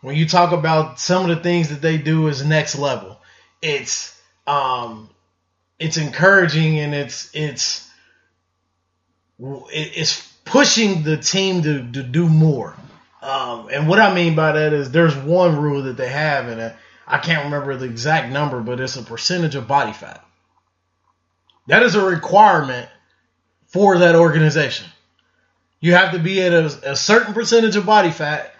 When 0.00 0.16
you 0.16 0.26
talk 0.26 0.52
about 0.52 0.98
some 0.98 1.28
of 1.28 1.36
the 1.36 1.42
things 1.42 1.68
that 1.68 1.82
they 1.82 1.98
do 1.98 2.28
is 2.28 2.44
next 2.44 2.76
level. 2.76 3.20
It's 3.60 4.18
um 4.46 5.10
it's 5.78 5.96
encouraging 5.96 6.78
and 6.78 6.94
it's 6.94 7.30
it's 7.34 7.88
it's 9.40 10.30
pushing 10.44 11.02
the 11.02 11.16
team 11.16 11.62
to, 11.62 11.90
to 11.92 12.02
do 12.02 12.28
more. 12.28 12.76
Um, 13.22 13.68
and 13.70 13.88
what 13.88 13.98
I 13.98 14.14
mean 14.14 14.34
by 14.34 14.52
that 14.52 14.72
is 14.72 14.90
there's 14.90 15.16
one 15.16 15.56
rule 15.60 15.82
that 15.82 15.96
they 15.96 16.08
have, 16.08 16.48
and 16.48 16.74
I 17.06 17.18
can't 17.18 17.44
remember 17.44 17.76
the 17.76 17.86
exact 17.86 18.32
number, 18.32 18.60
but 18.60 18.80
it's 18.80 18.96
a 18.96 19.02
percentage 19.02 19.54
of 19.54 19.68
body 19.68 19.92
fat. 19.92 20.24
That 21.70 21.84
is 21.84 21.94
a 21.94 22.04
requirement 22.04 22.88
for 23.68 23.98
that 23.98 24.16
organization. 24.16 24.88
You 25.78 25.94
have 25.94 26.12
to 26.14 26.18
be 26.18 26.42
at 26.42 26.52
a, 26.52 26.90
a 26.90 26.96
certain 26.96 27.32
percentage 27.32 27.76
of 27.76 27.86
body 27.86 28.10
fat, 28.10 28.52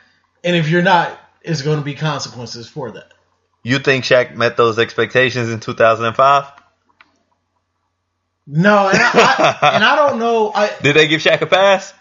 and 0.45 0.55
if 0.55 0.69
you're 0.69 0.81
not, 0.81 1.19
it's 1.43 1.63
going 1.63 1.79
to 1.79 1.85
be 1.85 1.95
consequences 1.95 2.69
for 2.69 2.93
that. 2.93 3.13
You 3.65 3.81
think 3.81 4.05
Shaq 4.05 4.37
met 4.37 4.57
those 4.57 4.79
expectations 4.79 5.51
in 5.51 5.59
2005? 5.59 6.45
No, 8.47 8.89
and 8.89 8.99
I, 9.01 9.11
I, 9.13 9.71
and 9.75 9.83
I 9.83 9.97
don't 9.97 10.21
know. 10.21 10.53
I 10.55 10.71
Did 10.81 10.95
they 10.95 11.09
give 11.09 11.21
Shaq 11.21 11.41
a 11.41 11.47
pass? 11.47 11.93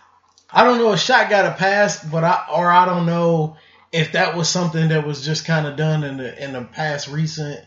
I 0.51 0.63
don't 0.63 0.77
know 0.77 0.93
if 0.93 0.99
Shaq 0.99 1.31
got 1.31 1.47
a 1.47 1.55
pass, 1.55 2.03
but 2.03 2.23
I 2.23 2.45
or 2.53 2.69
I 2.69 2.85
don't 2.85 3.07
know 3.07 3.57
if 3.91 4.11
that 4.11 4.37
was 4.37 4.47
something 4.47 4.89
that 4.89 5.07
was 5.07 5.25
just 5.25 5.45
kind 5.45 5.65
of 5.65 5.75
done 5.75 6.03
in 6.03 6.17
the 6.17 6.43
in 6.43 6.53
the 6.53 6.65
past 6.65 7.07
recent. 7.07 7.65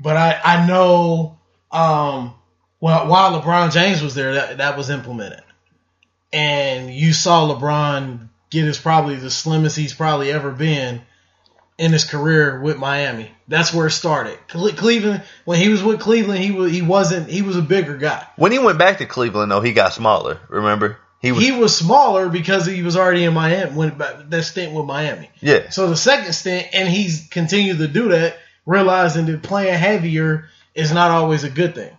But 0.00 0.16
I 0.16 0.40
I 0.42 0.66
know 0.66 1.38
um 1.70 2.36
while 2.80 3.06
while 3.06 3.40
LeBron 3.40 3.72
James 3.72 4.02
was 4.02 4.14
there 4.14 4.34
that 4.34 4.58
that 4.58 4.76
was 4.76 4.90
implemented, 4.90 5.42
and 6.32 6.92
you 6.92 7.12
saw 7.12 7.54
LeBron 7.54 8.28
get 8.50 8.64
his 8.64 8.78
probably 8.78 9.14
the 9.14 9.30
slimmest 9.30 9.76
he's 9.76 9.94
probably 9.94 10.32
ever 10.32 10.50
been 10.50 11.02
in 11.78 11.92
his 11.92 12.04
career 12.04 12.60
with 12.60 12.76
Miami. 12.76 13.30
That's 13.48 13.72
where 13.72 13.86
it 13.86 13.92
started. 13.92 14.38
Cleveland 14.48 15.22
when 15.44 15.58
he 15.58 15.68
was 15.68 15.82
with 15.82 16.00
Cleveland 16.00 16.42
he 16.42 16.50
was 16.50 16.72
he 16.72 16.82
wasn't 16.82 17.30
he 17.30 17.42
was 17.42 17.56
a 17.56 17.62
bigger 17.62 17.96
guy. 17.96 18.26
When 18.36 18.52
he 18.52 18.58
went 18.58 18.78
back 18.78 18.98
to 18.98 19.06
Cleveland, 19.06 19.50
though, 19.52 19.60
he 19.60 19.72
got 19.72 19.92
smaller. 19.92 20.40
Remember? 20.48 20.98
He 21.20 21.32
was. 21.32 21.44
he 21.44 21.52
was 21.52 21.76
smaller 21.76 22.30
because 22.30 22.64
he 22.64 22.82
was 22.82 22.96
already 22.96 23.24
in 23.24 23.34
Miami 23.34 23.72
when 23.72 23.98
that 23.98 24.42
stint 24.44 24.72
with 24.72 24.86
Miami. 24.86 25.30
yeah. 25.40 25.68
So 25.68 25.88
the 25.88 25.96
second 25.96 26.32
stint, 26.32 26.68
and 26.72 26.88
he's 26.88 27.28
continued 27.28 27.76
to 27.78 27.88
do 27.88 28.08
that, 28.08 28.38
realizing 28.64 29.26
that 29.26 29.42
playing 29.42 29.74
heavier 29.74 30.48
is 30.74 30.92
not 30.92 31.10
always 31.10 31.44
a 31.44 31.50
good 31.50 31.74
thing. 31.74 31.94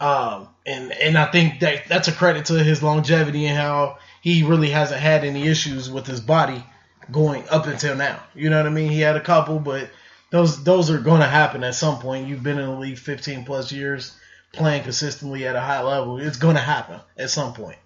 Um, 0.00 0.48
and 0.66 0.92
and 0.92 1.18
I 1.18 1.30
think 1.30 1.60
that 1.60 1.86
that's 1.86 2.08
a 2.08 2.12
credit 2.12 2.46
to 2.46 2.62
his 2.64 2.82
longevity 2.82 3.46
and 3.46 3.56
how 3.56 3.98
he 4.22 4.42
really 4.42 4.70
hasn't 4.70 5.00
had 5.00 5.24
any 5.24 5.46
issues 5.46 5.90
with 5.90 6.06
his 6.06 6.20
body 6.20 6.64
going 7.10 7.44
up 7.50 7.66
until 7.66 7.94
now. 7.94 8.20
You 8.34 8.50
know 8.50 8.56
what 8.56 8.66
I 8.66 8.70
mean? 8.70 8.90
He 8.90 9.00
had 9.00 9.16
a 9.16 9.20
couple, 9.20 9.58
but 9.58 9.90
those 10.30 10.64
those 10.64 10.90
are 10.90 10.98
going 10.98 11.20
to 11.20 11.26
happen 11.26 11.64
at 11.64 11.74
some 11.74 11.98
point. 11.98 12.28
You've 12.28 12.42
been 12.42 12.58
in 12.58 12.66
the 12.66 12.78
league 12.78 12.98
15 12.98 13.44
plus 13.44 13.72
years, 13.72 14.16
playing 14.52 14.84
consistently 14.84 15.46
at 15.46 15.56
a 15.56 15.60
high 15.60 15.82
level. 15.82 16.18
It's 16.18 16.38
going 16.38 16.56
to 16.56 16.62
happen 16.62 17.00
at 17.18 17.30
some 17.30 17.52
point. 17.52 17.78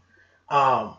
Um, 0.48 0.94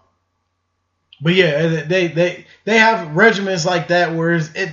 but 1.22 1.34
yeah, 1.34 1.86
they 1.88 2.08
they 2.08 2.46
they 2.66 2.78
have 2.78 3.16
regiments 3.16 3.66
like 3.66 3.88
that 3.88 4.14
where 4.14 4.34
it 4.34 4.72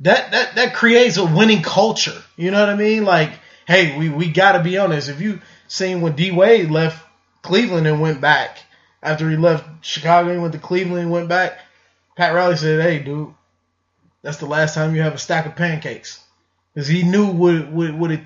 that 0.00 0.30
that 0.30 0.54
that 0.54 0.74
creates 0.74 1.16
a 1.16 1.24
winning 1.24 1.62
culture. 1.62 2.22
You 2.36 2.50
know 2.50 2.60
what 2.60 2.70
I 2.70 2.76
mean? 2.76 3.04
Like, 3.04 3.32
hey, 3.66 3.98
we 3.98 4.08
we 4.08 4.28
got 4.28 4.52
to 4.52 4.62
be 4.62 4.78
honest. 4.78 5.08
If 5.08 5.20
you 5.20 5.40
seen 5.72 6.02
when 6.02 6.14
D 6.14 6.30
Wade 6.30 6.70
left 6.70 7.04
Cleveland 7.40 7.86
and 7.86 8.00
went 8.00 8.20
back 8.20 8.58
after 9.02 9.28
he 9.28 9.36
left 9.36 9.84
Chicago 9.84 10.30
and 10.30 10.42
went 10.42 10.52
to 10.52 10.60
Cleveland 10.60 11.02
and 11.02 11.10
went 11.10 11.28
back, 11.28 11.58
Pat 12.16 12.34
Riley 12.34 12.56
said, 12.56 12.82
"Hey, 12.82 12.98
dude, 12.98 13.34
that's 14.22 14.36
the 14.36 14.46
last 14.46 14.74
time 14.74 14.94
you 14.94 15.02
have 15.02 15.14
a 15.14 15.18
stack 15.18 15.46
of 15.46 15.56
pancakes," 15.56 16.22
because 16.74 16.88
he 16.88 17.02
knew 17.02 17.26
what 17.26 17.68
what 17.68 17.94
what 17.94 18.10
it 18.10 18.20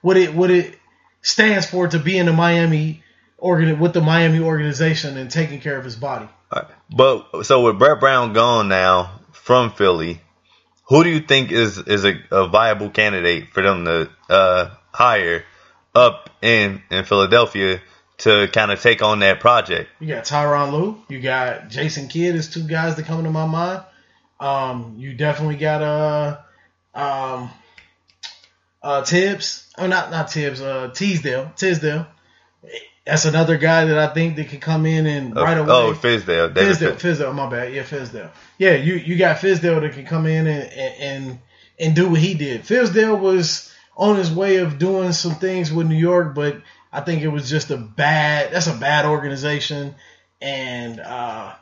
what 0.00 0.16
it 0.16 0.34
what 0.34 0.50
it 0.50 0.78
stands 1.22 1.66
for 1.66 1.88
to 1.88 1.98
be 1.98 2.16
in 2.16 2.26
the 2.26 2.32
Miami 2.32 3.02
organ 3.36 3.78
with 3.80 3.92
the 3.92 4.00
Miami 4.00 4.38
organization 4.38 5.16
and 5.18 5.30
taking 5.30 5.60
care 5.60 5.76
of 5.76 5.84
his 5.84 5.96
body. 5.96 6.28
Right. 6.54 6.66
But 6.94 7.42
so 7.44 7.64
with 7.64 7.78
Brett 7.78 7.98
Brown 7.98 8.32
gone 8.32 8.68
now 8.68 9.20
from 9.32 9.72
Philly, 9.72 10.20
who 10.84 11.02
do 11.02 11.10
you 11.10 11.20
think 11.20 11.50
is 11.50 11.78
is 11.78 12.04
a, 12.04 12.14
a 12.30 12.48
viable 12.48 12.90
candidate 12.90 13.52
for 13.52 13.62
them 13.62 13.84
to 13.86 14.10
uh, 14.30 14.70
hire 14.92 15.44
up 15.94 16.30
in 16.40 16.82
in 16.90 17.04
Philadelphia 17.04 17.80
to 18.18 18.48
kind 18.52 18.70
of 18.70 18.80
take 18.80 19.02
on 19.02 19.20
that 19.20 19.40
project? 19.40 19.90
You 20.00 20.08
got 20.08 20.24
Tyronn 20.24 20.72
Lue. 20.72 21.02
You 21.08 21.20
got 21.20 21.68
Jason 21.68 22.08
Kidd. 22.08 22.34
Is 22.34 22.50
two 22.50 22.66
guys 22.66 22.96
that 22.96 23.06
come 23.06 23.24
to 23.24 23.30
my 23.30 23.46
mind. 23.46 23.82
Um, 24.40 24.96
you 24.98 25.14
definitely 25.14 25.56
got 25.56 25.82
uh, 25.82 26.38
um, 26.94 27.50
uh, 28.82 29.04
Thibs. 29.04 29.72
Oh, 29.78 29.86
not 29.86 30.10
not 30.10 30.32
Thibs. 30.32 30.60
Uh, 30.60 30.90
Teasdale. 30.94 31.52
Tisdale. 31.56 32.06
That's 33.04 33.24
another 33.24 33.56
guy 33.56 33.86
that 33.86 33.98
I 33.98 34.14
think 34.14 34.36
that 34.36 34.48
could 34.48 34.60
come 34.60 34.86
in 34.86 35.06
and 35.06 35.34
right 35.34 35.58
away. 35.58 35.68
Oh, 35.68 35.92
Fizdale. 35.92 36.54
David 36.54 36.76
Fizdale, 36.76 36.94
Fizdale, 36.94 37.34
my 37.34 37.50
bad. 37.50 37.72
Yeah, 37.72 37.82
Fizdale. 37.82 38.30
Yeah, 38.58 38.74
you 38.74 38.94
you 38.94 39.18
got 39.18 39.38
Fizdale 39.38 39.80
that 39.80 39.92
can 39.92 40.06
come 40.06 40.26
in 40.26 40.46
and 40.46 40.72
and 40.72 41.38
and 41.80 41.96
do 41.96 42.10
what 42.10 42.20
he 42.20 42.34
did. 42.34 42.62
Fizdale 42.62 43.18
was 43.18 43.71
on 43.96 44.16
his 44.16 44.30
way 44.30 44.56
of 44.56 44.78
doing 44.78 45.12
some 45.12 45.34
things 45.34 45.72
with 45.72 45.86
New 45.86 45.96
York, 45.96 46.34
but 46.34 46.62
I 46.92 47.00
think 47.00 47.22
it 47.22 47.28
was 47.28 47.48
just 47.48 47.70
a 47.70 47.76
bad. 47.76 48.52
That's 48.52 48.66
a 48.66 48.74
bad 48.74 49.06
organization, 49.06 49.94
and 50.40 51.00
uh, 51.00 51.54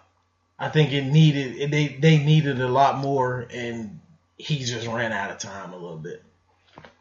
I 0.58 0.68
think 0.68 0.92
it 0.92 1.04
needed 1.04 1.70
they 1.70 1.88
they 1.88 2.18
needed 2.18 2.60
a 2.60 2.68
lot 2.68 2.98
more, 2.98 3.46
and 3.52 4.00
he 4.36 4.58
just 4.58 4.86
ran 4.86 5.12
out 5.12 5.30
of 5.30 5.38
time 5.38 5.72
a 5.72 5.76
little 5.76 5.98
bit. 5.98 6.22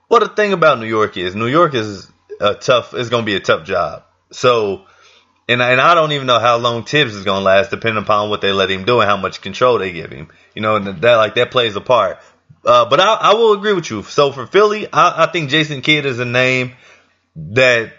Well, 0.10 0.22
the 0.22 0.30
thing 0.30 0.54
about 0.54 0.80
New 0.80 0.88
York 0.88 1.18
is 1.18 1.36
New 1.36 1.48
York 1.48 1.74
is 1.76 2.12
a 2.40 2.56
tough. 2.56 2.94
It's 2.94 3.10
going 3.10 3.24
to 3.24 3.26
be 3.26 3.36
a 3.36 3.40
tough 3.40 3.66
job. 3.66 4.04
So 4.32 4.86
and 5.50 5.64
and 5.64 5.82
I 5.82 5.96
don't 5.96 6.12
even 6.12 6.28
know 6.28 6.40
how 6.40 6.58
long 6.58 6.86
Thibs 6.86 7.16
is 7.16 7.26
gonna 7.26 7.44
last, 7.44 7.72
depending 7.72 8.04
upon 8.04 8.30
what 8.30 8.42
they 8.42 8.52
let 8.52 8.70
him 8.70 8.86
do 8.86 9.00
and 9.02 9.10
how 9.10 9.18
much 9.18 9.42
control 9.42 9.80
they 9.80 9.92
give 9.92 10.12
him. 10.12 10.28
You 10.54 10.62
know, 10.62 10.78
that 10.78 11.16
like 11.16 11.36
that 11.36 11.50
plays 11.50 11.76
a 11.76 11.82
part. 11.82 12.20
Uh, 12.66 12.86
but 12.89 12.99
I, 12.99 13.14
I 13.14 13.34
will 13.36 13.53
agree 13.53 13.74
with 13.74 13.89
you. 13.89 14.03
So 14.03 14.32
for 14.32 14.45
Philly, 14.45 14.88
I, 14.91 15.24
I 15.24 15.32
think 15.32 15.49
Jason 15.49 15.82
Kidd 15.82 16.05
is 16.05 16.20
a 16.20 16.26
name 16.26 16.74
that 17.36 17.93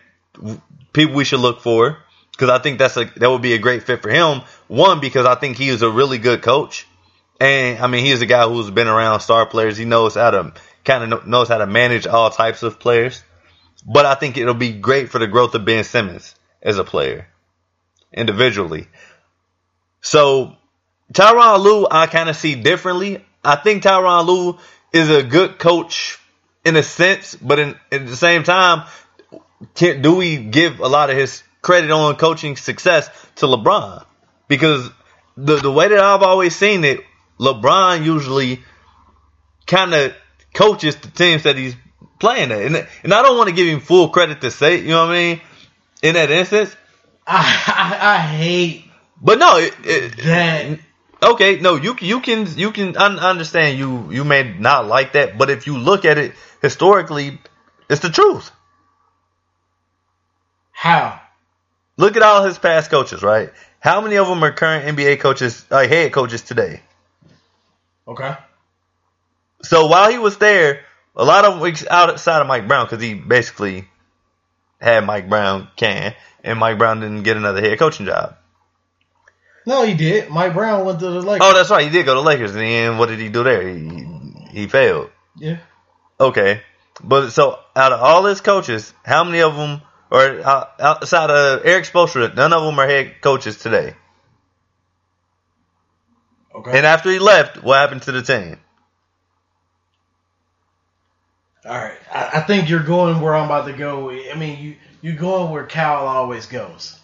people 0.92 1.14
we 1.14 1.24
should 1.24 1.40
look 1.40 1.60
for 1.60 1.98
because 2.32 2.50
I 2.50 2.58
think 2.58 2.78
that's 2.78 2.96
a 2.96 3.04
that 3.16 3.30
would 3.30 3.42
be 3.42 3.54
a 3.54 3.58
great 3.58 3.84
fit 3.84 4.02
for 4.02 4.10
him. 4.10 4.42
One 4.68 5.00
because 5.00 5.26
I 5.26 5.34
think 5.34 5.56
he 5.56 5.68
is 5.68 5.82
a 5.82 5.90
really 5.90 6.18
good 6.18 6.42
coach, 6.42 6.86
and 7.40 7.78
I 7.78 7.86
mean 7.86 8.04
he 8.04 8.10
is 8.10 8.22
a 8.22 8.26
guy 8.26 8.46
who's 8.46 8.70
been 8.70 8.88
around 8.88 9.20
star 9.20 9.46
players. 9.46 9.76
He 9.76 9.84
knows 9.84 10.14
how 10.14 10.30
to 10.30 10.52
kind 10.84 11.12
of 11.12 11.26
knows 11.26 11.48
how 11.48 11.58
to 11.58 11.66
manage 11.66 12.06
all 12.06 12.30
types 12.30 12.62
of 12.62 12.78
players. 12.78 13.22
But 13.86 14.04
I 14.04 14.14
think 14.14 14.36
it'll 14.36 14.54
be 14.54 14.72
great 14.72 15.08
for 15.08 15.18
the 15.18 15.26
growth 15.26 15.54
of 15.54 15.64
Ben 15.64 15.84
Simmons 15.84 16.34
as 16.62 16.78
a 16.78 16.84
player 16.84 17.28
individually. 18.12 18.88
So 20.02 20.56
Tyronn 21.12 21.62
Lue, 21.62 21.86
I 21.90 22.06
kind 22.06 22.28
of 22.28 22.36
see 22.36 22.54
differently. 22.54 23.24
I 23.44 23.56
think 23.56 23.82
Tyronn 23.82 24.26
Lue 24.26 24.58
is 24.92 25.10
a 25.10 25.22
good 25.22 25.58
coach 25.58 26.18
in 26.64 26.76
a 26.76 26.82
sense, 26.82 27.34
but 27.34 27.58
in 27.58 27.76
at 27.90 28.06
the 28.06 28.16
same 28.16 28.42
time, 28.42 28.86
can, 29.74 30.02
do 30.02 30.16
we 30.16 30.36
give 30.36 30.80
a 30.80 30.88
lot 30.88 31.10
of 31.10 31.16
his 31.16 31.42
credit 31.62 31.90
on 31.90 32.16
coaching 32.16 32.56
success 32.56 33.08
to 33.36 33.46
LeBron? 33.46 34.04
Because 34.48 34.90
the 35.36 35.56
the 35.56 35.72
way 35.72 35.88
that 35.88 35.98
I've 35.98 36.22
always 36.22 36.54
seen 36.54 36.84
it, 36.84 37.00
LeBron 37.38 38.04
usually 38.04 38.62
kind 39.66 39.94
of 39.94 40.14
coaches 40.52 40.96
the 40.96 41.08
teams 41.08 41.44
that 41.44 41.56
he's 41.56 41.76
playing 42.18 42.52
at, 42.52 42.62
and 42.62 42.86
and 43.02 43.14
I 43.14 43.22
don't 43.22 43.38
want 43.38 43.48
to 43.48 43.54
give 43.54 43.68
him 43.68 43.80
full 43.80 44.08
credit 44.10 44.40
to 44.42 44.50
say, 44.50 44.80
you 44.80 44.88
know 44.88 45.06
what 45.06 45.12
I 45.12 45.18
mean? 45.18 45.40
In 46.02 46.14
that 46.14 46.30
instance, 46.30 46.74
I 47.26 47.38
I, 47.66 48.14
I 48.14 48.16
hate, 48.18 48.84
but 49.22 49.38
no, 49.38 49.56
it, 49.58 49.74
it, 49.84 50.16
that. 50.18 50.80
Okay, 51.22 51.60
no, 51.60 51.76
you 51.76 51.96
you 52.00 52.20
can 52.20 52.46
you 52.56 52.72
can 52.72 52.96
un- 52.96 53.18
understand 53.18 53.78
you 53.78 54.10
you 54.10 54.24
may 54.24 54.54
not 54.58 54.86
like 54.86 55.12
that, 55.12 55.36
but 55.36 55.50
if 55.50 55.66
you 55.66 55.76
look 55.76 56.04
at 56.04 56.16
it 56.16 56.32
historically, 56.62 57.38
it's 57.90 58.00
the 58.00 58.08
truth. 58.08 58.50
How? 60.72 61.20
Look 61.98 62.16
at 62.16 62.22
all 62.22 62.44
his 62.44 62.58
past 62.58 62.90
coaches, 62.90 63.22
right? 63.22 63.50
How 63.80 64.00
many 64.00 64.16
of 64.16 64.28
them 64.28 64.42
are 64.42 64.52
current 64.52 64.96
NBA 64.96 65.20
coaches, 65.20 65.66
uh, 65.70 65.86
head 65.86 66.12
coaches 66.12 66.40
today? 66.40 66.80
Okay. 68.08 68.34
So 69.62 69.86
while 69.88 70.10
he 70.10 70.18
was 70.18 70.38
there, 70.38 70.84
a 71.14 71.24
lot 71.24 71.44
of 71.44 71.60
them 71.60 71.74
outside 71.90 72.40
of 72.40 72.46
Mike 72.46 72.66
Brown 72.66 72.86
because 72.86 73.02
he 73.02 73.12
basically 73.12 73.86
had 74.80 75.04
Mike 75.04 75.28
Brown 75.28 75.68
can, 75.76 76.14
and 76.42 76.58
Mike 76.58 76.78
Brown 76.78 77.00
didn't 77.00 77.24
get 77.24 77.36
another 77.36 77.60
head 77.60 77.78
coaching 77.78 78.06
job. 78.06 78.36
No, 79.66 79.84
he 79.84 79.94
did. 79.94 80.30
Mike 80.30 80.54
Brown 80.54 80.84
went 80.84 81.00
to 81.00 81.10
the 81.10 81.20
Lakers. 81.20 81.46
Oh, 81.48 81.54
that's 81.54 81.70
right. 81.70 81.84
He 81.84 81.90
did 81.90 82.06
go 82.06 82.14
to 82.14 82.20
the 82.20 82.26
Lakers, 82.26 82.52
and 82.52 82.60
then 82.60 82.98
what 82.98 83.08
did 83.08 83.18
he 83.18 83.28
do 83.28 83.44
there? 83.44 83.68
He 83.68 84.00
he 84.50 84.66
failed. 84.66 85.10
Yeah. 85.36 85.58
Okay, 86.18 86.62
but 87.02 87.30
so 87.30 87.58
out 87.76 87.92
of 87.92 88.00
all 88.00 88.24
his 88.24 88.40
coaches, 88.40 88.92
how 89.04 89.24
many 89.24 89.42
of 89.42 89.56
them, 89.56 89.82
or 90.10 90.20
uh, 90.20 90.66
outside 90.78 91.30
of 91.30 91.64
Erik 91.64 91.84
Spoelstra, 91.84 92.34
none 92.34 92.52
of 92.52 92.62
them 92.62 92.78
are 92.78 92.86
head 92.86 93.20
coaches 93.20 93.56
today? 93.58 93.94
Okay. 96.54 96.76
And 96.76 96.84
after 96.84 97.10
he 97.10 97.18
left, 97.18 97.62
what 97.62 97.76
happened 97.76 98.02
to 98.02 98.12
the 98.12 98.22
team? 98.22 98.58
All 101.64 101.76
right. 101.76 101.98
I, 102.12 102.30
I 102.34 102.40
think 102.40 102.68
you're 102.68 102.82
going 102.82 103.20
where 103.20 103.34
I'm 103.34 103.46
about 103.46 103.66
to 103.66 103.72
go. 103.72 104.10
I 104.10 104.34
mean, 104.34 104.58
you 104.58 104.76
you're 105.02 105.16
going 105.16 105.50
where 105.50 105.64
Cal 105.64 106.06
always 106.06 106.46
goes. 106.46 106.98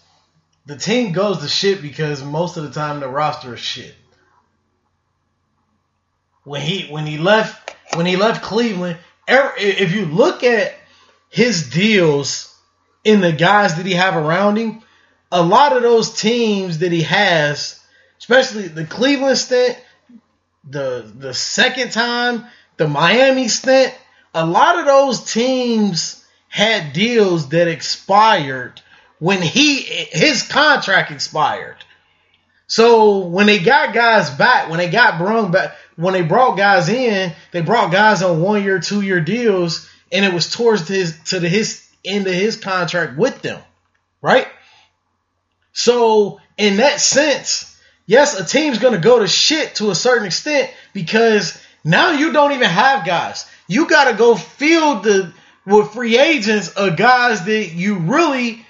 The 0.67 0.75
team 0.75 1.13
goes 1.13 1.39
to 1.39 1.47
shit 1.47 1.81
because 1.81 2.21
most 2.21 2.57
of 2.57 2.63
the 2.63 2.71
time 2.71 2.99
the 2.99 3.07
roster 3.07 3.53
is 3.53 3.59
shit. 3.61 3.95
When 6.43 6.61
he 6.61 6.87
when 6.87 7.05
he 7.05 7.17
left 7.17 7.73
when 7.95 8.05
he 8.05 8.17
left 8.17 8.43
Cleveland, 8.43 8.97
er, 9.29 9.53
if 9.57 9.93
you 9.93 10.05
look 10.05 10.43
at 10.43 10.75
his 11.29 11.69
deals 11.69 12.53
in 13.05 13.21
the 13.21 13.31
guys 13.31 13.75
that 13.75 13.85
he 13.85 13.93
have 13.93 14.17
around 14.17 14.57
him, 14.57 14.81
a 15.31 15.41
lot 15.41 15.75
of 15.75 15.83
those 15.83 16.19
teams 16.19 16.79
that 16.79 16.91
he 16.91 17.03
has, 17.03 17.79
especially 18.19 18.67
the 18.67 18.85
Cleveland 18.85 19.37
stint, 19.37 19.81
the 20.69 21.09
the 21.15 21.33
second 21.33 21.93
time, 21.93 22.45
the 22.75 22.89
Miami 22.89 23.47
stint, 23.47 23.95
a 24.33 24.45
lot 24.45 24.79
of 24.79 24.85
those 24.85 25.31
teams 25.31 26.25
had 26.49 26.91
deals 26.91 27.49
that 27.49 27.69
expired 27.69 28.81
when 29.19 29.41
he 29.41 29.81
his 29.81 30.43
contract 30.43 31.11
expired. 31.11 31.77
So 32.67 33.19
when 33.19 33.47
they 33.47 33.59
got 33.59 33.93
guys 33.93 34.29
back, 34.29 34.69
when 34.69 34.77
they 34.77 34.89
got 34.89 35.17
brung 35.17 35.51
back, 35.51 35.75
when 35.95 36.13
they 36.13 36.21
brought 36.21 36.57
guys 36.57 36.89
in, 36.89 37.33
they 37.51 37.61
brought 37.61 37.91
guys 37.91 38.21
on 38.21 38.41
one 38.41 38.63
year, 38.63 38.79
two 38.79 39.01
year 39.01 39.21
deals, 39.21 39.89
and 40.11 40.25
it 40.25 40.33
was 40.33 40.49
towards 40.49 40.87
his 40.87 41.17
to 41.25 41.39
the 41.39 41.49
his 41.49 41.87
end 42.05 42.27
of 42.27 42.33
his 42.33 42.57
contract 42.57 43.17
with 43.17 43.41
them, 43.41 43.61
right? 44.21 44.47
So 45.71 46.39
in 46.57 46.77
that 46.77 46.99
sense, 46.99 47.79
yes, 48.05 48.39
a 48.39 48.45
team's 48.45 48.79
gonna 48.79 48.97
go 48.97 49.19
to 49.19 49.27
shit 49.27 49.75
to 49.75 49.89
a 49.89 49.95
certain 49.95 50.27
extent 50.27 50.69
because 50.93 51.61
now 51.83 52.11
you 52.11 52.33
don't 52.33 52.51
even 52.51 52.69
have 52.69 53.05
guys. 53.05 53.49
You 53.67 53.87
gotta 53.87 54.17
go 54.17 54.35
field 54.35 55.03
the 55.03 55.33
with 55.65 55.91
free 55.91 56.17
agents 56.17 56.69
of 56.69 56.97
guys 56.97 57.45
that 57.45 57.71
you 57.73 57.99
really 57.99 58.65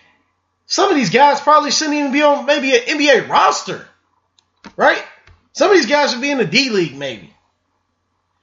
some 0.67 0.89
of 0.89 0.95
these 0.95 1.09
guys 1.09 1.41
probably 1.41 1.71
shouldn't 1.71 1.95
even 1.95 2.11
be 2.11 2.21
on 2.21 2.45
maybe 2.45 2.75
an 2.75 2.81
NBA 2.81 3.27
roster. 3.27 3.87
Right? 4.75 5.03
Some 5.53 5.71
of 5.71 5.75
these 5.77 5.87
guys 5.87 6.11
should 6.11 6.21
be 6.21 6.29
in 6.29 6.37
the 6.37 6.45
D 6.45 6.69
League, 6.69 6.95
maybe. 6.95 7.33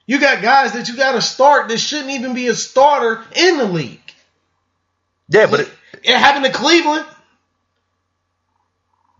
You 0.07 0.19
got 0.19 0.41
guys 0.41 0.73
that 0.73 0.87
you 0.87 0.97
got 0.97 1.13
to 1.13 1.21
start 1.21 1.69
that 1.69 1.77
shouldn't 1.79 2.09
even 2.11 2.33
be 2.33 2.47
a 2.47 2.53
starter 2.53 3.23
in 3.35 3.57
the 3.57 3.65
league. 3.65 4.01
Yeah, 5.29 5.47
but 5.47 5.61
it, 5.61 5.69
It 6.03 6.15
happened 6.17 6.45
to 6.45 6.51
Cleveland. 6.51 7.05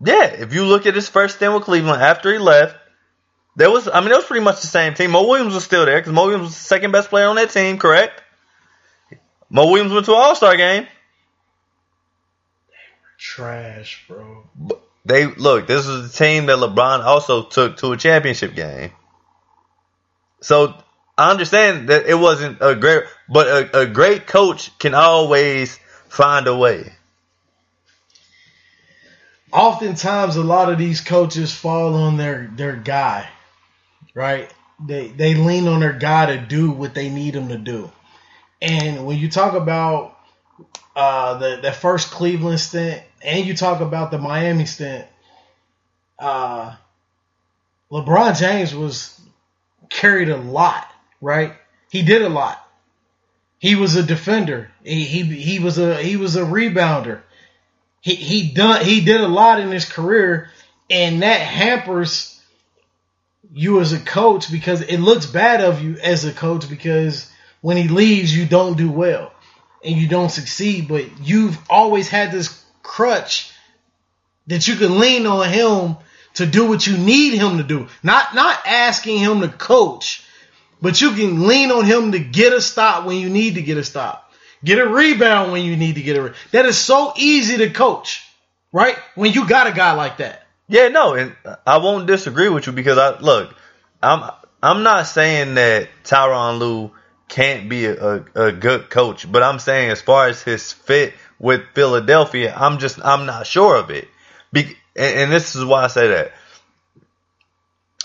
yeah, 0.04 0.26
if 0.26 0.52
you 0.52 0.64
look 0.64 0.86
at 0.86 0.94
his 0.94 1.08
first 1.08 1.36
stint 1.36 1.54
with 1.54 1.64
Cleveland 1.64 2.02
after 2.02 2.32
he 2.32 2.38
left, 2.38 2.76
there 3.56 3.70
was 3.70 3.88
I 3.88 4.00
mean 4.00 4.10
it 4.10 4.16
was 4.16 4.26
pretty 4.26 4.44
much 4.44 4.60
the 4.60 4.66
same 4.66 4.94
team. 4.94 5.12
Mo 5.12 5.26
Williams 5.26 5.54
was 5.54 5.64
still 5.64 5.86
there 5.86 5.98
because 5.98 6.12
Mo 6.12 6.24
Williams 6.24 6.44
was 6.44 6.54
the 6.54 6.60
second 6.64 6.92
best 6.92 7.08
player 7.08 7.26
on 7.28 7.36
that 7.36 7.50
team, 7.50 7.78
correct? 7.78 8.22
Mo 9.48 9.66
Williams 9.70 9.92
went 9.92 10.04
to 10.06 10.12
an 10.12 10.18
All 10.20 10.34
Star 10.34 10.56
game. 10.56 10.86
Trash, 13.18 14.04
bro. 14.08 14.44
They 15.04 15.26
look. 15.26 15.66
This 15.66 15.86
is 15.86 16.10
the 16.10 16.18
team 16.24 16.46
that 16.46 16.58
LeBron 16.58 17.04
also 17.04 17.44
took 17.44 17.78
to 17.78 17.92
a 17.92 17.96
championship 17.96 18.54
game. 18.54 18.90
So 20.40 20.74
I 21.16 21.30
understand 21.30 21.88
that 21.88 22.06
it 22.06 22.14
wasn't 22.14 22.58
a 22.60 22.74
great, 22.74 23.04
but 23.28 23.46
a, 23.46 23.80
a 23.80 23.86
great 23.86 24.26
coach 24.26 24.76
can 24.78 24.94
always 24.94 25.78
find 26.08 26.46
a 26.46 26.56
way. 26.56 26.92
Oftentimes, 29.52 30.36
a 30.36 30.42
lot 30.42 30.70
of 30.70 30.76
these 30.76 31.00
coaches 31.00 31.54
fall 31.54 31.94
on 31.94 32.16
their 32.18 32.50
their 32.54 32.76
guy, 32.76 33.28
right? 34.14 34.52
They 34.84 35.08
they 35.08 35.34
lean 35.34 35.68
on 35.68 35.80
their 35.80 35.94
guy 35.94 36.36
to 36.36 36.38
do 36.38 36.70
what 36.70 36.94
they 36.94 37.08
need 37.08 37.34
him 37.34 37.48
to 37.48 37.56
do. 37.56 37.90
And 38.60 39.06
when 39.06 39.18
you 39.18 39.30
talk 39.30 39.54
about 39.54 40.18
uh, 40.94 41.38
the 41.38 41.60
the 41.62 41.72
first 41.72 42.10
Cleveland 42.10 42.60
stint, 42.60 43.02
and 43.26 43.44
you 43.44 43.54
talk 43.54 43.80
about 43.80 44.12
the 44.12 44.18
Miami 44.18 44.64
stint, 44.64 45.04
uh, 46.18 46.76
LeBron 47.90 48.38
James 48.38 48.74
was 48.74 49.20
carried 49.90 50.28
a 50.28 50.36
lot, 50.36 50.88
right? 51.20 51.52
He 51.90 52.02
did 52.02 52.22
a 52.22 52.28
lot. 52.28 52.62
He 53.58 53.74
was 53.74 53.96
a 53.96 54.02
defender. 54.02 54.70
He 54.84 55.04
he, 55.04 55.22
he 55.22 55.58
was 55.58 55.76
a 55.78 55.96
he 55.96 56.16
was 56.16 56.36
a 56.36 56.42
rebounder. 56.42 57.22
He 58.00 58.14
he 58.14 58.52
done 58.52 58.84
he 58.84 59.00
did 59.00 59.20
a 59.20 59.28
lot 59.28 59.60
in 59.60 59.70
his 59.70 59.84
career, 59.84 60.50
and 60.88 61.22
that 61.22 61.40
hampers 61.40 62.40
you 63.52 63.80
as 63.80 63.92
a 63.92 63.98
coach 63.98 64.52
because 64.52 64.82
it 64.82 64.98
looks 64.98 65.26
bad 65.26 65.60
of 65.62 65.82
you 65.82 65.96
as 66.02 66.24
a 66.24 66.32
coach 66.32 66.68
because 66.68 67.30
when 67.60 67.76
he 67.76 67.88
leaves 67.88 68.36
you 68.36 68.46
don't 68.46 68.76
do 68.76 68.90
well 68.90 69.32
and 69.84 69.96
you 69.96 70.06
don't 70.06 70.30
succeed, 70.30 70.86
but 70.86 71.04
you've 71.20 71.58
always 71.70 72.08
had 72.08 72.30
this 72.30 72.65
crutch 72.86 73.52
that 74.46 74.68
you 74.68 74.76
can 74.76 74.98
lean 74.98 75.26
on 75.26 75.48
him 75.48 75.96
to 76.34 76.46
do 76.46 76.66
what 76.68 76.86
you 76.86 76.96
need 76.96 77.34
him 77.34 77.58
to 77.58 77.64
do. 77.64 77.88
Not 78.02 78.34
not 78.34 78.58
asking 78.64 79.18
him 79.18 79.40
to 79.40 79.48
coach, 79.48 80.22
but 80.80 81.00
you 81.00 81.10
can 81.12 81.46
lean 81.46 81.70
on 81.70 81.84
him 81.84 82.12
to 82.12 82.18
get 82.20 82.52
a 82.52 82.60
stop 82.60 83.04
when 83.04 83.16
you 83.16 83.28
need 83.28 83.56
to 83.56 83.62
get 83.62 83.76
a 83.76 83.84
stop. 83.84 84.32
Get 84.64 84.78
a 84.78 84.86
rebound 84.86 85.52
when 85.52 85.64
you 85.64 85.76
need 85.76 85.96
to 85.96 86.02
get 86.02 86.16
a 86.16 86.22
re- 86.22 86.32
That 86.52 86.66
is 86.66 86.78
so 86.78 87.12
easy 87.16 87.58
to 87.58 87.70
coach, 87.70 88.24
right? 88.72 88.96
When 89.14 89.32
you 89.32 89.48
got 89.48 89.66
a 89.66 89.72
guy 89.72 89.92
like 89.92 90.18
that. 90.18 90.46
Yeah, 90.68 90.88
no, 90.88 91.14
and 91.14 91.36
I 91.66 91.78
won't 91.78 92.06
disagree 92.06 92.48
with 92.48 92.66
you 92.66 92.72
because 92.72 92.98
I 92.98 93.18
look, 93.18 93.54
I'm 94.02 94.30
I'm 94.62 94.82
not 94.82 95.06
saying 95.06 95.54
that 95.54 95.88
Tyronn 96.04 96.58
Lue 96.58 96.92
can't 97.28 97.68
be 97.68 97.86
a, 97.86 97.94
a, 97.94 98.24
a 98.46 98.52
good 98.52 98.90
coach, 98.90 99.30
but 99.30 99.42
I'm 99.42 99.58
saying 99.58 99.90
as 99.90 100.00
far 100.00 100.28
as 100.28 100.42
his 100.42 100.72
fit 100.72 101.14
with 101.38 101.62
Philadelphia. 101.74 102.54
I'm 102.56 102.78
just 102.78 102.98
I'm 103.04 103.26
not 103.26 103.46
sure 103.46 103.76
of 103.76 103.90
it. 103.90 104.08
Be- 104.52 104.76
and, 104.96 105.20
and 105.20 105.32
this 105.32 105.54
is 105.56 105.64
why 105.64 105.84
I 105.84 105.88
say 105.88 106.08
that 106.08 106.32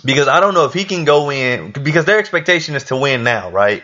because 0.04 0.28
I 0.28 0.40
don't 0.40 0.54
know 0.54 0.66
if 0.66 0.74
he 0.74 0.86
can 0.86 1.06
go 1.06 1.32
in 1.32 1.72
because 1.72 2.06
their 2.06 2.20
expectation 2.20 2.76
is 2.76 2.86
to 2.86 2.96
win 2.96 3.24
now, 3.24 3.50
right? 3.52 3.84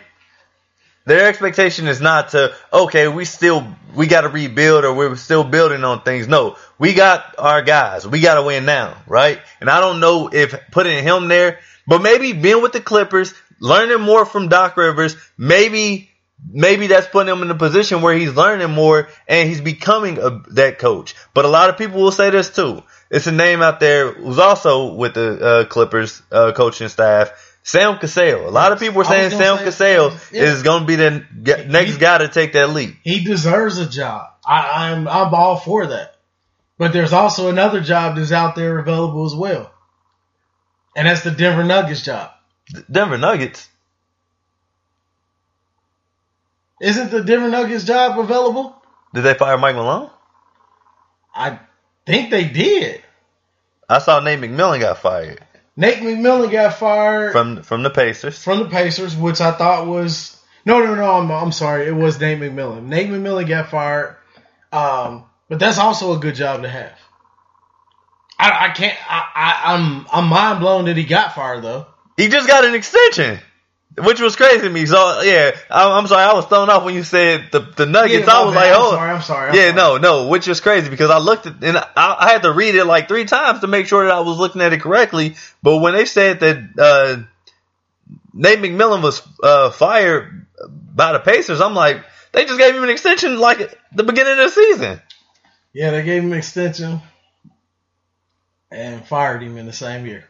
Their 1.06 1.28
expectation 1.28 1.86
is 1.86 2.00
not 2.00 2.30
to 2.30 2.54
okay, 2.72 3.08
we 3.08 3.24
still 3.24 3.66
we 3.94 4.06
got 4.06 4.22
to 4.22 4.28
rebuild 4.28 4.84
or 4.84 4.92
we're 4.92 5.16
still 5.16 5.44
building 5.44 5.84
on 5.84 6.02
things. 6.02 6.28
No, 6.28 6.56
we 6.78 6.92
got 6.92 7.34
our 7.38 7.62
guys. 7.62 8.06
We 8.06 8.20
got 8.20 8.34
to 8.34 8.42
win 8.42 8.66
now, 8.66 8.96
right? 9.06 9.40
And 9.60 9.70
I 9.70 9.80
don't 9.80 10.00
know 10.00 10.28
if 10.30 10.54
putting 10.70 11.02
him 11.02 11.28
there, 11.28 11.60
but 11.86 12.02
maybe 12.02 12.34
being 12.34 12.60
with 12.60 12.72
the 12.72 12.80
Clippers, 12.80 13.32
learning 13.58 14.00
more 14.02 14.26
from 14.26 14.48
Doc 14.48 14.76
Rivers, 14.76 15.16
maybe 15.38 16.07
maybe 16.46 16.86
that's 16.86 17.06
putting 17.06 17.32
him 17.32 17.42
in 17.42 17.50
a 17.50 17.54
position 17.54 18.02
where 18.02 18.14
he's 18.16 18.34
learning 18.34 18.70
more 18.70 19.08
and 19.26 19.48
he's 19.48 19.60
becoming 19.60 20.18
a, 20.18 20.42
that 20.50 20.78
coach. 20.78 21.14
But 21.34 21.44
a 21.44 21.48
lot 21.48 21.70
of 21.70 21.78
people 21.78 22.00
will 22.00 22.12
say 22.12 22.30
this 22.30 22.50
too. 22.50 22.82
It's 23.10 23.26
a 23.26 23.32
name 23.32 23.62
out 23.62 23.80
there 23.80 24.12
who's 24.12 24.38
also 24.38 24.94
with 24.94 25.14
the 25.14 25.44
uh, 25.44 25.64
Clippers 25.64 26.22
uh, 26.30 26.52
coaching 26.52 26.88
staff. 26.88 27.32
Sam 27.62 27.98
Cassell. 27.98 28.48
A 28.48 28.50
lot 28.50 28.72
of 28.72 28.80
people 28.80 29.02
are 29.02 29.04
saying 29.04 29.30
Sam 29.30 29.58
Cassell 29.58 30.12
yeah. 30.32 30.42
is 30.42 30.62
going 30.62 30.82
to 30.82 30.86
be 30.86 30.96
the 30.96 31.26
next 31.68 31.92
he, 31.92 31.98
guy 31.98 32.18
to 32.18 32.28
take 32.28 32.54
that 32.54 32.70
leap. 32.70 32.96
He 33.02 33.22
deserves 33.22 33.76
a 33.76 33.86
job. 33.86 34.30
I, 34.44 34.90
I'm 34.90 35.06
I'm 35.06 35.34
all 35.34 35.56
for 35.56 35.88
that. 35.88 36.16
But 36.78 36.94
there's 36.94 37.12
also 37.12 37.50
another 37.50 37.80
job 37.82 38.16
that's 38.16 38.32
out 38.32 38.54
there 38.54 38.78
available 38.78 39.26
as 39.26 39.34
well, 39.34 39.70
and 40.96 41.08
that's 41.08 41.24
the 41.24 41.30
Denver 41.30 41.64
Nuggets 41.64 42.02
job. 42.02 42.30
Denver 42.90 43.18
Nuggets. 43.18 43.68
Isn't 46.80 47.10
the 47.10 47.22
Denver 47.22 47.48
Nuggets 47.48 47.84
job 47.84 48.18
available? 48.18 48.80
Did 49.14 49.22
they 49.22 49.34
fire 49.34 49.58
Mike 49.58 49.74
Malone? 49.74 50.10
I 51.34 51.58
think 52.06 52.30
they 52.30 52.44
did. 52.44 53.02
I 53.88 53.98
saw 53.98 54.20
Nate 54.20 54.40
McMillan 54.40 54.80
got 54.80 54.98
fired. 54.98 55.42
Nate 55.76 55.98
McMillan 55.98 56.50
got 56.50 56.74
fired 56.74 57.32
from 57.32 57.62
from 57.62 57.82
the 57.82 57.90
Pacers. 57.90 58.42
From 58.42 58.58
the 58.60 58.68
Pacers, 58.68 59.16
which 59.16 59.40
I 59.40 59.52
thought 59.52 59.86
was 59.86 60.38
no, 60.64 60.84
no, 60.84 60.94
no. 60.94 61.12
I'm, 61.12 61.30
I'm 61.30 61.52
sorry. 61.52 61.86
It 61.86 61.94
was 61.94 62.20
Nate 62.20 62.38
McMillan. 62.38 62.84
Nate 62.84 63.08
McMillan 63.08 63.48
got 63.48 63.70
fired. 63.70 64.16
Um, 64.70 65.24
but 65.48 65.58
that's 65.58 65.78
also 65.78 66.14
a 66.14 66.18
good 66.18 66.34
job 66.34 66.62
to 66.62 66.68
have. 66.68 66.98
I, 68.38 68.66
I 68.66 68.68
can't. 68.70 68.96
I, 69.08 69.24
I, 69.34 69.74
I'm 69.74 70.06
I'm 70.12 70.28
mind 70.28 70.60
blown 70.60 70.84
that 70.84 70.96
he 70.96 71.04
got 71.04 71.34
fired 71.34 71.62
though. 71.62 71.86
He 72.16 72.28
just 72.28 72.46
got 72.46 72.64
an 72.64 72.74
extension 72.74 73.40
which 73.96 74.20
was 74.20 74.36
crazy 74.36 74.60
to 74.60 74.70
me. 74.70 74.86
So 74.86 75.20
yeah, 75.22 75.52
I'm, 75.70 76.06
sorry, 76.06 76.22
I 76.22 76.34
was 76.34 76.46
thrown 76.46 76.70
off 76.70 76.84
when 76.84 76.94
you 76.94 77.02
said 77.02 77.48
the 77.52 77.60
the 77.60 77.86
Nuggets. 77.86 78.26
Yeah, 78.26 78.32
I 78.32 78.44
was 78.44 78.54
like, 78.54 78.70
oh, 78.72 78.90
I'm 78.90 78.96
sorry, 78.96 79.10
I'm 79.10 79.22
sorry. 79.22 79.48
I'm 79.50 79.54
yeah, 79.54 79.76
sorry. 79.76 80.00
no, 80.00 80.22
no, 80.24 80.28
which 80.28 80.48
is 80.48 80.60
crazy 80.60 80.88
because 80.88 81.10
I 81.10 81.18
looked 81.18 81.46
at 81.46 81.62
and 81.62 81.76
I, 81.76 81.86
I, 81.96 82.30
had 82.32 82.42
to 82.42 82.52
read 82.52 82.74
it 82.74 82.84
like 82.84 83.08
three 83.08 83.24
times 83.24 83.60
to 83.60 83.66
make 83.66 83.86
sure 83.86 84.06
that 84.06 84.14
I 84.14 84.20
was 84.20 84.38
looking 84.38 84.60
at 84.62 84.72
it 84.72 84.80
correctly. 84.80 85.36
But 85.62 85.78
when 85.78 85.94
they 85.94 86.04
said 86.04 86.40
that 86.40 86.58
uh, 86.78 87.22
Nate 88.32 88.60
McMillan 88.60 89.02
was 89.02 89.22
uh, 89.42 89.70
fired 89.70 90.46
by 90.94 91.12
the 91.12 91.20
Pacers, 91.20 91.60
I'm 91.60 91.74
like, 91.74 92.04
they 92.32 92.44
just 92.44 92.58
gave 92.58 92.74
him 92.74 92.82
an 92.82 92.90
extension 92.90 93.38
like 93.38 93.78
the 93.92 94.04
beginning 94.04 94.32
of 94.32 94.38
the 94.38 94.50
season. 94.50 95.00
Yeah, 95.72 95.90
they 95.90 96.02
gave 96.02 96.22
him 96.22 96.32
an 96.32 96.38
extension 96.38 97.00
and 98.70 99.04
fired 99.04 99.42
him 99.42 99.56
in 99.56 99.66
the 99.66 99.72
same 99.72 100.06
year. 100.06 100.24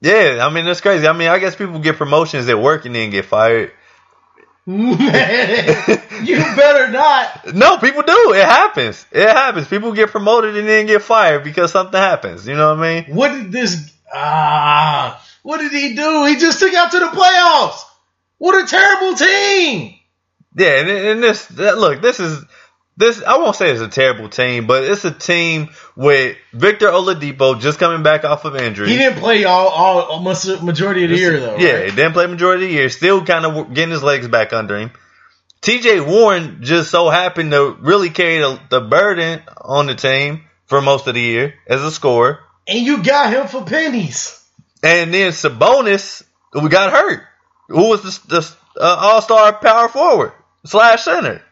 Yeah, 0.00 0.46
I 0.46 0.52
mean 0.52 0.64
that's 0.64 0.80
crazy. 0.80 1.06
I 1.06 1.12
mean, 1.12 1.28
I 1.28 1.38
guess 1.38 1.56
people 1.56 1.78
get 1.78 1.96
promotions 1.96 2.48
at 2.48 2.58
work 2.60 2.84
and 2.84 2.94
then 2.94 3.10
get 3.10 3.24
fired. 3.24 3.72
Man, 4.66 6.02
you 6.24 6.36
better 6.56 6.90
not. 6.90 7.54
No, 7.54 7.78
people 7.78 8.02
do. 8.02 8.32
It 8.34 8.44
happens. 8.44 9.06
It 9.12 9.28
happens. 9.28 9.68
People 9.68 9.92
get 9.92 10.10
promoted 10.10 10.56
and 10.56 10.66
then 10.68 10.86
get 10.86 11.02
fired 11.02 11.44
because 11.44 11.70
something 11.70 11.98
happens. 11.98 12.48
You 12.48 12.56
know 12.56 12.74
what 12.74 12.84
I 12.84 13.02
mean? 13.02 13.14
What 13.14 13.28
did 13.28 13.52
this? 13.52 13.92
Ah, 14.12 15.24
what 15.42 15.58
did 15.58 15.72
he 15.72 15.94
do? 15.94 16.24
He 16.24 16.36
just 16.36 16.58
took 16.58 16.74
out 16.74 16.90
to 16.90 16.98
the 16.98 17.06
playoffs. 17.06 17.80
What 18.38 18.62
a 18.62 18.66
terrible 18.66 19.16
team. 19.16 19.94
Yeah, 20.56 20.80
and, 20.80 20.90
and 20.90 21.22
this 21.22 21.50
look, 21.50 22.02
this 22.02 22.18
is 22.18 22.44
this 22.96 23.22
I 23.22 23.36
won't 23.38 23.56
say 23.56 23.70
it's 23.70 23.80
a 23.80 23.88
terrible 23.88 24.28
team, 24.28 24.66
but 24.66 24.84
it's 24.84 25.04
a 25.04 25.10
team 25.10 25.68
with 25.94 26.36
Victor 26.52 26.86
Oladipo 26.86 27.60
just 27.60 27.78
coming 27.78 28.02
back 28.02 28.24
off 28.24 28.44
of 28.44 28.56
injury. 28.56 28.88
He 28.88 28.96
didn't 28.96 29.18
play 29.18 29.44
all 29.44 29.68
all 29.68 30.20
most 30.20 30.62
majority 30.62 31.04
of 31.04 31.10
the 31.10 31.16
year 31.16 31.38
though. 31.38 31.56
Yeah, 31.56 31.72
right? 31.72 31.90
he 31.90 31.96
didn't 31.96 32.12
play 32.12 32.26
majority 32.26 32.64
of 32.64 32.70
the 32.70 32.76
year. 32.76 32.88
Still 32.88 33.24
kind 33.24 33.44
of 33.44 33.74
getting 33.74 33.90
his 33.90 34.02
legs 34.02 34.28
back 34.28 34.52
under 34.52 34.78
him. 34.78 34.92
T.J. 35.60 36.00
Warren 36.00 36.58
just 36.62 36.90
so 36.90 37.08
happened 37.08 37.50
to 37.50 37.76
really 37.80 38.10
carry 38.10 38.38
the, 38.38 38.60
the 38.70 38.80
burden 38.80 39.42
on 39.60 39.86
the 39.86 39.94
team 39.94 40.44
for 40.66 40.80
most 40.80 41.06
of 41.06 41.14
the 41.14 41.20
year 41.20 41.54
as 41.66 41.82
a 41.82 41.90
scorer. 41.90 42.40
And 42.68 42.84
you 42.84 43.02
got 43.02 43.32
him 43.32 43.48
for 43.48 43.64
pennies. 43.64 44.42
And 44.82 45.12
then 45.12 45.32
Sabonis, 45.32 46.22
we 46.54 46.68
got 46.68 46.92
hurt. 46.92 47.22
Who 47.68 47.88
was 47.88 48.02
the, 48.02 48.28
the 48.28 48.56
uh, 48.80 48.96
All 49.00 49.22
Star 49.22 49.52
power 49.54 49.88
forward 49.88 50.32
slash 50.64 51.02
center? 51.02 51.42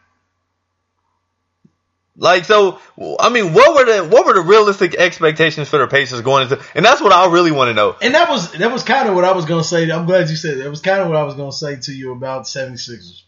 Like 2.17 2.45
so, 2.45 2.79
I 3.19 3.29
mean, 3.29 3.53
what 3.53 3.75
were 3.75 3.93
the 3.93 4.07
what 4.07 4.25
were 4.25 4.33
the 4.33 4.41
realistic 4.41 4.95
expectations 4.95 5.67
for 5.67 5.79
the 5.79 5.87
Pacers 5.87 6.21
going 6.21 6.43
into? 6.43 6.63
And 6.73 6.85
that's 6.85 7.01
what 7.01 7.11
I 7.11 7.29
really 7.31 7.51
want 7.51 7.69
to 7.69 7.73
know. 7.73 7.95
And 8.01 8.15
that 8.15 8.29
was 8.29 8.53
that 8.53 8.71
was 8.71 8.83
kind 8.83 9.09
of 9.09 9.15
what 9.15 9.25
I 9.25 9.33
was 9.33 9.45
going 9.45 9.61
to 9.61 9.67
say. 9.67 9.91
I'm 9.91 10.05
glad 10.05 10.29
you 10.29 10.37
said 10.37 10.57
that. 10.57 10.65
It 10.65 10.69
was 10.69 10.79
kind 10.79 11.01
of 11.01 11.09
what 11.09 11.17
I 11.17 11.23
was 11.23 11.35
going 11.35 11.51
to 11.51 11.57
say 11.57 11.75
to 11.75 11.93
you 11.93 12.13
about 12.13 12.43
76ers. 12.43 13.23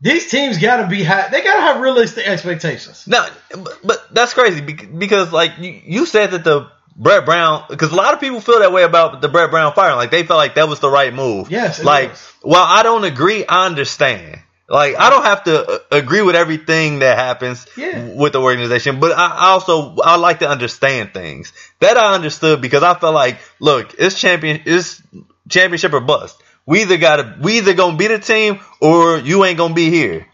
These 0.00 0.30
teams 0.30 0.58
got 0.58 0.78
to 0.78 0.86
be 0.86 1.02
high. 1.02 1.28
They 1.28 1.42
got 1.42 1.54
to 1.54 1.60
have 1.60 1.80
realistic 1.80 2.26
expectations. 2.26 3.06
No, 3.06 3.26
but, 3.50 3.78
but 3.84 4.14
that's 4.14 4.32
crazy 4.32 4.60
because 4.60 5.32
like 5.32 5.58
you, 5.58 5.80
you 5.84 6.06
said 6.06 6.30
that 6.30 6.44
the 6.44 6.70
Brett 6.96 7.24
Brown, 7.24 7.64
because 7.68 7.92
a 7.92 7.96
lot 7.96 8.14
of 8.14 8.20
people 8.20 8.40
feel 8.40 8.60
that 8.60 8.72
way 8.72 8.82
about 8.82 9.20
the 9.20 9.28
Brett 9.28 9.50
Brown 9.50 9.72
firing. 9.74 9.96
Like 9.96 10.10
they 10.10 10.22
felt 10.24 10.38
like 10.38 10.54
that 10.54 10.68
was 10.68 10.80
the 10.80 10.90
right 10.90 11.12
move. 11.12 11.50
Yes. 11.50 11.82
Like, 11.82 12.12
is. 12.12 12.32
while 12.42 12.64
I 12.64 12.82
don't 12.82 13.04
agree, 13.04 13.44
I 13.46 13.66
understand. 13.66 14.40
Like 14.68 14.96
I 14.98 15.10
don't 15.10 15.24
have 15.24 15.44
to 15.44 15.66
uh, 15.66 15.78
agree 15.92 16.22
with 16.22 16.34
everything 16.34 17.00
that 17.00 17.18
happens 17.18 17.66
yeah. 17.76 18.14
with 18.14 18.32
the 18.32 18.40
organization, 18.40 18.98
but 18.98 19.12
I 19.12 19.50
also 19.50 19.96
I 20.02 20.16
like 20.16 20.38
to 20.38 20.48
understand 20.48 21.12
things. 21.12 21.52
That 21.80 21.98
I 21.98 22.14
understood 22.14 22.62
because 22.62 22.82
I 22.82 22.94
felt 22.94 23.14
like, 23.14 23.38
look, 23.60 23.94
it's 23.98 24.18
champion, 24.18 24.62
it's 24.64 25.02
championship 25.48 25.92
or 25.92 26.00
bust. 26.00 26.42
We 26.64 26.80
either 26.80 26.96
gotta, 26.96 27.36
we 27.42 27.58
either 27.58 27.74
gonna 27.74 27.98
be 27.98 28.06
the 28.06 28.18
team 28.18 28.60
or 28.80 29.18
you 29.18 29.44
ain't 29.44 29.58
gonna 29.58 29.74
be 29.74 29.90
here. 29.90 30.26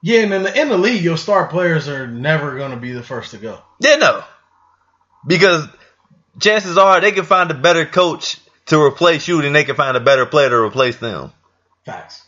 Yeah, 0.00 0.20
and 0.20 0.32
in 0.32 0.42
the, 0.42 0.60
in 0.60 0.68
the 0.70 0.78
league, 0.78 1.02
your 1.02 1.18
star 1.18 1.46
players 1.48 1.86
are 1.86 2.06
never 2.06 2.56
gonna 2.56 2.78
be 2.78 2.92
the 2.92 3.02
first 3.02 3.32
to 3.32 3.36
go. 3.36 3.58
Yeah, 3.78 3.96
no, 3.96 4.24
because 5.26 5.68
chances 6.40 6.78
are 6.78 6.98
they 7.00 7.12
can 7.12 7.24
find 7.24 7.50
a 7.50 7.54
better 7.54 7.84
coach 7.84 8.38
to 8.66 8.80
replace 8.80 9.28
you 9.28 9.42
than 9.42 9.52
they 9.52 9.64
can 9.64 9.76
find 9.76 9.98
a 9.98 10.00
better 10.00 10.24
player 10.24 10.48
to 10.48 10.56
replace 10.56 10.96
them. 10.96 11.30
Facts. 11.84 12.23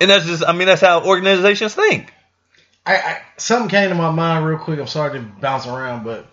And 0.00 0.10
that's 0.10 0.24
just, 0.24 0.42
I 0.44 0.52
mean, 0.52 0.66
that's 0.66 0.80
how 0.80 1.04
organizations 1.04 1.74
think. 1.74 2.12
I, 2.86 2.96
I 2.96 3.22
something 3.36 3.68
came 3.68 3.90
to 3.90 3.94
my 3.94 4.10
mind 4.10 4.46
real 4.46 4.58
quick. 4.58 4.80
I'm 4.80 4.86
sorry 4.86 5.18
to 5.18 5.24
bounce 5.24 5.66
around, 5.66 6.02
but 6.02 6.26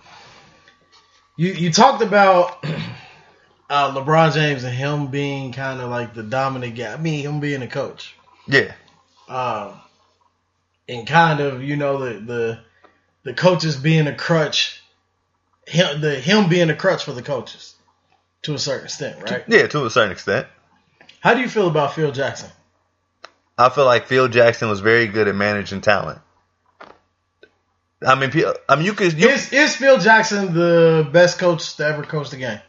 you 1.35 1.51
you 1.51 1.71
talked 1.71 2.01
about 2.01 2.65
uh, 3.69 3.93
LeBron 3.93 4.33
James 4.33 4.63
and 4.63 4.73
him 4.73 5.07
being 5.07 5.51
kind 5.51 5.81
of 5.81 5.89
like 5.89 6.13
the 6.13 6.23
dominant 6.23 6.75
guy. 6.75 6.93
I 6.93 6.97
mean, 6.97 7.21
him 7.21 7.39
being 7.41 7.61
a 7.61 7.67
coach. 7.67 8.15
Yeah. 8.47 8.73
Um, 9.27 9.73
and 10.87 11.05
kind 11.05 11.41
of 11.41 11.61
you 11.61 11.75
know 11.75 11.99
the 11.99 12.19
the 12.19 12.59
the 13.23 13.33
coaches 13.33 13.75
being 13.75 14.07
a 14.07 14.15
crutch, 14.15 14.81
him 15.65 15.99
the 15.99 16.15
him 16.15 16.47
being 16.47 16.69
a 16.69 16.75
crutch 16.75 17.03
for 17.03 17.11
the 17.11 17.21
coaches 17.21 17.75
to 18.43 18.53
a 18.53 18.59
certain 18.59 18.85
extent, 18.85 19.29
right? 19.29 19.43
Yeah, 19.47 19.67
to 19.67 19.85
a 19.85 19.89
certain 19.89 20.13
extent. 20.13 20.47
How 21.19 21.33
do 21.33 21.41
you 21.41 21.49
feel 21.49 21.67
about 21.67 21.93
Phil 21.93 22.11
Jackson? 22.13 22.49
I 23.57 23.69
feel 23.69 23.85
like 23.85 24.07
Phil 24.07 24.27
Jackson 24.27 24.69
was 24.69 24.81
very 24.81 25.07
good 25.07 25.27
at 25.27 25.35
managing 25.35 25.81
talent. 25.81 26.19
I 28.05 28.13
mean, 28.13 28.31
I 28.69 28.75
mean, 28.75 28.85
you 28.85 28.93
could. 28.93 29.19
You, 29.19 29.29
is, 29.29 29.51
is 29.51 29.75
Phil 29.75 29.97
Jackson 29.97 30.53
the 30.53 31.09
best 31.11 31.39
coach 31.39 31.75
to 31.77 31.85
ever 31.85 32.03
coach 32.03 32.29
the 32.29 32.37
game? 32.37 32.59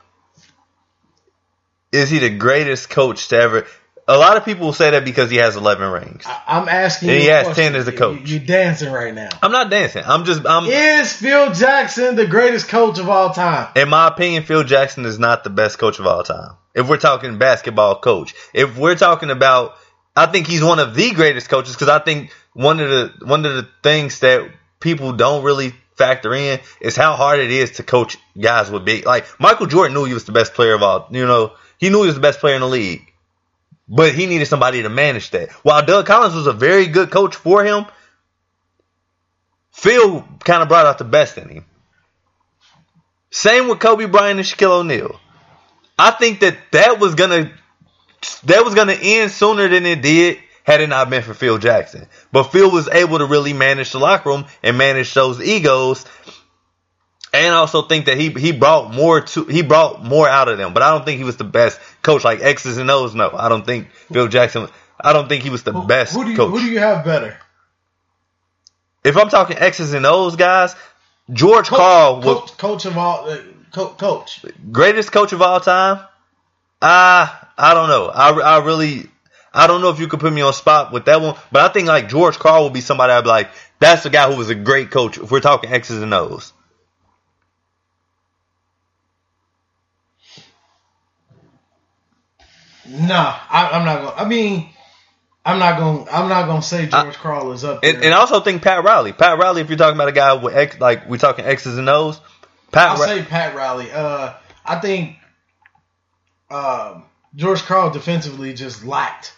Is 1.92 2.08
he 2.08 2.18
the 2.18 2.30
greatest 2.30 2.88
coach 2.88 3.28
to 3.28 3.36
ever? 3.36 3.66
A 4.10 4.16
lot 4.16 4.38
of 4.38 4.46
people 4.46 4.72
say 4.72 4.90
that 4.92 5.04
because 5.04 5.30
he 5.30 5.36
has 5.36 5.54
11 5.56 5.90
rings. 5.90 6.24
I, 6.26 6.58
am 6.58 6.66
asking. 6.66 7.10
And 7.10 7.18
he 7.20 7.26
has 7.26 7.54
10 7.54 7.74
as 7.74 7.86
a 7.88 7.92
coach. 7.92 8.26
You, 8.26 8.40
are 8.40 8.44
dancing 8.44 8.90
right 8.90 9.14
now. 9.14 9.28
I'm 9.42 9.52
not 9.52 9.68
dancing. 9.68 10.02
I'm 10.06 10.24
just. 10.24 10.46
I'm. 10.46 10.64
Is 10.64 11.12
Phil 11.12 11.52
Jackson 11.52 12.16
the 12.16 12.26
greatest 12.26 12.68
coach 12.68 12.98
of 12.98 13.10
all 13.10 13.34
time? 13.34 13.68
In 13.76 13.90
my 13.90 14.08
opinion, 14.08 14.44
Phil 14.44 14.64
Jackson 14.64 15.04
is 15.04 15.18
not 15.18 15.44
the 15.44 15.50
best 15.50 15.78
coach 15.78 15.98
of 15.98 16.06
all 16.06 16.22
time. 16.22 16.52
If 16.74 16.88
we're 16.88 16.96
talking 16.96 17.36
basketball 17.36 18.00
coach, 18.00 18.34
if 18.54 18.78
we're 18.78 18.94
talking 18.94 19.28
about 19.28 19.76
I 20.18 20.26
think 20.26 20.46
he's 20.46 20.62
one 20.62 20.78
of 20.80 20.94
the 20.94 21.12
greatest 21.12 21.48
coaches 21.48 21.74
because 21.74 21.88
I 21.88 22.00
think 22.00 22.32
one 22.52 22.80
of 22.80 22.88
the 22.88 23.26
one 23.26 23.46
of 23.46 23.54
the 23.54 23.68
things 23.82 24.20
that 24.20 24.50
people 24.80 25.12
don't 25.12 25.44
really 25.44 25.74
factor 25.96 26.34
in 26.34 26.60
is 26.80 26.96
how 26.96 27.14
hard 27.16 27.40
it 27.40 27.50
is 27.50 27.72
to 27.72 27.82
coach 27.82 28.16
guys 28.40 28.70
with 28.70 28.84
big 28.84 29.06
like 29.06 29.26
Michael 29.40 29.66
Jordan 29.66 29.94
knew 29.94 30.04
he 30.04 30.14
was 30.14 30.24
the 30.24 30.32
best 30.32 30.54
player 30.54 30.74
of 30.74 30.82
all. 30.82 31.08
You 31.10 31.26
know, 31.26 31.52
he 31.78 31.88
knew 31.90 32.02
he 32.02 32.06
was 32.06 32.14
the 32.16 32.20
best 32.20 32.40
player 32.40 32.54
in 32.54 32.60
the 32.62 32.68
league. 32.68 33.02
but 33.88 34.14
he 34.14 34.26
needed 34.26 34.46
somebody 34.46 34.82
to 34.82 34.88
manage 34.88 35.30
that. 35.30 35.50
While 35.64 35.84
Doug 35.84 36.06
Collins 36.06 36.34
was 36.34 36.46
a 36.46 36.52
very 36.52 36.86
good 36.86 37.10
coach 37.10 37.34
for 37.36 37.64
him, 37.64 37.86
Phil 39.72 40.22
kind 40.44 40.62
of 40.62 40.68
brought 40.68 40.86
out 40.86 40.98
the 40.98 41.04
best 41.04 41.38
in 41.38 41.48
him. 41.48 41.64
Same 43.30 43.68
with 43.68 43.78
Kobe 43.80 44.06
Bryant 44.06 44.38
and 44.38 44.46
Shaquille 44.48 44.80
O'Neal. 44.80 45.18
I 45.98 46.10
think 46.10 46.40
that 46.40 46.56
that 46.72 46.98
was 46.98 47.14
gonna 47.14 47.52
that 48.44 48.64
was 48.64 48.74
gonna 48.74 48.92
end 49.00 49.30
sooner 49.30 49.68
than 49.68 49.86
it 49.86 50.02
did 50.02 50.38
had 50.64 50.80
it 50.80 50.88
not 50.88 51.08
been 51.10 51.22
for 51.22 51.34
Phil 51.34 51.58
Jackson. 51.58 52.06
But 52.32 52.44
Phil 52.44 52.70
was 52.70 52.88
able 52.88 53.18
to 53.18 53.26
really 53.26 53.52
manage 53.52 53.92
the 53.92 53.98
locker 53.98 54.28
room 54.30 54.44
and 54.62 54.76
manage 54.76 55.14
those 55.14 55.40
egos. 55.40 56.04
And 57.32 57.52
I 57.54 57.58
also 57.58 57.82
think 57.82 58.06
that 58.06 58.16
he 58.18 58.30
he 58.30 58.52
brought 58.52 58.92
more 58.92 59.20
to 59.20 59.44
he 59.44 59.62
brought 59.62 60.02
more 60.04 60.28
out 60.28 60.48
of 60.48 60.58
them. 60.58 60.72
But 60.74 60.82
I 60.82 60.90
don't 60.90 61.04
think 61.04 61.18
he 61.18 61.24
was 61.24 61.36
the 61.36 61.44
best 61.44 61.78
coach 62.02 62.24
like 62.24 62.40
X's 62.40 62.78
and 62.78 62.90
O's. 62.90 63.14
No, 63.14 63.30
I 63.34 63.48
don't 63.48 63.64
think 63.66 63.90
Phil 64.12 64.28
Jackson. 64.28 64.68
I 65.00 65.12
don't 65.12 65.28
think 65.28 65.42
he 65.44 65.50
was 65.50 65.62
the 65.62 65.72
Who- 65.72 65.86
best 65.86 66.14
Who 66.14 66.24
do 66.24 66.30
you 66.30 66.36
coach. 66.36 66.50
who 66.50 66.58
do 66.58 66.66
you 66.66 66.78
have 66.80 67.04
better? 67.04 67.36
if 69.04 69.16
I'm 69.16 69.28
talking 69.28 69.56
X's 69.56 69.92
and 69.94 70.04
O's 70.06 70.36
guys, 70.36 70.74
George 71.32 71.68
Coach, 71.68 71.78
Carl 71.78 72.16
was 72.16 72.24
coach, 72.24 72.56
coach 72.58 72.84
of 72.86 72.98
all, 72.98 73.30
uh, 73.30 73.38
co- 73.72 73.90
coach. 73.90 74.44
greatest 74.72 75.12
coach 75.12 75.32
of 75.32 75.40
all 75.42 75.60
time. 75.60 76.00
Ah, 76.80 77.52
I 77.56 77.74
don't 77.74 77.88
know. 77.88 78.06
I, 78.06 78.56
I 78.56 78.64
really, 78.64 79.06
I 79.52 79.66
don't 79.66 79.80
know 79.80 79.90
if 79.90 79.98
you 79.98 80.08
could 80.08 80.20
put 80.20 80.32
me 80.32 80.42
on 80.42 80.52
spot 80.52 80.92
with 80.92 81.06
that 81.06 81.20
one, 81.20 81.36
but 81.50 81.68
I 81.68 81.72
think 81.72 81.88
like 81.88 82.08
George 82.08 82.38
Karl 82.38 82.64
would 82.64 82.72
be 82.72 82.80
somebody 82.80 83.12
I'd 83.12 83.22
be 83.22 83.28
like, 83.28 83.50
that's 83.80 84.02
the 84.04 84.10
guy 84.10 84.30
who 84.30 84.36
was 84.36 84.50
a 84.50 84.54
great 84.54 84.90
coach. 84.90 85.18
If 85.18 85.30
we're 85.30 85.40
talking 85.40 85.72
X's 85.72 86.02
and 86.02 86.14
O's, 86.14 86.52
Nah, 92.88 93.38
I, 93.50 93.70
I'm 93.72 93.84
not 93.84 94.02
gonna. 94.02 94.16
I 94.16 94.24
mean, 94.26 94.70
I'm 95.44 95.58
not 95.58 95.78
gonna. 95.78 96.10
I'm 96.10 96.28
not 96.28 96.46
gonna 96.46 96.62
say 96.62 96.86
George 96.86 97.14
Karl 97.16 97.52
is 97.52 97.64
up 97.64 97.82
there. 97.82 97.94
and, 97.94 98.04
and 98.04 98.14
I 98.14 98.18
also 98.18 98.40
think 98.40 98.62
Pat 98.62 98.82
Riley. 98.82 99.12
Pat 99.12 99.38
Riley, 99.38 99.60
if 99.60 99.68
you're 99.68 99.76
talking 99.76 99.96
about 99.96 100.08
a 100.08 100.12
guy 100.12 100.32
with 100.34 100.56
X, 100.56 100.80
like 100.80 101.08
we're 101.08 101.18
talking 101.18 101.44
X's 101.44 101.76
and 101.76 101.88
O's, 101.88 102.18
Pat. 102.72 102.92
I'll 102.92 103.00
Ri- 103.00 103.20
say 103.20 103.22
Pat 103.24 103.54
Riley. 103.54 103.90
Uh, 103.92 104.32
I 104.64 104.80
think 104.80 105.16
um, 106.50 107.04
George 107.34 107.62
Karl 107.62 107.90
defensively 107.90 108.54
just 108.54 108.84
lacked 108.84 109.32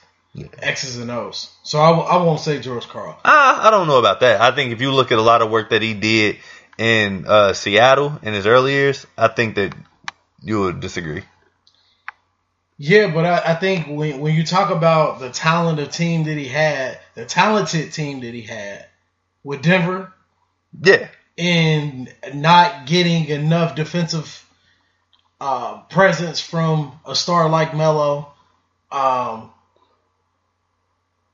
X's 0.63 0.99
and 0.99 1.11
O's. 1.11 1.51
So 1.63 1.81
I, 1.81 1.91
w- 1.91 2.09
I 2.09 2.17
won't 2.23 2.41
say 2.41 2.61
George 2.61 2.87
Karl. 2.89 3.19
I, 3.25 3.63
I 3.65 3.71
don't 3.71 3.87
know 3.89 3.99
about 3.99 4.21
that. 4.21 4.41
I 4.41 4.55
think 4.55 4.73
if 4.73 4.81
you 4.81 4.93
look 4.93 5.11
at 5.13 5.19
a 5.19 5.23
lot 5.23 5.43
of 5.43 5.51
work 5.51 5.71
that 5.71 5.83
he 5.83 5.95
did 5.95 6.39
in 6.79 7.25
uh, 7.27 7.53
Seattle 7.53 8.19
in 8.23 8.33
his 8.33 8.47
early 8.47 8.73
years, 8.73 9.07
I 9.19 9.29
think 9.29 9.57
that 9.57 9.75
you 10.43 10.61
would 10.61 10.81
disagree. 10.81 11.23
Yeah, 12.79 13.13
but 13.13 13.27
I, 13.27 13.53
I 13.53 13.55
think 13.57 13.89
when 13.89 14.21
when 14.21 14.35
you 14.35 14.43
talk 14.43 14.71
about 14.71 15.21
the 15.21 15.29
talented 15.29 15.93
team 15.93 16.25
that 16.25 16.39
he 16.39 16.47
had, 16.49 16.99
the 17.15 17.27
talented 17.27 17.93
team 17.93 18.21
that 18.21 18.33
he 18.33 18.41
had 18.41 18.87
with 19.45 19.61
Denver, 19.61 20.15
Yeah, 20.83 21.09
and 21.37 22.15
not 22.33 22.87
getting 22.87 23.27
enough 23.27 23.75
defensive 23.75 24.47
uh, 25.41 25.83
presence 25.83 26.41
from 26.41 26.93
a 27.07 27.15
star 27.15 27.49
like 27.49 27.75
Melo. 27.75 28.33
Um, 28.93 29.51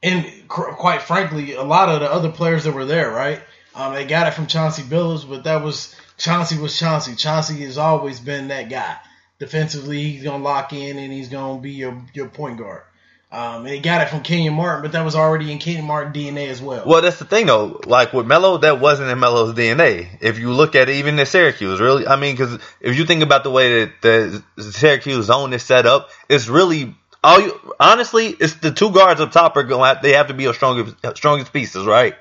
and 0.02 0.24
qu- 0.48 0.72
quite 0.74 1.02
frankly, 1.02 1.54
a 1.54 1.62
lot 1.62 1.88
of 1.88 2.00
the 2.00 2.10
other 2.10 2.30
players 2.30 2.64
that 2.64 2.72
were 2.74 2.84
there, 2.84 3.10
right? 3.10 3.40
Um, 3.74 3.92
they 3.94 4.06
got 4.06 4.26
it 4.26 4.34
from 4.34 4.46
Chauncey 4.46 4.82
Billups, 4.82 5.28
but 5.28 5.44
that 5.44 5.62
was 5.62 5.94
Chauncey 6.16 6.58
was 6.58 6.78
Chauncey. 6.78 7.14
Chauncey 7.14 7.62
has 7.64 7.76
always 7.76 8.20
been 8.20 8.48
that 8.48 8.70
guy. 8.70 8.96
Defensively, 9.38 10.02
he's 10.02 10.22
gonna 10.22 10.42
lock 10.42 10.72
in 10.72 10.98
and 10.98 11.12
he's 11.12 11.28
gonna 11.28 11.60
be 11.60 11.72
your 11.72 12.02
your 12.14 12.28
point 12.28 12.58
guard. 12.58 12.82
Um, 13.30 13.66
and 13.66 13.74
he 13.74 13.80
got 13.80 14.02
it 14.02 14.08
from 14.08 14.22
Kenyon 14.22 14.54
Martin, 14.54 14.82
but 14.82 14.92
that 14.92 15.04
was 15.04 15.16
already 15.16 15.50
in 15.50 15.58
Kenyon 15.58 15.84
Martin 15.84 16.12
DNA 16.12 16.48
as 16.48 16.62
well. 16.62 16.84
Well, 16.86 17.02
that's 17.02 17.18
the 17.18 17.24
thing 17.24 17.46
though. 17.46 17.80
Like 17.84 18.12
with 18.12 18.24
Melo, 18.24 18.58
that 18.58 18.80
wasn't 18.80 19.10
in 19.10 19.18
Melo's 19.18 19.52
DNA. 19.52 20.18
If 20.20 20.38
you 20.38 20.52
look 20.52 20.76
at 20.76 20.88
it, 20.88 20.96
even 20.96 21.18
in 21.18 21.26
Syracuse, 21.26 21.80
really, 21.80 22.06
I 22.06 22.16
mean, 22.16 22.36
because 22.36 22.60
if 22.80 22.96
you 22.96 23.04
think 23.04 23.22
about 23.22 23.42
the 23.42 23.50
way 23.50 23.84
that 23.84 24.42
the 24.56 24.62
Syracuse 24.62 25.26
zone 25.26 25.52
is 25.52 25.64
set 25.64 25.86
up, 25.86 26.10
it's 26.28 26.46
really 26.46 26.94
all 27.24 27.40
you. 27.40 27.74
Honestly, 27.80 28.28
it's 28.28 28.54
the 28.54 28.70
two 28.70 28.92
guards 28.92 29.20
up 29.20 29.32
top 29.32 29.56
are 29.56 29.64
going. 29.64 29.96
They 30.02 30.12
have 30.12 30.28
to 30.28 30.34
be 30.34 30.44
your 30.44 30.54
strongest 30.54 30.94
strongest 31.16 31.52
pieces, 31.52 31.84
right? 31.84 32.14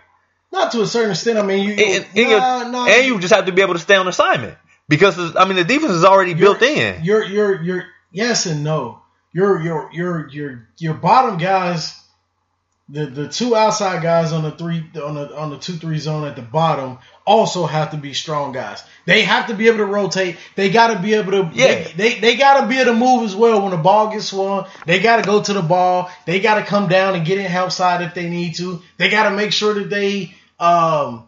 Not 0.52 0.72
to 0.72 0.82
a 0.82 0.88
certain 0.88 1.12
extent. 1.12 1.38
I 1.38 1.44
mean, 1.44 1.64
you, 1.68 1.74
And, 1.74 2.06
and, 2.16 2.30
nah, 2.32 2.68
nah, 2.70 2.88
and 2.88 3.06
you 3.06 3.20
just 3.20 3.34
have 3.34 3.46
to 3.46 3.52
be 3.52 3.62
able 3.62 3.76
to 3.76 3.80
stay 3.80 3.96
on 3.96 4.08
assignment 4.08 4.58
because 4.88 5.36
I 5.36 5.46
mean 5.46 5.56
the 5.56 5.64
defense 5.64 5.92
is 5.94 6.04
already 6.04 6.34
built 6.34 6.62
in. 6.62 7.04
You're 7.04 7.24
you're 7.24 7.62
you're 7.62 7.86
yes 8.12 8.48
and 8.48 8.64
no. 8.64 9.02
Your 9.36 9.62
your 9.62 9.90
your 9.92 10.30
your 10.30 10.68
your 10.78 10.94
bottom 10.94 11.38
guys, 11.38 11.94
the 12.88 13.06
the 13.06 13.28
two 13.28 13.54
outside 13.54 14.02
guys 14.02 14.32
on 14.32 14.44
the 14.44 14.52
three 14.52 14.82
on 14.96 15.16
the 15.16 15.36
on 15.36 15.50
the 15.50 15.58
two 15.58 15.74
three 15.74 15.98
zone 16.00 16.26
at 16.26 16.38
the 16.38 16.42
bottom 16.42 17.00
also 17.28 17.66
have 17.66 17.92
to 17.92 17.98
be 17.98 18.14
strong 18.14 18.54
guys. 18.54 18.82
They 19.06 19.24
have 19.24 19.48
to 19.48 19.54
be 19.54 19.68
able 19.68 19.80
to 19.80 19.86
rotate. 19.88 20.38
They 20.56 20.70
got 20.70 20.94
to 20.94 21.00
be 21.02 21.16
able 21.16 21.32
to 21.34 21.52
Yeah. 21.54 21.84
they, 21.84 21.94
they 21.98 22.20
they 22.22 22.36
got 22.38 22.62
to 22.62 22.68
be 22.68 22.80
able 22.80 22.94
to 22.94 22.98
move 22.98 23.24
as 23.24 23.36
well 23.36 23.62
when 23.62 23.72
the 23.72 23.78
ball 23.78 24.10
gets 24.10 24.28
swung. 24.28 24.68
They 24.86 25.02
got 25.02 25.18
to 25.18 25.24
go 25.24 25.44
to 25.44 25.52
the 25.52 25.62
ball. 25.62 26.10
They 26.26 26.40
got 26.40 26.56
to 26.56 26.64
come 26.64 26.88
down 26.88 27.16
and 27.16 27.26
get 27.26 27.38
in 27.38 27.44
help 27.44 27.74
side 27.74 28.04
if 28.04 28.14
they 28.14 28.30
need 28.30 28.56
to. 28.56 28.82
They 28.96 29.10
got 29.10 29.30
to 29.30 29.36
make 29.36 29.52
sure 29.52 29.74
that 29.74 29.90
they 29.90 30.34
um 30.62 31.28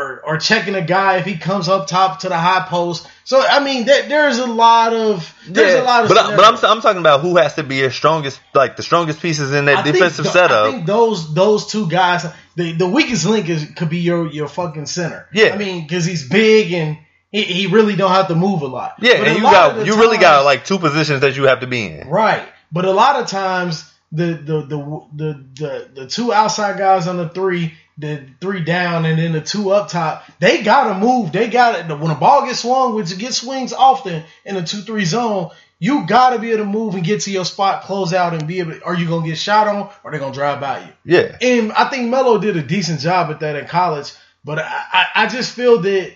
or 0.00 0.20
or 0.24 0.38
checking 0.38 0.74
a 0.74 0.82
guy 0.82 1.18
if 1.18 1.26
he 1.26 1.36
comes 1.36 1.68
up 1.68 1.86
top 1.86 2.20
to 2.20 2.28
the 2.28 2.36
high 2.36 2.66
post. 2.68 3.06
So 3.24 3.40
I 3.40 3.62
mean, 3.62 3.84
there, 3.84 4.08
there's 4.08 4.38
a 4.38 4.46
lot 4.46 4.92
of 4.92 5.34
there's 5.46 5.80
a 5.80 5.82
lot 5.82 6.02
of. 6.04 6.08
but 6.08 6.18
I, 6.18 6.36
but 6.36 6.44
I'm. 6.44 6.70
I'm 6.70 6.80
talking 6.80 7.00
about 7.00 7.20
who 7.20 7.36
has 7.36 7.54
to 7.54 7.62
be 7.62 7.76
your 7.76 7.90
strongest, 7.90 8.40
like 8.54 8.76
the 8.76 8.82
strongest 8.82 9.20
pieces 9.20 9.52
in 9.52 9.66
that 9.66 9.78
I 9.78 9.82
think 9.82 9.96
defensive 9.96 10.24
th- 10.24 10.32
setup. 10.32 10.68
I 10.68 10.72
think 10.72 10.86
those 10.86 11.34
those 11.34 11.66
two 11.66 11.88
guys, 11.88 12.26
the 12.56 12.72
the 12.72 12.88
weakest 12.88 13.26
link 13.26 13.48
is 13.48 13.70
could 13.76 13.90
be 13.90 13.98
your 13.98 14.30
your 14.30 14.48
fucking 14.48 14.86
center. 14.86 15.28
Yeah. 15.32 15.54
I 15.54 15.58
mean, 15.58 15.82
because 15.82 16.04
he's 16.04 16.28
big 16.28 16.72
and 16.72 16.98
he, 17.30 17.42
he 17.44 17.66
really 17.66 17.96
don't 17.96 18.10
have 18.10 18.28
to 18.28 18.34
move 18.34 18.62
a 18.62 18.66
lot. 18.66 18.94
yeah, 19.00 19.18
But 19.18 19.28
and 19.28 19.36
you 19.36 19.42
got 19.42 19.76
the 19.76 19.86
you 19.86 19.96
really 19.96 20.18
got 20.18 20.44
like 20.44 20.64
two 20.64 20.78
positions 20.78 21.20
that 21.20 21.36
you 21.36 21.44
have 21.44 21.60
to 21.60 21.66
be 21.66 21.86
in. 21.86 22.08
Right. 22.08 22.46
But 22.72 22.84
a 22.84 22.92
lot 22.92 23.16
of 23.16 23.28
times 23.28 23.90
the 24.12 24.26
the 24.26 24.62
the 24.62 25.06
the 25.14 25.44
the, 25.54 25.88
the 25.94 26.06
two 26.06 26.32
outside 26.32 26.78
guys 26.78 27.06
on 27.06 27.16
the 27.16 27.28
three, 27.28 27.74
the 28.00 28.24
three 28.40 28.62
down 28.64 29.04
and 29.04 29.18
then 29.18 29.32
the 29.32 29.40
two 29.40 29.70
up 29.70 29.88
top, 29.88 30.24
they 30.40 30.62
gotta 30.62 30.98
move. 30.98 31.32
They 31.32 31.48
got 31.48 31.88
to 31.88 31.96
when 31.96 32.08
the 32.08 32.14
ball 32.14 32.46
gets 32.46 32.60
swung, 32.60 32.94
which 32.94 33.12
it 33.12 33.18
gets 33.18 33.38
swings 33.38 33.72
often 33.72 34.24
in 34.44 34.54
the 34.54 34.62
two 34.62 34.80
three 34.80 35.04
zone, 35.04 35.50
you 35.78 36.06
gotta 36.06 36.38
be 36.38 36.50
able 36.50 36.64
to 36.64 36.70
move 36.70 36.94
and 36.94 37.04
get 37.04 37.22
to 37.22 37.30
your 37.30 37.44
spot, 37.44 37.82
close 37.82 38.12
out 38.12 38.34
and 38.34 38.46
be 38.46 38.60
able 38.60 38.72
to, 38.72 38.84
are 38.84 38.94
you 38.94 39.08
gonna 39.08 39.26
get 39.26 39.38
shot 39.38 39.68
on 39.68 39.90
or 40.04 40.10
they 40.10 40.18
gonna 40.18 40.34
drive 40.34 40.60
by 40.60 40.80
you? 40.80 40.92
Yeah, 41.04 41.36
And 41.40 41.72
I 41.72 41.88
think 41.88 42.10
Melo 42.10 42.38
did 42.38 42.56
a 42.56 42.62
decent 42.62 43.00
job 43.00 43.30
at 43.30 43.40
that 43.40 43.56
in 43.56 43.66
college, 43.66 44.12
but 44.44 44.58
I, 44.58 44.64
I, 44.92 45.06
I 45.14 45.26
just 45.28 45.52
feel 45.54 45.80
that 45.82 46.12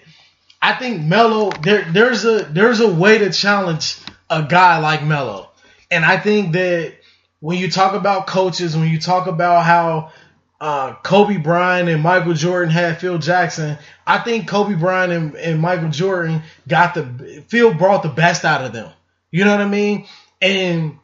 I 0.61 0.75
think 0.75 1.03
Melo 1.03 1.51
there 1.63 1.87
there's 1.93 2.25
a 2.25 2.39
there's 2.45 2.81
a 2.81 2.93
way 2.93 3.19
to 3.19 3.31
challenge 3.31 3.99
a 4.31 4.43
guy 4.43 4.79
like 4.79 5.05
Melo. 5.05 5.51
And 5.91 6.05
I 6.05 6.19
think 6.19 6.53
that 6.53 6.95
when 7.41 7.59
you 7.59 7.71
talk 7.71 7.95
about 7.95 8.27
coaches, 8.27 8.75
when 8.75 8.89
you 8.89 8.99
talk 8.99 9.27
about 9.27 9.65
how 9.65 10.13
uh, 10.61 10.95
Kobe 11.03 11.37
Bryant 11.37 11.89
and 11.89 12.03
Michael 12.03 12.35
Jordan 12.35 12.71
had 12.71 12.99
Phil 12.99 13.19
Jackson, 13.19 13.77
I 14.07 14.19
think 14.19 14.49
Kobe 14.49 14.75
Bryant 14.75 15.13
and, 15.13 15.35
and 15.37 15.61
Michael 15.61 15.91
Jordan 15.91 16.43
got 16.67 16.95
the 16.95 17.45
Phil 17.49 17.75
brought 17.75 18.03
the 18.03 18.09
best 18.09 18.45
out 18.45 18.65
of 18.65 18.73
them. 18.73 18.91
You 19.31 19.45
know 19.45 19.51
what 19.51 19.61
I 19.61 19.69
mean? 19.69 20.07
And 20.41 20.99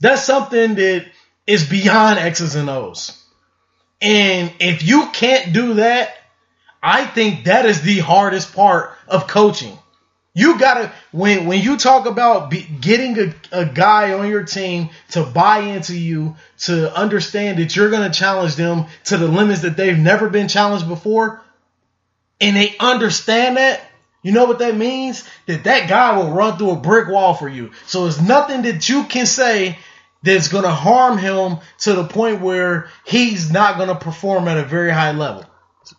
that's 0.00 0.24
something 0.24 0.76
that 0.76 1.06
is 1.46 1.68
beyond 1.68 2.18
X's 2.18 2.54
and 2.54 2.70
O's. 2.70 3.22
And 4.00 4.52
if 4.60 4.86
you 4.86 5.08
can't 5.12 5.52
do 5.52 5.74
that, 5.74 6.14
I 6.82 7.04
think 7.04 7.44
that 7.44 7.66
is 7.66 7.82
the 7.82 7.98
hardest 7.98 8.54
part 8.54 8.92
of 9.08 9.26
coaching. 9.26 9.76
You 10.38 10.56
gotta 10.56 10.92
when 11.10 11.46
when 11.46 11.60
you 11.60 11.76
talk 11.76 12.06
about 12.06 12.48
be, 12.48 12.62
getting 12.62 13.18
a, 13.18 13.34
a 13.50 13.64
guy 13.64 14.12
on 14.12 14.30
your 14.30 14.44
team 14.44 14.90
to 15.10 15.24
buy 15.24 15.62
into 15.62 15.98
you, 15.98 16.36
to 16.58 16.96
understand 16.96 17.58
that 17.58 17.74
you're 17.74 17.90
gonna 17.90 18.12
challenge 18.12 18.54
them 18.54 18.86
to 19.06 19.16
the 19.16 19.26
limits 19.26 19.62
that 19.62 19.76
they've 19.76 19.98
never 19.98 20.30
been 20.30 20.46
challenged 20.46 20.86
before, 20.86 21.42
and 22.40 22.56
they 22.56 22.76
understand 22.78 23.56
that. 23.56 23.80
You 24.22 24.30
know 24.30 24.44
what 24.44 24.60
that 24.60 24.76
means? 24.76 25.28
That 25.46 25.64
that 25.64 25.88
guy 25.88 26.16
will 26.16 26.30
run 26.30 26.56
through 26.56 26.70
a 26.70 26.76
brick 26.76 27.08
wall 27.08 27.34
for 27.34 27.48
you. 27.48 27.72
So 27.86 28.06
it's 28.06 28.20
nothing 28.20 28.62
that 28.62 28.88
you 28.88 29.02
can 29.04 29.26
say 29.26 29.76
that's 30.22 30.46
gonna 30.46 30.70
harm 30.70 31.18
him 31.18 31.58
to 31.80 31.94
the 31.94 32.04
point 32.04 32.42
where 32.42 32.90
he's 33.04 33.50
not 33.50 33.76
gonna 33.76 33.96
perform 33.96 34.46
at 34.46 34.56
a 34.56 34.62
very 34.62 34.92
high 34.92 35.10
level. 35.10 35.44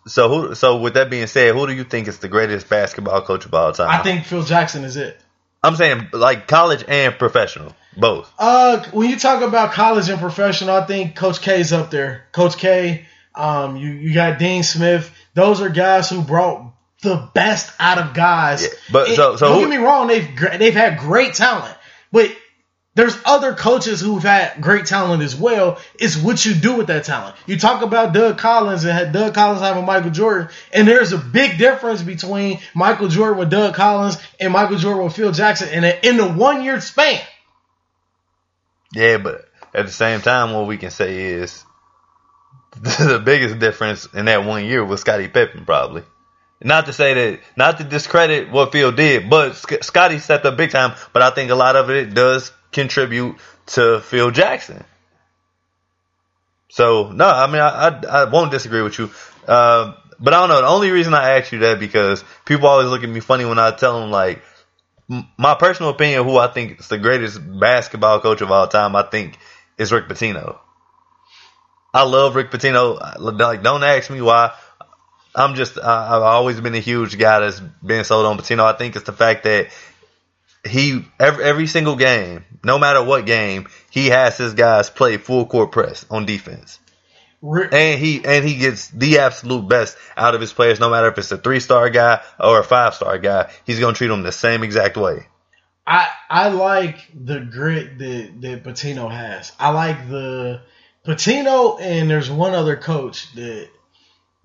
So 0.06 0.28
who? 0.28 0.54
So 0.54 0.76
with 0.78 0.94
that 0.94 1.10
being 1.10 1.26
said, 1.26 1.54
who 1.54 1.66
do 1.66 1.72
you 1.72 1.84
think 1.84 2.08
is 2.08 2.18
the 2.18 2.28
greatest 2.28 2.68
basketball 2.68 3.22
coach 3.22 3.44
of 3.46 3.54
all 3.54 3.72
time? 3.72 3.88
I 3.88 3.98
think 4.02 4.24
Phil 4.24 4.42
Jackson 4.42 4.84
is 4.84 4.96
it. 4.96 5.18
I'm 5.62 5.76
saying 5.76 6.08
like 6.12 6.48
college 6.48 6.84
and 6.88 7.18
professional, 7.18 7.74
both. 7.96 8.32
Uh, 8.38 8.82
when 8.92 9.10
you 9.10 9.18
talk 9.18 9.42
about 9.42 9.72
college 9.72 10.08
and 10.08 10.18
professional, 10.18 10.74
I 10.76 10.86
think 10.86 11.16
Coach 11.16 11.42
K's 11.42 11.72
up 11.72 11.90
there. 11.90 12.26
Coach 12.32 12.56
K, 12.56 13.04
um, 13.34 13.76
you 13.76 13.90
you 13.90 14.14
got 14.14 14.38
Dean 14.38 14.62
Smith. 14.62 15.10
Those 15.34 15.60
are 15.60 15.68
guys 15.68 16.08
who 16.08 16.22
brought 16.22 16.72
the 17.02 17.28
best 17.34 17.72
out 17.78 17.98
of 17.98 18.14
guys. 18.14 18.62
Yeah, 18.62 18.68
but 18.92 19.06
And 19.08 19.16
so- 19.16 19.36
so 19.36 19.48
don't 19.48 19.54
who- 19.56 19.68
get 19.68 19.70
me 19.70 19.84
wrong, 19.84 20.06
they've 20.08 20.28
they've 20.58 20.74
had 20.74 20.98
great 20.98 21.34
talent, 21.34 21.74
but 22.10 22.30
There's 23.00 23.16
other 23.24 23.54
coaches 23.54 23.98
who've 23.98 24.22
had 24.22 24.60
great 24.60 24.84
talent 24.84 25.22
as 25.22 25.34
well. 25.34 25.80
It's 25.98 26.18
what 26.18 26.44
you 26.44 26.52
do 26.52 26.76
with 26.76 26.88
that 26.88 27.04
talent. 27.04 27.34
You 27.46 27.58
talk 27.58 27.80
about 27.80 28.12
Doug 28.12 28.36
Collins 28.36 28.84
and 28.84 28.92
had 28.92 29.10
Doug 29.10 29.32
Collins 29.32 29.62
having 29.62 29.86
Michael 29.86 30.10
Jordan, 30.10 30.50
and 30.70 30.86
there's 30.86 31.12
a 31.12 31.16
big 31.16 31.56
difference 31.56 32.02
between 32.02 32.60
Michael 32.74 33.08
Jordan 33.08 33.38
with 33.38 33.48
Doug 33.48 33.72
Collins 33.74 34.18
and 34.38 34.52
Michael 34.52 34.76
Jordan 34.76 35.04
with 35.04 35.16
Phil 35.16 35.32
Jackson 35.32 35.70
in 35.70 35.84
a, 35.84 35.98
in 36.02 36.18
the 36.18 36.28
one 36.28 36.62
year 36.62 36.78
span. 36.82 37.22
Yeah, 38.92 39.16
but 39.16 39.46
at 39.72 39.86
the 39.86 39.92
same 39.92 40.20
time, 40.20 40.52
what 40.52 40.66
we 40.66 40.76
can 40.76 40.90
say 40.90 41.24
is 41.24 41.64
the 42.82 43.22
biggest 43.24 43.58
difference 43.58 44.08
in 44.12 44.26
that 44.26 44.44
one 44.44 44.66
year 44.66 44.84
was 44.84 45.00
Scottie 45.00 45.28
Pippen, 45.28 45.64
probably. 45.64 46.02
Not 46.62 46.84
to 46.84 46.92
say 46.92 47.14
that, 47.14 47.40
not 47.56 47.78
to 47.78 47.84
discredit 47.84 48.50
what 48.50 48.72
Phil 48.72 48.92
did, 48.92 49.30
but 49.30 49.54
Scottie 49.54 50.18
stepped 50.18 50.44
up 50.44 50.58
big 50.58 50.70
time. 50.70 50.94
But 51.14 51.22
I 51.22 51.30
think 51.30 51.50
a 51.50 51.54
lot 51.54 51.76
of 51.76 51.88
it 51.88 52.12
does 52.12 52.52
contribute 52.72 53.36
to 53.66 54.00
Phil 54.00 54.30
Jackson. 54.30 54.84
So 56.70 57.10
no, 57.12 57.26
I 57.26 57.46
mean 57.46 57.60
I 57.60 57.88
I, 57.88 58.22
I 58.22 58.24
won't 58.30 58.50
disagree 58.50 58.82
with 58.82 58.98
you. 58.98 59.10
Uh, 59.46 59.94
but 60.18 60.34
I 60.34 60.40
don't 60.40 60.48
know. 60.50 60.60
The 60.60 60.68
only 60.68 60.90
reason 60.90 61.14
I 61.14 61.38
ask 61.38 61.50
you 61.50 61.60
that 61.60 61.80
because 61.80 62.22
people 62.44 62.68
always 62.68 62.88
look 62.88 63.02
at 63.02 63.08
me 63.08 63.20
funny 63.20 63.44
when 63.44 63.58
I 63.58 63.70
tell 63.70 64.00
them 64.00 64.10
like 64.10 64.42
my 65.36 65.54
personal 65.54 65.90
opinion, 65.90 66.24
who 66.24 66.36
I 66.36 66.46
think 66.48 66.78
is 66.78 66.88
the 66.88 66.98
greatest 66.98 67.40
basketball 67.58 68.20
coach 68.20 68.42
of 68.42 68.50
all 68.50 68.68
time, 68.68 68.94
I 68.94 69.02
think 69.02 69.38
is 69.76 69.92
Rick 69.92 70.08
Pitino. 70.08 70.58
I 71.92 72.04
love 72.04 72.36
Rick 72.36 72.52
Pitino. 72.52 73.18
Like, 73.18 73.62
don't 73.62 73.82
ask 73.82 74.10
me 74.10 74.20
why. 74.20 74.52
I'm 75.34 75.54
just, 75.56 75.78
I, 75.78 76.16
I've 76.16 76.22
always 76.22 76.60
been 76.60 76.74
a 76.74 76.80
huge 76.80 77.18
guy 77.18 77.40
that's 77.40 77.60
been 77.60 78.04
sold 78.04 78.26
on 78.26 78.38
Pitino. 78.38 78.64
I 78.64 78.76
think 78.76 78.94
it's 78.94 79.04
the 79.04 79.12
fact 79.12 79.44
that 79.44 79.68
he, 80.68 81.04
every, 81.18 81.44
every 81.44 81.66
single 81.66 81.96
game, 81.96 82.44
no 82.64 82.78
matter 82.78 83.02
what 83.02 83.26
game, 83.26 83.68
he 83.90 84.08
has 84.08 84.36
his 84.36 84.54
guys 84.54 84.90
play 84.90 85.16
full 85.16 85.46
court 85.46 85.72
press 85.72 86.04
on 86.10 86.26
defense. 86.26 86.78
And 87.72 87.98
he 87.98 88.22
and 88.22 88.44
he 88.44 88.56
gets 88.56 88.88
the 88.88 89.20
absolute 89.20 89.66
best 89.66 89.96
out 90.14 90.34
of 90.34 90.42
his 90.42 90.52
players, 90.52 90.78
no 90.78 90.90
matter 90.90 91.08
if 91.08 91.16
it's 91.16 91.32
a 91.32 91.38
three 91.38 91.60
star 91.60 91.88
guy 91.88 92.22
or 92.38 92.60
a 92.60 92.64
five 92.64 92.94
star 92.94 93.18
guy. 93.18 93.50
He's 93.64 93.80
gonna 93.80 93.94
treat 93.94 94.08
them 94.08 94.22
the 94.22 94.32
same 94.32 94.62
exact 94.62 94.98
way. 94.98 95.26
I 95.86 96.10
I 96.28 96.48
like 96.48 96.98
the 97.14 97.40
grit 97.40 97.98
that 97.98 98.40
that 98.42 98.64
Pitino 98.64 99.10
has. 99.10 99.52
I 99.58 99.70
like 99.70 100.10
the 100.10 100.60
Pitino, 101.06 101.80
and 101.80 102.10
there's 102.10 102.30
one 102.30 102.52
other 102.52 102.76
coach 102.76 103.32
that 103.34 103.70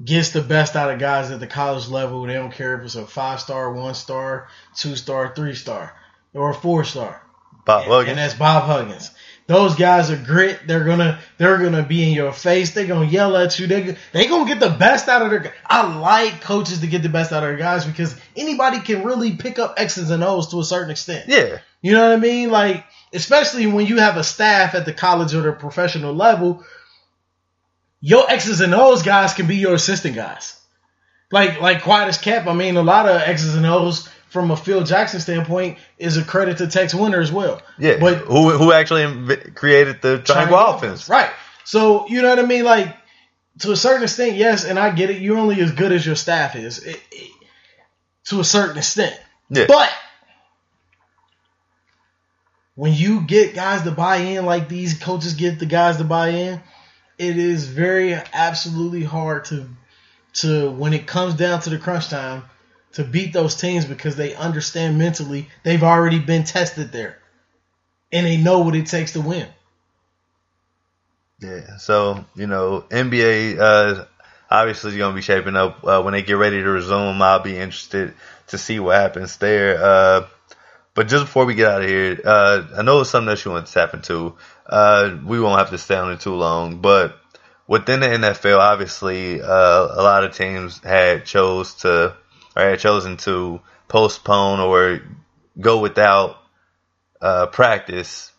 gets 0.04 0.32
the 0.32 0.42
best 0.42 0.76
out 0.76 0.92
of 0.92 1.00
guys 1.00 1.32
at 1.32 1.40
the 1.40 1.48
college 1.48 1.88
level. 1.90 2.24
They 2.24 2.34
don't 2.34 2.54
care 2.54 2.78
if 2.78 2.86
it's 2.86 2.96
a 2.96 3.06
five 3.06 3.42
star, 3.42 3.74
one 3.74 3.94
star, 3.94 4.48
two 4.76 4.96
star, 4.96 5.34
three 5.36 5.54
star, 5.56 5.94
or 6.36 6.52
a 6.52 6.54
four 6.54 6.84
star. 6.84 7.22
Bob 7.66 7.84
and, 7.84 7.92
Huggins. 7.92 8.10
and 8.10 8.18
that's 8.20 8.34
Bob 8.36 8.64
Huggins. 8.64 9.12
Those 9.48 9.76
guys 9.76 10.10
are 10.10 10.18
grit. 10.18 10.62
They're 10.66 10.84
gonna 10.84 11.20
they're 11.38 11.60
gonna 11.60 11.84
be 11.84 12.04
in 12.04 12.14
your 12.14 12.32
face. 12.32 12.74
They're 12.74 12.88
gonna 12.88 13.06
yell 13.06 13.38
at 13.38 13.60
you. 13.60 13.68
They 13.68 13.96
they 14.12 14.28
gonna 14.28 14.48
get 14.48 14.60
the 14.60 14.70
best 14.72 15.08
out 15.08 15.22
of 15.22 15.30
their. 15.30 15.54
I 15.66 15.98
like 16.00 16.42
coaches 16.42 16.80
to 16.80 16.88
get 16.88 17.04
the 17.04 17.10
best 17.10 17.32
out 17.32 17.44
of 17.44 17.50
their 17.50 17.58
guys 17.58 17.86
because 17.86 18.20
anybody 18.36 18.80
can 18.80 19.04
really 19.04 19.36
pick 19.36 19.60
up 19.60 19.76
X's 19.78 20.10
and 20.10 20.24
O's 20.24 20.50
to 20.50 20.60
a 20.60 20.64
certain 20.64 20.90
extent. 20.90 21.26
Yeah, 21.28 21.60
you 21.82 21.92
know 21.92 22.10
what 22.10 22.18
I 22.18 22.20
mean. 22.20 22.50
Like 22.50 22.86
especially 23.14 23.68
when 23.68 23.86
you 23.86 23.98
have 23.98 24.18
a 24.18 24.24
staff 24.24 24.76
at 24.76 24.86
the 24.86 24.94
college 24.94 25.34
or 25.34 25.42
the 25.42 25.54
professional 25.54 26.14
level, 26.14 26.64
your 28.02 28.30
X's 28.30 28.62
and 28.62 28.74
O's 28.74 29.04
guys 29.04 29.34
can 29.34 29.48
be 29.48 29.58
your 29.58 29.76
assistant 29.76 30.16
guys. 30.16 30.60
Like 31.32 31.62
like 31.62 31.84
quiet 31.84 32.08
as 32.08 32.18
kept. 32.18 32.48
I 32.48 32.54
mean, 32.54 32.78
a 32.78 32.84
lot 32.84 33.08
of 33.08 33.22
X's 33.22 33.56
and 33.56 33.66
O's 33.66 34.10
from 34.36 34.52
a 34.52 34.58
Phil 34.58 34.84
Jackson 34.84 35.22
standpoint, 35.22 35.78
is 35.98 36.18
a 36.18 36.24
credit 36.24 36.58
to 36.58 36.68
Tex 36.68 36.94
Winter 36.94 37.22
as 37.22 37.32
well. 37.32 37.62
Yeah, 37.80 38.00
but 38.02 38.18
who 38.18 38.50
who 38.50 38.74
actually 38.74 39.38
created 39.52 40.02
the 40.02 40.20
triangle, 40.20 40.60
offense. 40.60 40.84
offense, 40.84 41.10
right? 41.10 41.30
So 41.64 42.06
you 42.10 42.22
know 42.22 42.28
what 42.28 42.40
I 42.40 42.46
mean, 42.46 42.66
like 42.66 42.94
to 43.60 43.72
a 43.72 43.78
certain 43.78 44.04
extent, 44.04 44.36
yes, 44.36 44.66
and 44.66 44.78
I 44.78 44.92
get 44.92 45.10
it. 45.10 45.22
You're 45.22 45.38
only 45.38 45.62
as 45.62 45.72
good 45.72 45.94
as 45.94 46.06
your 46.06 46.18
staff 46.18 46.58
is, 46.58 46.84
it, 46.84 47.02
it, 47.14 47.32
to 48.26 48.42
a 48.42 48.44
certain 48.44 48.78
extent. 48.78 49.18
Yeah. 49.50 49.68
But 49.70 49.90
when 52.76 52.94
you 52.94 53.22
get 53.22 53.56
guys 53.56 53.84
to 53.84 53.92
buy 53.92 54.18
in, 54.18 54.46
like 54.46 54.68
these 54.68 55.00
coaches 55.00 55.36
get 55.36 55.60
the 55.60 55.66
guys 55.66 55.96
to 55.96 56.04
buy 56.04 56.28
in, 56.32 56.62
it 57.18 57.38
is 57.38 57.68
very 57.68 58.14
absolutely 58.34 59.06
hard 59.06 59.46
to 59.46 59.70
to 60.34 60.70
when 60.72 60.92
it 60.92 61.08
comes 61.08 61.36
down 61.36 61.62
to 61.62 61.70
the 61.70 61.78
crunch 61.78 62.10
time 62.10 62.44
to 62.96 63.04
beat 63.04 63.34
those 63.34 63.56
teams 63.56 63.86
because 63.86 64.16
they 64.16 64.34
understand 64.36 64.98
mentally 64.98 65.48
they've 65.64 65.84
already 65.84 66.20
been 66.20 66.44
tested 66.44 66.92
there 66.92 67.18
and 68.12 68.26
they 68.26 68.38
know 68.38 68.60
what 68.60 68.76
it 68.76 68.88
takes 68.88 69.14
to 69.14 69.22
win. 69.22 69.48
Yeah, 71.40 71.78
so 71.78 72.24
you 72.36 72.48
know, 72.48 72.86
NBA 72.90 73.60
uh, 73.60 74.06
obviously 74.50 74.92
is 74.92 74.98
going 74.98 75.12
to 75.12 75.16
be 75.16 75.22
shaping 75.22 75.56
up 75.58 75.84
uh, 75.84 76.02
when 76.02 76.14
they 76.14 76.22
get 76.22 76.38
ready 76.38 76.62
to 76.62 76.70
resume. 76.70 77.22
I'll 77.22 77.40
be 77.40 77.58
interested 77.58 78.14
to 78.48 78.58
see 78.58 78.80
what 78.80 78.96
happens 78.96 79.38
there. 79.38 79.78
Uh, 79.84 80.28
but 80.94 81.10
just 81.10 81.26
before 81.26 81.46
we 81.46 81.56
get 81.56 81.70
out 81.70 81.82
of 81.82 81.90
here, 81.90 82.22
uh, 82.24 82.64
I 82.78 82.82
know 82.82 83.02
it's 83.02 83.10
something 83.10 83.28
that 83.28 83.44
you 83.44 83.52
want 83.52 83.68
to 83.68 83.74
tap 83.74 83.94
into. 83.94 84.36
Uh, 84.66 85.18
we 85.26 85.42
won't 85.42 85.60
have 85.60 85.72
to 85.72 85.78
stay 85.78 85.96
on 85.96 86.14
it 86.14 86.22
too 86.22 86.36
long, 86.36 86.78
but 86.78 87.20
within 87.68 88.00
the 88.00 88.08
NFL, 88.08 88.60
obviously, 88.60 89.42
uh, 89.42 89.48
a 89.48 90.02
lot 90.02 90.24
of 90.24 90.34
teams 90.34 90.80
had 90.80 91.26
chose 91.26 91.76
to 91.76 92.16
or 92.56 92.64
had 92.64 92.80
chosen 92.80 93.18
to 93.18 93.62
postpone 93.88 94.60
or 94.60 95.02
go 95.60 95.80
without 95.80 96.38
uh, 97.22 97.48
practice. 97.48 98.32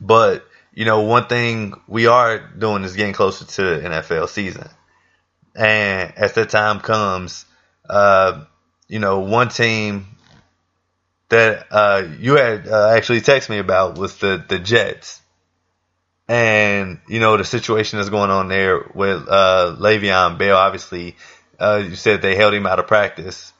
But 0.00 0.44
you 0.72 0.84
know, 0.84 1.00
one 1.00 1.26
thing 1.26 1.74
we 1.88 2.06
are 2.06 2.38
doing 2.38 2.84
is 2.84 2.94
getting 2.94 3.14
closer 3.14 3.44
to 3.44 3.62
the 3.62 3.88
NFL 3.88 4.28
season, 4.28 4.68
and 5.56 6.12
as 6.16 6.34
that 6.34 6.50
time 6.50 6.80
comes, 6.80 7.44
uh, 7.88 8.44
you 8.86 9.00
know, 9.00 9.20
one 9.20 9.48
team 9.48 10.06
that 11.30 11.66
uh, 11.70 12.04
you 12.18 12.36
had 12.36 12.68
uh, 12.68 12.90
actually 12.90 13.20
texted 13.20 13.50
me 13.50 13.58
about 13.58 13.98
was 13.98 14.16
the 14.18 14.44
the 14.48 14.58
Jets, 14.58 15.20
and 16.28 17.00
you 17.08 17.20
know 17.20 17.36
the 17.36 17.44
situation 17.44 17.98
that's 17.98 18.10
going 18.10 18.30
on 18.30 18.48
there 18.48 18.90
with 18.94 19.26
uh, 19.28 19.76
Le'Veon 19.78 20.38
Bell. 20.38 20.56
Obviously, 20.56 21.16
uh, 21.58 21.82
you 21.88 21.96
said 21.96 22.22
they 22.22 22.34
held 22.34 22.54
him 22.54 22.66
out 22.66 22.78
of 22.78 22.86
practice 22.86 23.52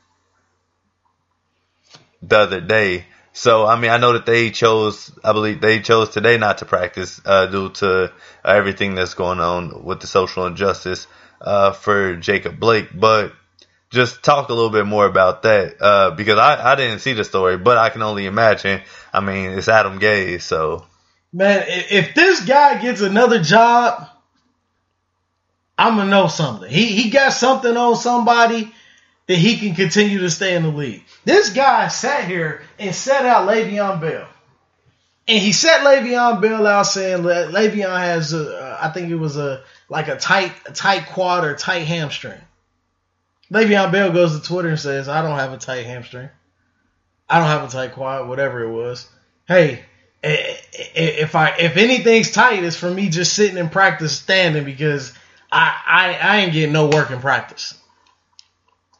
the 2.22 2.38
other 2.38 2.60
day. 2.60 3.06
So 3.32 3.66
I 3.66 3.78
mean, 3.78 3.90
I 3.90 3.98
know 3.98 4.14
that 4.14 4.26
they 4.26 4.50
chose. 4.50 5.12
I 5.22 5.32
believe 5.32 5.60
they 5.60 5.80
chose 5.80 6.10
today 6.10 6.38
not 6.38 6.58
to 6.58 6.64
practice 6.64 7.20
uh, 7.24 7.46
due 7.46 7.70
to 7.70 8.12
everything 8.44 8.94
that's 8.94 9.14
going 9.14 9.40
on 9.40 9.84
with 9.84 10.00
the 10.00 10.06
social 10.06 10.46
injustice 10.46 11.06
uh, 11.40 11.72
for 11.72 12.16
Jacob 12.16 12.58
Blake. 12.58 12.88
But 12.92 13.32
just 13.90 14.22
talk 14.22 14.48
a 14.48 14.54
little 14.54 14.70
bit 14.70 14.86
more 14.86 15.06
about 15.06 15.42
that 15.42 15.76
uh, 15.80 16.10
because 16.10 16.38
I, 16.38 16.72
I 16.72 16.74
didn't 16.74 16.98
see 16.98 17.12
the 17.12 17.24
story, 17.24 17.56
but 17.56 17.78
I 17.78 17.90
can 17.90 18.02
only 18.02 18.26
imagine. 18.26 18.82
I 19.12 19.20
mean, 19.20 19.52
it's 19.52 19.68
Adam 19.68 19.98
Gase, 19.98 20.42
so 20.42 20.84
man, 21.32 21.64
if 21.68 22.14
this 22.14 22.44
guy 22.44 22.80
gets 22.80 23.00
another 23.00 23.42
job, 23.42 24.08
I'm 25.78 25.96
gonna 25.96 26.10
know 26.10 26.26
something. 26.26 26.68
He 26.68 26.86
he 26.86 27.10
got 27.10 27.32
something 27.32 27.76
on 27.76 27.94
somebody 27.96 28.72
that 29.28 29.36
he 29.36 29.58
can 29.58 29.74
continue 29.74 30.18
to 30.20 30.30
stay 30.30 30.56
in 30.56 30.64
the 30.64 30.70
league. 30.70 31.04
This 31.24 31.50
guy 31.50 31.88
sat 31.88 32.28
here 32.28 32.62
and 32.78 32.94
set 32.94 33.24
out 33.24 33.46
Le'Veon 33.46 34.00
Bell. 34.00 34.26
And 35.28 35.38
he 35.38 35.52
set 35.52 35.82
Le'Veon 35.82 36.40
Bell 36.40 36.66
out 36.66 36.86
saying 36.86 37.22
Le'Veon 37.22 38.00
has, 38.00 38.32
a, 38.32 38.56
uh, 38.56 38.78
I 38.80 38.88
think 38.88 39.10
it 39.10 39.16
was 39.16 39.36
a 39.36 39.62
like 39.90 40.08
a 40.08 40.16
tight, 40.16 40.52
a 40.66 40.72
tight 40.72 41.06
quad 41.06 41.44
or 41.44 41.54
tight 41.54 41.86
hamstring. 41.86 42.40
Le'Veon 43.52 43.92
Bell 43.92 44.10
goes 44.10 44.38
to 44.38 44.46
Twitter 44.46 44.70
and 44.70 44.80
says, 44.80 45.08
"I 45.08 45.22
don't 45.22 45.38
have 45.38 45.52
a 45.52 45.58
tight 45.58 45.86
hamstring. 45.86 46.30
I 47.28 47.38
don't 47.38 47.48
have 47.48 47.68
a 47.68 47.70
tight 47.70 47.92
quad, 47.92 48.28
whatever 48.28 48.64
it 48.64 48.70
was. 48.70 49.06
Hey, 49.46 49.84
eh, 50.22 50.32
eh, 50.32 50.84
eh, 50.94 51.14
if 51.20 51.36
I 51.36 51.50
if 51.58 51.76
anything's 51.76 52.32
tight, 52.32 52.64
it's 52.64 52.76
for 52.76 52.90
me 52.90 53.10
just 53.10 53.34
sitting 53.34 53.58
in 53.58 53.68
practice 53.68 54.18
standing 54.18 54.64
because 54.64 55.12
I 55.50 55.74
I, 55.86 56.14
I 56.14 56.36
ain't 56.38 56.52
getting 56.52 56.72
no 56.72 56.88
work 56.88 57.10
in 57.10 57.20
practice." 57.20 57.74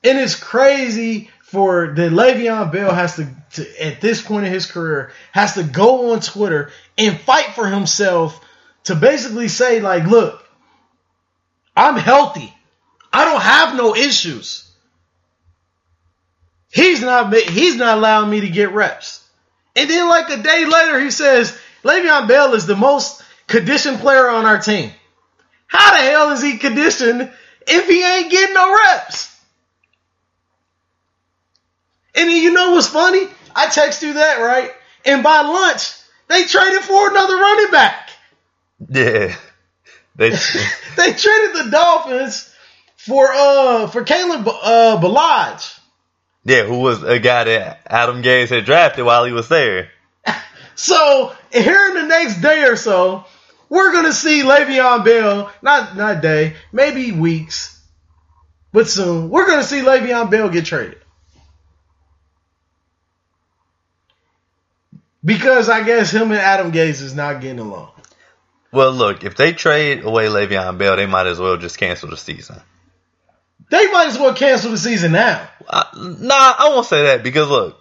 And 0.05 0.19
it's 0.19 0.37
crazy 0.37 1.31
for 1.49 1.93
the 1.95 2.03
Le'Veon 2.03 2.71
Bell 2.71 2.93
has 2.93 3.17
to, 3.17 3.27
to, 3.55 3.85
at 3.85 4.01
this 4.01 4.21
point 4.21 4.47
in 4.47 4.53
his 4.53 4.67
career, 4.67 5.13
has 5.33 5.55
to 5.55 5.63
go 5.63 6.13
on 6.13 6.21
Twitter 6.21 6.71
and 6.97 7.19
fight 7.19 7.55
for 7.55 7.67
himself 7.67 8.39
to 8.85 8.95
basically 8.95 9.49
say, 9.49 9.81
like, 9.81 10.05
look, 10.05 10.47
I'm 11.75 11.97
healthy. 11.97 12.55
I 13.13 13.25
don't 13.25 13.41
have 13.41 13.77
no 13.77 13.97
issues. 13.97 14.71
He's 16.71 17.01
not 17.01 17.35
he's 17.35 17.77
not 17.77 17.97
allowing 17.97 18.31
me 18.31 18.41
to 18.41 18.49
get 18.49 18.73
reps. 18.73 19.27
And 19.75 19.89
then 19.89 20.07
like 20.09 20.29
a 20.29 20.43
day 20.43 20.67
later, 20.67 21.01
he 21.01 21.11
says, 21.11 21.59
Le'Veon 21.83 22.29
Bell 22.29 22.55
is 22.55 22.67
the 22.67 22.77
most 22.77 23.23
conditioned 23.47 24.01
player 24.01 24.29
on 24.29 24.45
our 24.45 24.59
team. 24.59 24.93
How 25.69 25.93
the 25.93 26.11
hell 26.11 26.31
is 26.33 26.43
he 26.43 26.59
conditioned 26.59 27.31
if 27.67 27.89
he 27.89 28.05
ain't 28.05 28.31
getting 28.31 28.55
no 28.55 28.75
reps? 28.77 29.35
And 32.15 32.29
then 32.29 32.43
you 32.43 32.53
know 32.53 32.73
what's 32.73 32.89
funny? 32.89 33.29
I 33.55 33.69
text 33.69 34.03
you 34.03 34.15
that, 34.15 34.41
right? 34.41 34.73
And 35.05 35.23
by 35.23 35.43
lunch, 35.43 35.93
They 36.29 36.45
traded 36.45 36.83
for 36.83 37.11
another 37.11 37.37
running 37.37 37.71
back. 37.71 38.11
Yeah. 38.91 39.37
They 40.17 40.31
they 40.97 41.13
traded 41.13 41.57
the 41.57 41.69
Dolphins 41.71 42.53
for 42.97 43.29
uh 43.33 43.87
for 43.89 44.03
Caleb 44.05 44.47
uh 44.49 45.01
Ballage. 45.01 45.79
Yeah, 46.45 46.65
who 46.65 46.79
was 46.81 47.03
a 47.03 47.19
guy 47.19 47.45
that 47.45 47.81
Adam 47.87 48.23
Gase 48.23 48.49
had 48.49 48.65
drafted 48.65 49.05
while 49.05 49.25
he 49.25 49.33
was 49.33 49.49
there. 49.49 49.91
So 50.75 51.35
here 51.53 51.89
in 51.89 51.95
the 51.95 52.07
next 52.07 52.41
day 52.41 52.63
or 52.63 52.77
so, 52.77 53.25
we're 53.69 53.93
gonna 53.93 54.13
see 54.13 54.43
Le'Veon 54.43 55.05
Bell, 55.05 55.53
not 55.63 55.97
not 55.97 56.23
day, 56.23 56.57
maybe 56.73 57.13
weeks, 57.13 57.81
but 58.73 58.89
soon, 58.89 59.31
we're 59.31 59.47
gonna 59.47 59.65
see 59.65 59.81
Le'Veon 59.81 60.31
Bell 60.31 60.49
get 60.49 60.65
traded. 60.65 60.99
Because 65.25 65.69
I 65.69 65.83
guess 65.83 66.11
him 66.11 66.31
and 66.31 66.41
Adam 66.41 66.73
Gase 66.73 67.03
is 67.03 67.15
not 67.15 67.41
getting 67.41 67.59
along. 67.59 67.91
Well, 68.71 68.93
look, 68.93 69.25
if 69.25 69.37
they 69.37 69.53
trade 69.53 70.05
away 70.05 70.27
Le'Veon 70.27 70.79
Bell, 70.79 70.97
they 70.97 71.07
might 71.07 71.27
as 71.27 71.39
well 71.39 71.57
just 71.57 71.79
cancel 71.79 72.11
the 72.11 72.17
season. 72.17 72.61
They 73.71 73.91
might 73.91 74.09
as 74.09 74.19
well 74.19 74.35
cancel 74.35 74.71
the 74.71 74.79
season 74.79 75.13
now. 75.13 75.49
Uh, 75.67 75.85
nah, 75.95 76.55
I 76.59 76.71
won't 76.71 76.87
say 76.87 77.05
that 77.05 77.23
because 77.23 77.49
look, 77.49 77.79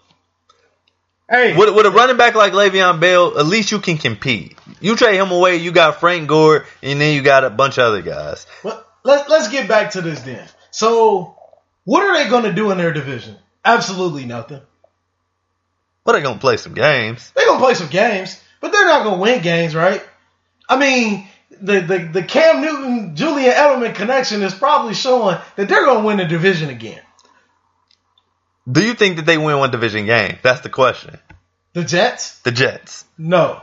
Hey, 1.29 1.57
with, 1.57 1.75
with 1.75 1.85
a 1.85 1.91
running 1.91 2.15
back 2.15 2.35
like 2.35 2.53
Le'Veon 2.53 3.01
Bell, 3.01 3.37
at 3.37 3.45
least 3.45 3.71
you 3.71 3.79
can 3.79 3.97
compete. 3.97 4.57
You 4.79 4.95
trade 4.95 5.17
him 5.17 5.31
away, 5.31 5.57
you 5.57 5.71
got 5.73 5.99
Frank 5.99 6.29
Gore, 6.29 6.65
and 6.81 7.01
then 7.01 7.15
you 7.15 7.21
got 7.21 7.43
a 7.43 7.49
bunch 7.49 7.77
of 7.77 7.83
other 7.83 8.01
guys. 8.01 8.47
Well, 8.63 8.85
let, 9.03 9.29
let's 9.29 9.49
get 9.49 9.67
back 9.67 9.91
to 9.91 10.01
this 10.01 10.21
then. 10.21 10.47
So, 10.71 11.35
what 11.83 12.03
are 12.03 12.23
they 12.23 12.29
going 12.29 12.45
to 12.45 12.53
do 12.53 12.71
in 12.71 12.77
their 12.77 12.93
division? 12.93 13.35
Absolutely 13.65 14.25
nothing. 14.25 14.61
But 16.05 16.13
they're 16.13 16.21
gonna 16.21 16.39
play 16.39 16.55
some 16.55 16.73
games. 16.73 17.31
They're 17.35 17.45
going 17.45 17.59
to 17.59 17.65
play 17.65 17.73
some 17.73 17.89
games, 17.89 18.41
but 18.61 18.71
they're 18.71 18.85
not 18.85 19.03
going 19.03 19.15
to 19.15 19.21
win 19.21 19.41
games, 19.41 19.75
right? 19.75 20.01
I 20.69 20.77
mean, 20.79 21.27
the, 21.59 21.81
the, 21.81 22.09
the 22.13 22.23
Cam 22.23 22.61
Newton 22.61 23.15
Julian 23.17 23.51
Edelman 23.51 23.93
connection 23.93 24.41
is 24.43 24.53
probably 24.53 24.93
showing 24.93 25.37
that 25.57 25.67
they're 25.67 25.83
going 25.83 25.99
to 25.99 26.05
win 26.05 26.17
the 26.17 26.25
division 26.25 26.69
again. 26.69 27.01
Do 28.69 28.83
you 28.83 28.93
think 28.93 29.15
that 29.17 29.25
they 29.25 29.37
win 29.37 29.57
one 29.59 29.71
division 29.71 30.05
game? 30.05 30.37
That's 30.41 30.61
the 30.61 30.69
question. 30.69 31.17
The 31.73 31.83
Jets? 31.83 32.39
The 32.39 32.51
Jets. 32.51 33.05
No. 33.17 33.61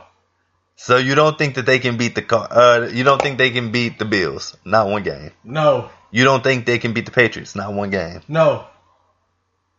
So 0.77 0.97
you 0.97 1.15
don't 1.15 1.37
think 1.37 1.55
that 1.55 1.65
they 1.65 1.79
can 1.79 1.97
beat 1.97 2.15
the? 2.15 2.35
Uh, 2.35 2.89
you 2.91 3.03
don't 3.03 3.21
think 3.21 3.37
they 3.37 3.51
can 3.51 3.71
beat 3.71 3.99
the 3.99 4.05
Bills? 4.05 4.57
Not 4.65 4.87
one 4.87 5.03
game. 5.03 5.31
No. 5.43 5.89
You 6.11 6.23
don't 6.23 6.43
think 6.43 6.65
they 6.65 6.79
can 6.79 6.93
beat 6.93 7.05
the 7.05 7.11
Patriots? 7.11 7.55
Not 7.55 7.73
one 7.73 7.89
game. 7.91 8.21
No. 8.27 8.65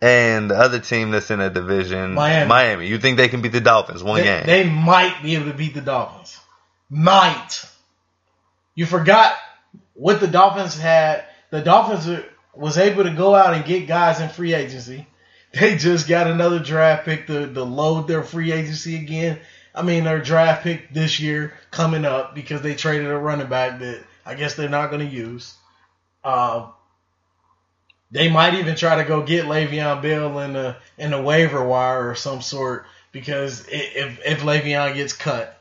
And 0.01 0.51
the 0.51 0.57
other 0.57 0.79
team 0.79 1.11
that's 1.11 1.31
in 1.31 1.39
that 1.39 1.55
division, 1.55 2.13
Miami. 2.15 2.49
Miami. 2.49 2.87
You 2.87 2.99
think 2.99 3.17
they 3.17 3.29
can 3.29 3.41
beat 3.43 3.53
the 3.53 3.61
Dolphins? 3.61 4.03
One 4.03 4.19
They, 4.21 4.25
game. 4.25 4.47
they 4.47 4.69
might 4.69 5.23
be 5.23 5.35
able 5.35 5.47
to 5.47 5.55
beat 5.57 5.75
the 5.75 5.81
Dolphins. 5.81 6.39
Might. 6.91 7.65
You 8.75 8.85
forgot 8.87 9.35
what 9.95 10.21
the 10.21 10.29
Dolphins 10.29 10.79
had. 10.79 11.25
The 11.51 11.63
Dolphins 11.63 12.23
was 12.55 12.77
able 12.79 13.05
to 13.05 13.11
go 13.11 13.35
out 13.35 13.55
and 13.55 13.65
get 13.65 13.87
guys 13.89 14.21
in 14.21 14.29
free 14.29 14.53
agency. 14.55 15.07
They 15.53 15.77
just 15.77 16.09
got 16.09 16.27
another 16.27 16.59
draft 16.59 17.05
pick 17.05 17.29
to, 17.29 17.53
to 17.53 17.65
load 17.65 18.09
their 18.09 18.23
free 18.23 18.53
agency 18.53 18.97
again. 18.97 19.39
I 19.75 19.83
mean, 19.83 20.05
their 20.05 20.21
draft 20.21 20.65
pick 20.65 20.93
this 20.93 21.21
year 21.21 21.55
coming 21.71 22.05
up 22.05 22.35
because 22.35 22.63
they 22.63 22.75
traded 22.75 23.07
a 23.07 23.17
running 23.17 23.49
back 23.49 23.81
that 23.81 24.03
I 24.25 24.35
guess 24.35 24.55
they're 24.55 24.69
not 24.69 24.91
going 24.91 25.07
to 25.07 25.15
use. 25.15 25.55
Um, 26.25 26.73
they 28.11 28.29
might 28.29 28.55
even 28.55 28.77
try 28.77 28.97
to 28.97 29.05
go 29.05 29.23
get 29.23 29.45
Le'Veon 29.47 30.03
Bell 30.03 30.39
in 30.41 30.53
the 30.53 30.77
in 30.97 31.11
the 31.11 31.21
waiver 31.21 31.65
wire 31.65 32.09
or 32.09 32.15
some 32.15 32.41
sort 32.41 32.87
because 33.13 33.67
if 33.69 34.21
if 34.25 34.41
Le'Veon 34.41 34.95
gets 34.95 35.13
cut, 35.13 35.59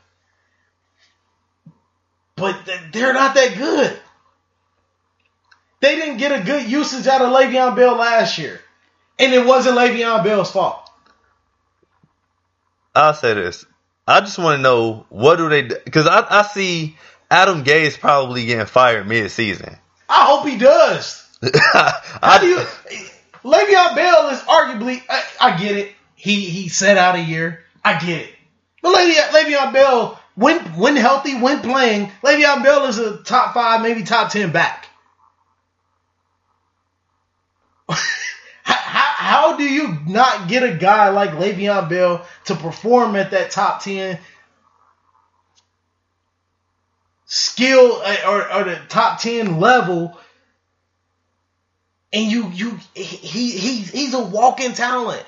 but 2.36 2.58
they're 2.92 3.12
not 3.12 3.34
that 3.34 3.56
good. 3.56 3.98
They 5.80 5.96
didn't 5.96 6.16
get 6.16 6.40
a 6.40 6.44
good 6.44 6.70
usage 6.70 7.06
out 7.06 7.22
of 7.22 7.32
Le'Veon 7.32 7.76
Bell 7.76 7.96
last 7.96 8.38
year, 8.38 8.60
and 9.18 9.32
it 9.32 9.46
wasn't 9.46 9.76
Le'Veon 9.76 10.24
Bell's 10.24 10.50
fault. 10.50 10.90
I'll 12.94 13.14
say 13.14 13.34
this. 13.34 13.66
I 14.06 14.20
just 14.20 14.38
want 14.38 14.58
to 14.58 14.62
know 14.62 15.06
what 15.08 15.36
do 15.36 15.48
they 15.48 15.62
because 15.62 16.06
I, 16.06 16.24
I 16.28 16.42
see 16.42 16.96
Adam 17.30 17.64
Gase 17.64 17.98
probably 17.98 18.46
getting 18.46 18.66
fired 18.66 19.06
mid 19.06 19.30
season. 19.30 19.76
I 20.08 20.24
hope 20.26 20.46
he 20.46 20.56
does. 20.56 21.22
How 21.72 22.38
do 22.38 22.46
you? 22.46 22.58
Le'Veon 23.44 23.94
Bell 23.96 24.28
is 24.30 24.40
arguably. 24.40 25.02
I, 25.08 25.24
I 25.40 25.58
get 25.58 25.76
it. 25.76 25.92
He 26.14 26.48
he 26.48 26.68
set 26.68 26.96
out 26.96 27.16
a 27.16 27.22
year. 27.22 27.64
I 27.84 27.98
get 27.98 28.22
it. 28.22 28.34
But 28.80 28.96
Le'Veon, 28.96 29.28
Le'Veon 29.30 29.72
Bell, 29.72 30.20
when 30.36 30.60
when 30.76 30.96
healthy, 30.96 31.34
when 31.36 31.60
playing, 31.60 32.10
Le'Veon 32.22 32.62
Bell 32.62 32.86
is 32.86 32.98
a 32.98 33.18
top 33.18 33.54
five, 33.54 33.82
maybe 33.82 34.04
top 34.04 34.30
ten 34.30 34.52
back. 34.52 34.88
how, 39.26 39.56
do 39.56 39.64
you 39.64 39.98
not 40.06 40.48
get 40.48 40.62
a 40.62 40.74
guy 40.74 41.10
like 41.10 41.30
Le'Veon 41.30 41.88
Bell 41.88 42.26
to 42.46 42.54
perform 42.54 43.16
at 43.16 43.32
that 43.32 43.50
top 43.50 43.82
ten 43.82 44.18
skill 47.24 48.00
uh, 48.04 48.16
or, 48.26 48.52
or 48.52 48.64
the 48.64 48.80
top 48.88 49.20
ten 49.20 49.60
level? 49.60 50.18
and 52.12 52.32
you 52.32 52.50
you 52.54 52.78
he 52.94 53.50
he 53.50 53.76
he's 53.76 54.14
a 54.14 54.22
walking 54.24 54.72
talent. 54.72 55.24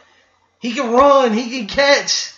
He 0.58 0.72
can 0.72 0.90
run, 0.90 1.34
he 1.34 1.50
can 1.50 1.66
catch. 1.66 2.32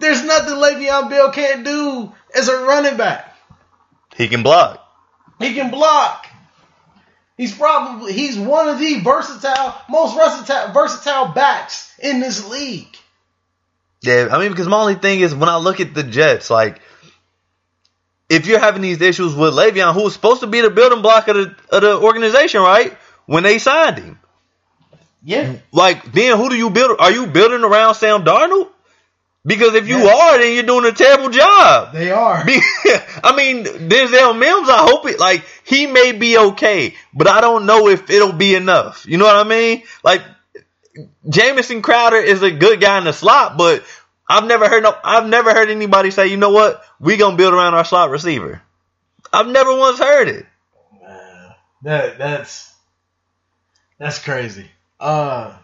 There's 0.00 0.24
nothing 0.24 0.54
Le'Veon 0.54 1.10
Bell 1.10 1.30
can't 1.30 1.64
do 1.64 2.12
as 2.34 2.48
a 2.48 2.56
running 2.56 2.96
back. 2.96 3.36
he 4.16 4.28
can 4.28 4.42
block. 4.42 4.82
He 5.38 5.52
can 5.52 5.70
block. 5.70 6.26
He's 7.40 7.56
probably 7.56 8.12
he's 8.12 8.36
one 8.38 8.68
of 8.68 8.78
the 8.78 9.00
versatile, 9.00 9.74
most 9.88 10.14
versatile 10.14 10.74
versatile 10.74 11.32
backs 11.32 11.90
in 11.98 12.20
this 12.20 12.46
league. 12.46 12.94
Yeah, 14.02 14.28
I 14.30 14.38
mean 14.38 14.50
because 14.50 14.68
my 14.68 14.78
only 14.78 14.96
thing 14.96 15.20
is 15.20 15.34
when 15.34 15.48
I 15.48 15.56
look 15.56 15.80
at 15.80 15.94
the 15.94 16.02
Jets, 16.02 16.50
like 16.50 16.82
if 18.28 18.46
you're 18.46 18.58
having 18.58 18.82
these 18.82 19.00
issues 19.00 19.34
with 19.34 19.54
Le'Veon, 19.54 19.94
who 19.94 20.02
was 20.02 20.12
supposed 20.12 20.42
to 20.42 20.48
be 20.48 20.60
the 20.60 20.68
building 20.68 21.00
block 21.00 21.28
of 21.28 21.36
the 21.36 21.56
of 21.70 21.80
the 21.80 21.98
organization, 21.98 22.60
right? 22.60 22.92
When 23.24 23.42
they 23.42 23.56
signed 23.56 23.96
him, 23.96 24.18
Yeah. 25.24 25.54
like 25.72 26.12
then 26.12 26.36
who 26.36 26.50
do 26.50 26.56
you 26.56 26.68
build? 26.68 26.98
Are 27.00 27.10
you 27.10 27.26
building 27.26 27.64
around 27.64 27.94
Sam 27.94 28.22
Darnold? 28.22 28.68
Because 29.44 29.74
if 29.74 29.88
you 29.88 29.96
Yes. 29.96 30.08
are, 30.08 30.38
then 30.38 30.54
you're 30.54 30.64
doing 30.64 30.84
a 30.86 30.92
terrible 30.92 31.30
job. 31.30 31.94
They 31.94 32.10
are. 32.10 32.44
Be- 32.44 32.60
I 33.24 33.34
mean, 33.36 33.64
Denzel 33.64 34.38
Mims, 34.38 34.68
I 34.68 34.78
hope 34.82 35.06
it, 35.06 35.18
like, 35.18 35.44
he 35.64 35.86
may 35.86 36.12
be 36.12 36.38
okay, 36.38 36.94
but 37.14 37.26
I 37.28 37.40
don't 37.40 37.66
know 37.66 37.88
if 37.88 38.10
it'll 38.10 38.32
be 38.32 38.54
enough. 38.54 39.06
You 39.06 39.18
know 39.18 39.24
what 39.24 39.36
I 39.36 39.44
mean? 39.48 39.82
Like, 40.04 40.22
Jamison 41.28 41.82
Crowder 41.82 42.16
is 42.18 42.42
a 42.42 42.50
good 42.50 42.80
guy 42.80 42.98
in 42.98 43.04
the 43.04 43.12
slot, 43.12 43.56
but 43.56 43.84
I've 44.28 44.44
never 44.46 44.68
heard 44.68 44.82
no, 44.84 44.94
I've 45.04 45.26
never 45.28 45.52
heard 45.54 45.70
anybody 45.70 46.10
say, 46.10 46.28
you 46.28 46.36
know 46.36 46.50
what, 46.50 46.82
we 47.00 47.16
gonna 47.16 47.36
build 47.36 47.54
around 47.54 47.74
our 47.74 47.84
slot 47.84 48.10
receiver. 48.10 48.62
I've 49.32 49.48
never 49.48 49.74
once 49.76 49.98
heard 49.98 50.28
it. 50.28 50.46
Uh, 51.06 51.52
that 51.82 52.18
that's 52.18 52.74
that's 53.98 54.18
crazy. 54.22 54.70
Uh 54.98 55.56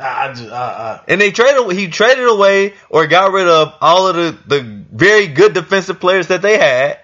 I, 0.00 0.32
I 0.50 0.56
I, 0.56 1.00
And 1.08 1.20
they 1.20 1.30
traded, 1.30 1.70
he 1.76 1.88
traded 1.88 2.26
away 2.26 2.74
or 2.88 3.06
got 3.06 3.32
rid 3.32 3.46
of 3.46 3.74
all 3.80 4.08
of 4.08 4.16
the, 4.16 4.38
the 4.46 4.84
very 4.90 5.26
good 5.28 5.54
defensive 5.54 6.00
players 6.00 6.28
that 6.28 6.42
they 6.42 6.58
had 6.58 6.98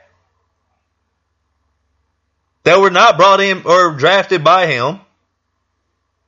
that 2.65 2.81
were 2.81 2.91
not 2.91 3.17
brought 3.17 3.41
in 3.41 3.63
or 3.65 3.93
drafted 3.93 4.43
by 4.43 4.67
him. 4.67 5.01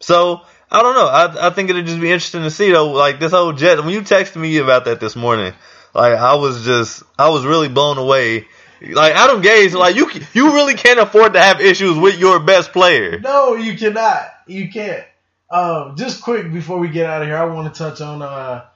So 0.00 0.42
I 0.70 0.82
don't 0.82 0.94
know. 0.94 1.06
I, 1.06 1.48
I 1.48 1.50
think 1.50 1.70
it'd 1.70 1.86
just 1.86 2.00
be 2.00 2.10
interesting 2.10 2.42
to 2.42 2.50
see 2.50 2.70
though, 2.70 2.92
like 2.92 3.18
this 3.18 3.32
whole 3.32 3.52
jet. 3.52 3.78
When 3.78 3.88
you 3.88 4.02
texted 4.02 4.36
me 4.36 4.58
about 4.58 4.84
that 4.84 5.00
this 5.00 5.16
morning, 5.16 5.52
like 5.94 6.16
I 6.16 6.34
was 6.34 6.64
just, 6.64 7.02
I 7.18 7.30
was 7.30 7.44
really 7.44 7.68
blown 7.68 7.98
away. 7.98 8.46
Like 8.80 9.14
Adam 9.14 9.42
Gase, 9.42 9.72
like 9.72 9.96
you, 9.96 10.08
you 10.34 10.54
really 10.54 10.74
can't 10.74 11.00
afford 11.00 11.32
to 11.32 11.40
have 11.40 11.60
issues 11.60 11.96
with 11.96 12.18
your 12.18 12.38
best 12.38 12.72
player. 12.72 13.18
No, 13.18 13.56
you 13.56 13.76
cannot. 13.76 14.28
You 14.46 14.70
can't. 14.70 15.04
Um, 15.50 15.96
just 15.96 16.22
quick 16.22 16.52
before 16.52 16.78
we 16.78 16.88
get 16.88 17.06
out 17.06 17.22
of 17.22 17.28
here, 17.28 17.36
I 17.36 17.46
want 17.46 17.72
to 17.72 17.78
touch 17.78 18.00
on 18.00 18.20
uh, 18.20 18.66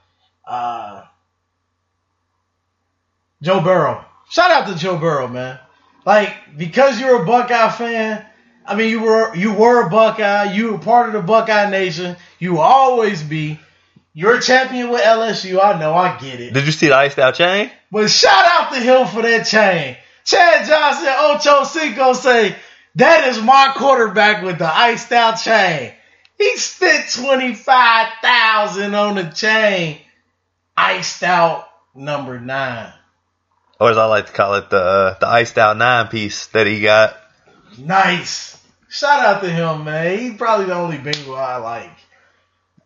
uh, 0.45 1.03
Joe 3.41 3.61
Burrow. 3.61 4.03
Shout 4.29 4.51
out 4.51 4.67
to 4.67 4.75
Joe 4.75 4.97
Burrow, 4.97 5.27
man. 5.27 5.59
Like 6.05 6.57
because 6.57 6.99
you're 6.99 7.21
a 7.21 7.25
Buckeye 7.25 7.69
fan. 7.69 8.25
I 8.65 8.75
mean, 8.75 8.89
you 8.89 9.01
were 9.01 9.35
you 9.35 9.53
were 9.53 9.85
a 9.85 9.89
Buckeye. 9.89 10.53
You 10.53 10.73
were 10.73 10.77
part 10.79 11.07
of 11.07 11.13
the 11.13 11.21
Buckeye 11.21 11.69
Nation. 11.69 12.15
You 12.39 12.53
will 12.53 12.61
always 12.61 13.21
be. 13.21 13.59
You're 14.15 14.35
a 14.35 14.41
champion 14.41 14.89
with 14.89 15.01
LSU. 15.01 15.63
I 15.63 15.79
know. 15.79 15.93
I 15.93 16.17
get 16.19 16.39
it. 16.39 16.53
Did 16.53 16.65
you 16.65 16.71
see 16.71 16.87
the 16.87 16.95
iced 16.95 17.17
out 17.17 17.35
chain? 17.35 17.71
But 17.91 18.09
shout 18.09 18.45
out 18.47 18.73
to 18.73 18.79
him 18.79 19.07
for 19.07 19.23
that 19.23 19.45
chain. 19.45 19.97
Chad 20.23 20.67
Johnson, 20.67 21.13
Ocho 21.17 21.63
Cinco 21.63 22.13
say, 22.13 22.55
that 22.95 23.27
is 23.27 23.41
my 23.41 23.73
quarterback 23.75 24.43
with 24.43 24.59
the 24.59 24.71
iced 24.71 25.11
out 25.11 25.35
chain. 25.35 25.93
He 26.43 26.57
spent 26.57 27.09
25000 27.09 28.93
on 28.93 29.15
the 29.15 29.23
chain. 29.23 29.99
Iced 30.75 31.23
out 31.23 31.69
number 31.95 32.37
nine. 32.37 32.91
Or 33.79 33.91
as 33.91 33.97
I 33.97 34.05
like 34.05 34.25
to 34.25 34.33
call 34.33 34.55
it, 34.55 34.69
the 34.69 34.77
uh, 34.77 35.19
the 35.19 35.27
iced 35.27 35.57
out 35.57 35.77
nine 35.77 36.09
piece 36.09 36.47
that 36.47 36.67
he 36.67 36.81
got. 36.81 37.15
Nice. 37.77 38.61
Shout 38.89 39.25
out 39.25 39.41
to 39.41 39.49
him, 39.49 39.85
man. 39.85 40.19
He's 40.19 40.37
probably 40.37 40.65
the 40.65 40.73
only 40.73 40.97
Bengal 40.97 41.35
I 41.35 41.55
like. 41.57 41.97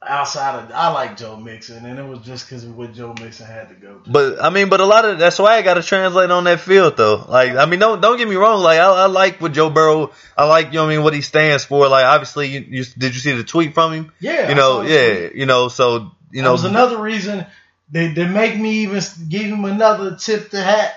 Outside 0.07 0.63
of, 0.63 0.71
I 0.71 0.89
like 0.89 1.17
Joe 1.17 1.35
Mixon, 1.35 1.85
and 1.85 1.99
it 1.99 2.03
was 2.03 2.19
just 2.19 2.47
because 2.47 2.63
of 2.63 2.77
what 2.77 2.93
Joe 2.93 3.13
Mixon 3.19 3.45
had 3.45 3.69
to 3.69 3.75
go. 3.75 3.99
To. 3.99 4.09
But 4.09 4.41
I 4.41 4.49
mean, 4.49 4.69
but 4.69 4.79
a 4.79 4.85
lot 4.85 5.05
of 5.05 5.19
that's 5.19 5.37
why 5.39 5.57
I 5.57 5.61
got 5.61 5.75
to 5.75 5.83
translate 5.83 6.31
on 6.31 6.45
that 6.45 6.61
field, 6.61 6.97
though. 6.97 7.25
Like, 7.27 7.55
I 7.55 7.65
mean, 7.65 7.79
don't 7.79 8.01
don't 8.01 8.17
get 8.17 8.27
me 8.27 8.35
wrong. 8.35 8.61
Like, 8.61 8.79
I, 8.79 8.85
I 8.85 9.05
like 9.07 9.41
what 9.41 9.53
Joe 9.53 9.69
Burrow. 9.69 10.11
I 10.37 10.45
like, 10.45 10.67
you 10.67 10.73
know, 10.73 10.83
what 10.83 10.91
I 10.91 10.95
mean, 10.95 11.03
what 11.03 11.13
he 11.13 11.21
stands 11.21 11.65
for. 11.65 11.87
Like, 11.87 12.05
obviously, 12.05 12.47
you, 12.47 12.65
you 12.67 12.85
did 12.97 13.13
you 13.13 13.19
see 13.19 13.33
the 13.33 13.43
tweet 13.43 13.73
from 13.73 13.93
him? 13.93 14.11
Yeah, 14.19 14.49
You 14.49 14.55
know, 14.55 14.81
yeah, 14.81 15.29
you 15.33 15.45
know, 15.45 15.67
so 15.67 16.11
you 16.31 16.41
that 16.41 16.43
know, 16.43 16.51
was 16.53 16.63
another 16.63 17.01
reason 17.01 17.45
they 17.89 18.09
they 18.09 18.27
make 18.27 18.57
me 18.57 18.83
even 18.83 19.01
give 19.29 19.43
him 19.43 19.65
another 19.65 20.15
tip 20.17 20.49
to 20.51 20.61
hat. 20.61 20.93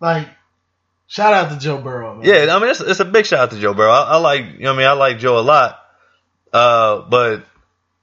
Like, 0.00 0.28
shout 1.06 1.34
out 1.34 1.50
to 1.50 1.58
Joe 1.58 1.78
Burrow. 1.78 2.16
Man. 2.16 2.26
Yeah, 2.26 2.54
I 2.54 2.58
mean 2.58 2.70
it's, 2.70 2.80
it's 2.80 3.00
a 3.00 3.04
big 3.04 3.26
shout 3.26 3.40
out 3.40 3.50
to 3.52 3.58
Joe 3.60 3.74
Burrow. 3.74 3.92
I, 3.92 4.14
I 4.14 4.16
like 4.16 4.44
you 4.44 4.60
know 4.60 4.70
what 4.70 4.74
I 4.74 4.78
mean 4.78 4.86
I 4.86 4.92
like 4.92 5.18
Joe 5.18 5.38
a 5.38 5.40
lot. 5.40 5.78
Uh, 6.52 7.02
but 7.08 7.44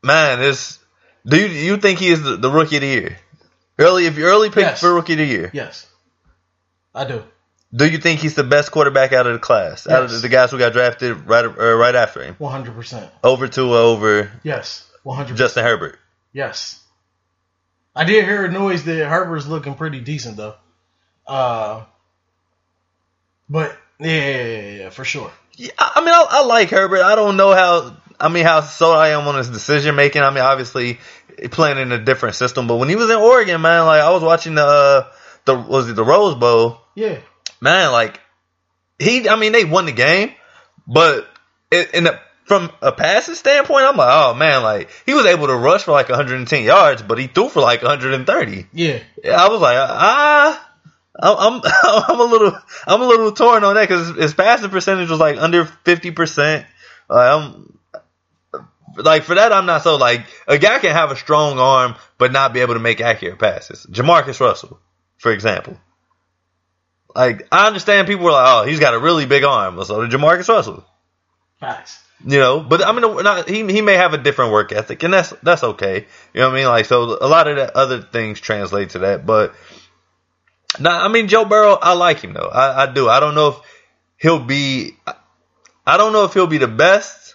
man, 0.03 0.41
it's 0.41 0.79
do 1.25 1.37
you 1.39 1.47
you 1.47 1.77
think 1.77 1.99
he 1.99 2.09
is 2.09 2.21
the, 2.23 2.37
the 2.37 2.49
rookie 2.49 2.77
of 2.77 2.81
the 2.81 2.87
year? 2.87 3.17
Early 3.77 4.05
if 4.05 4.17
you 4.17 4.25
early 4.25 4.49
pick 4.49 4.63
Yes. 4.63 4.79
for 4.81 4.93
rookie 4.93 5.13
of 5.13 5.19
the 5.19 5.25
year. 5.25 5.49
Yes, 5.53 5.87
I 6.93 7.05
do. 7.05 7.23
Do 7.73 7.87
you 7.87 7.99
think 7.99 8.19
he's 8.19 8.33
the 8.35 8.43
best 8.43 8.71
quarterback 8.71 9.13
out 9.13 9.27
of 9.27 9.33
the 9.33 9.39
class? 9.39 9.87
Out 9.87 10.03
of 10.03 10.11
Yes. 10.11 10.21
the 10.21 10.29
guys 10.29 10.51
who 10.51 10.57
got 10.57 10.73
drafted 10.73 11.27
right 11.27 11.45
uh, 11.45 11.49
right 11.75 11.95
after 11.95 12.23
him? 12.23 12.35
One 12.39 12.51
hundred 12.51 12.75
percent. 12.75 13.09
Over 13.23 13.47
Tua 13.47 13.79
over 13.81 14.31
Yes, 14.43 14.89
one 15.03 15.15
hundred. 15.17 15.37
Justin 15.37 15.63
Herbert. 15.63 15.99
Yes. 16.33 16.81
I 17.95 18.05
did 18.05 18.23
hear 18.25 18.45
a 18.45 18.51
noise 18.51 18.83
that 18.85 19.07
Herbert's 19.07 19.47
looking 19.47 19.75
pretty 19.75 19.99
decent 19.99 20.37
though. 20.37 20.55
Uh, 21.27 21.83
but 23.49 23.75
yeah, 23.99 24.07
yeah, 24.07 24.43
yeah, 24.45 24.69
yeah, 24.83 24.89
for 24.89 25.03
sure. 25.05 25.31
Yeah, 25.55 25.71
I 25.77 25.93
I 25.95 25.99
mean, 26.01 26.09
I, 26.09 26.25
I 26.29 26.43
like 26.45 26.69
Herbert. 26.69 27.01
I 27.01 27.15
don't 27.15 27.37
know 27.37 27.53
how. 27.53 27.97
I 28.19 28.29
mean, 28.29 28.45
how 28.45 28.61
sold 28.61 28.97
I 28.97 29.09
am 29.09 29.27
on 29.27 29.35
his 29.35 29.49
decision 29.49 29.95
making. 29.95 30.21
I 30.21 30.29
mean, 30.29 30.43
obviously 30.43 30.99
playing 31.51 31.77
in 31.77 31.91
a 31.91 31.97
different 31.99 32.35
system, 32.35 32.67
but 32.67 32.77
when 32.77 32.89
he 32.89 32.95
was 32.95 33.09
in 33.09 33.15
Oregon, 33.17 33.61
man, 33.61 33.85
like 33.85 34.01
I 34.01 34.11
was 34.11 34.21
watching 34.23 34.55
the 34.55 34.65
uh, 34.65 35.11
the 35.45 35.55
was 35.55 35.89
it 35.89 35.95
the 35.95 36.03
Rose 36.03 36.35
Bowl, 36.35 36.81
Yeah, 36.95 37.19
man. 37.61 37.91
Like 37.91 38.19
he, 38.99 39.29
I 39.29 39.35
mean, 39.37 39.51
they 39.53 39.63
won 39.65 39.85
the 39.85 39.91
game, 39.93 40.33
but 40.85 41.27
it, 41.71 41.93
in 41.93 42.03
the, 42.05 42.19
from 42.45 42.71
a 42.81 42.91
passing 42.91 43.35
standpoint, 43.35 43.85
I'm 43.85 43.95
like, 43.95 44.09
oh 44.11 44.33
man, 44.33 44.63
like 44.63 44.89
he 45.05 45.13
was 45.13 45.25
able 45.25 45.47
to 45.47 45.55
rush 45.55 45.83
for 45.83 45.91
like 45.91 46.09
110 46.09 46.63
yards, 46.63 47.01
but 47.01 47.17
he 47.17 47.27
threw 47.27 47.47
for 47.47 47.61
like 47.61 47.81
130. 47.81 48.67
yeah. 48.73 48.99
Yeah, 49.23 49.31
I 49.43 49.47
was 49.49 49.61
like, 49.61 49.77
ah. 49.77 50.65
I'm 51.21 51.61
I'm 51.83 52.19
a 52.19 52.23
little 52.23 52.57
I'm 52.87 53.01
a 53.01 53.05
little 53.05 53.33
torn 53.33 53.65
on 53.65 53.75
that 53.75 53.89
because 53.89 54.15
his 54.15 54.33
passing 54.33 54.69
percentage 54.69 55.09
was 55.09 55.19
like 55.19 55.37
under 55.37 55.65
fifty 55.65 56.11
percent. 56.11 56.65
I'm 57.09 57.77
like 59.03 59.23
for 59.23 59.35
that 59.35 59.51
I'm 59.51 59.65
not 59.65 59.83
so 59.83 59.95
like 59.95 60.25
a 60.47 60.57
guy 60.57 60.79
can 60.79 60.91
have 60.91 61.11
a 61.11 61.15
strong 61.15 61.59
arm 61.59 61.95
but 62.17 62.31
not 62.31 62.53
be 62.53 62.61
able 62.61 62.75
to 62.75 62.79
make 62.79 63.01
accurate 63.01 63.39
passes. 63.39 63.85
JaMarcus 63.89 64.39
Russell, 64.39 64.79
for 65.17 65.31
example. 65.31 65.77
Like 67.15 67.47
I 67.51 67.67
understand 67.67 68.07
people 68.07 68.25
were 68.25 68.31
like, 68.31 68.47
oh, 68.47 68.65
he's 68.65 68.79
got 68.79 68.93
a 68.93 68.99
really 68.99 69.25
big 69.25 69.43
arm, 69.43 69.83
so 69.83 70.05
did 70.05 70.11
JaMarcus 70.11 70.49
Russell. 70.49 70.85
Facts. 71.59 72.03
You 72.25 72.37
know, 72.37 72.59
but 72.59 72.85
I 72.85 72.91
mean, 72.91 73.23
not, 73.23 73.47
he 73.47 73.65
he 73.71 73.81
may 73.81 73.95
have 73.95 74.13
a 74.13 74.17
different 74.17 74.51
work 74.51 74.73
ethic, 74.73 75.03
and 75.03 75.13
that's 75.13 75.29
that's 75.41 75.63
okay. 75.63 76.05
You 76.33 76.41
know 76.41 76.49
what 76.49 76.55
I 76.55 76.59
mean? 76.59 76.67
Like, 76.67 76.85
so 76.85 77.17
a 77.19 77.27
lot 77.27 77.47
of 77.47 77.55
the 77.55 77.77
other 77.77 78.01
things 78.01 78.41
translate 78.41 78.89
to 78.91 78.99
that, 78.99 79.25
but 79.25 79.55
now, 80.77 81.03
I 81.03 81.07
mean, 81.07 81.27
Joe 81.27 81.45
Burrow, 81.45 81.77
I 81.81 81.93
like 81.93 82.19
him 82.19 82.33
though. 82.33 82.47
I, 82.47 82.83
I 82.83 82.93
do. 82.93 83.09
I 83.09 83.19
don't 83.19 83.35
know 83.35 83.49
if 83.49 83.55
he'll 84.17 84.43
be. 84.43 84.95
I 85.87 85.97
don't 85.97 86.13
know 86.13 86.25
if 86.25 86.33
he'll 86.33 86.47
be 86.47 86.59
the 86.59 86.67
best 86.67 87.28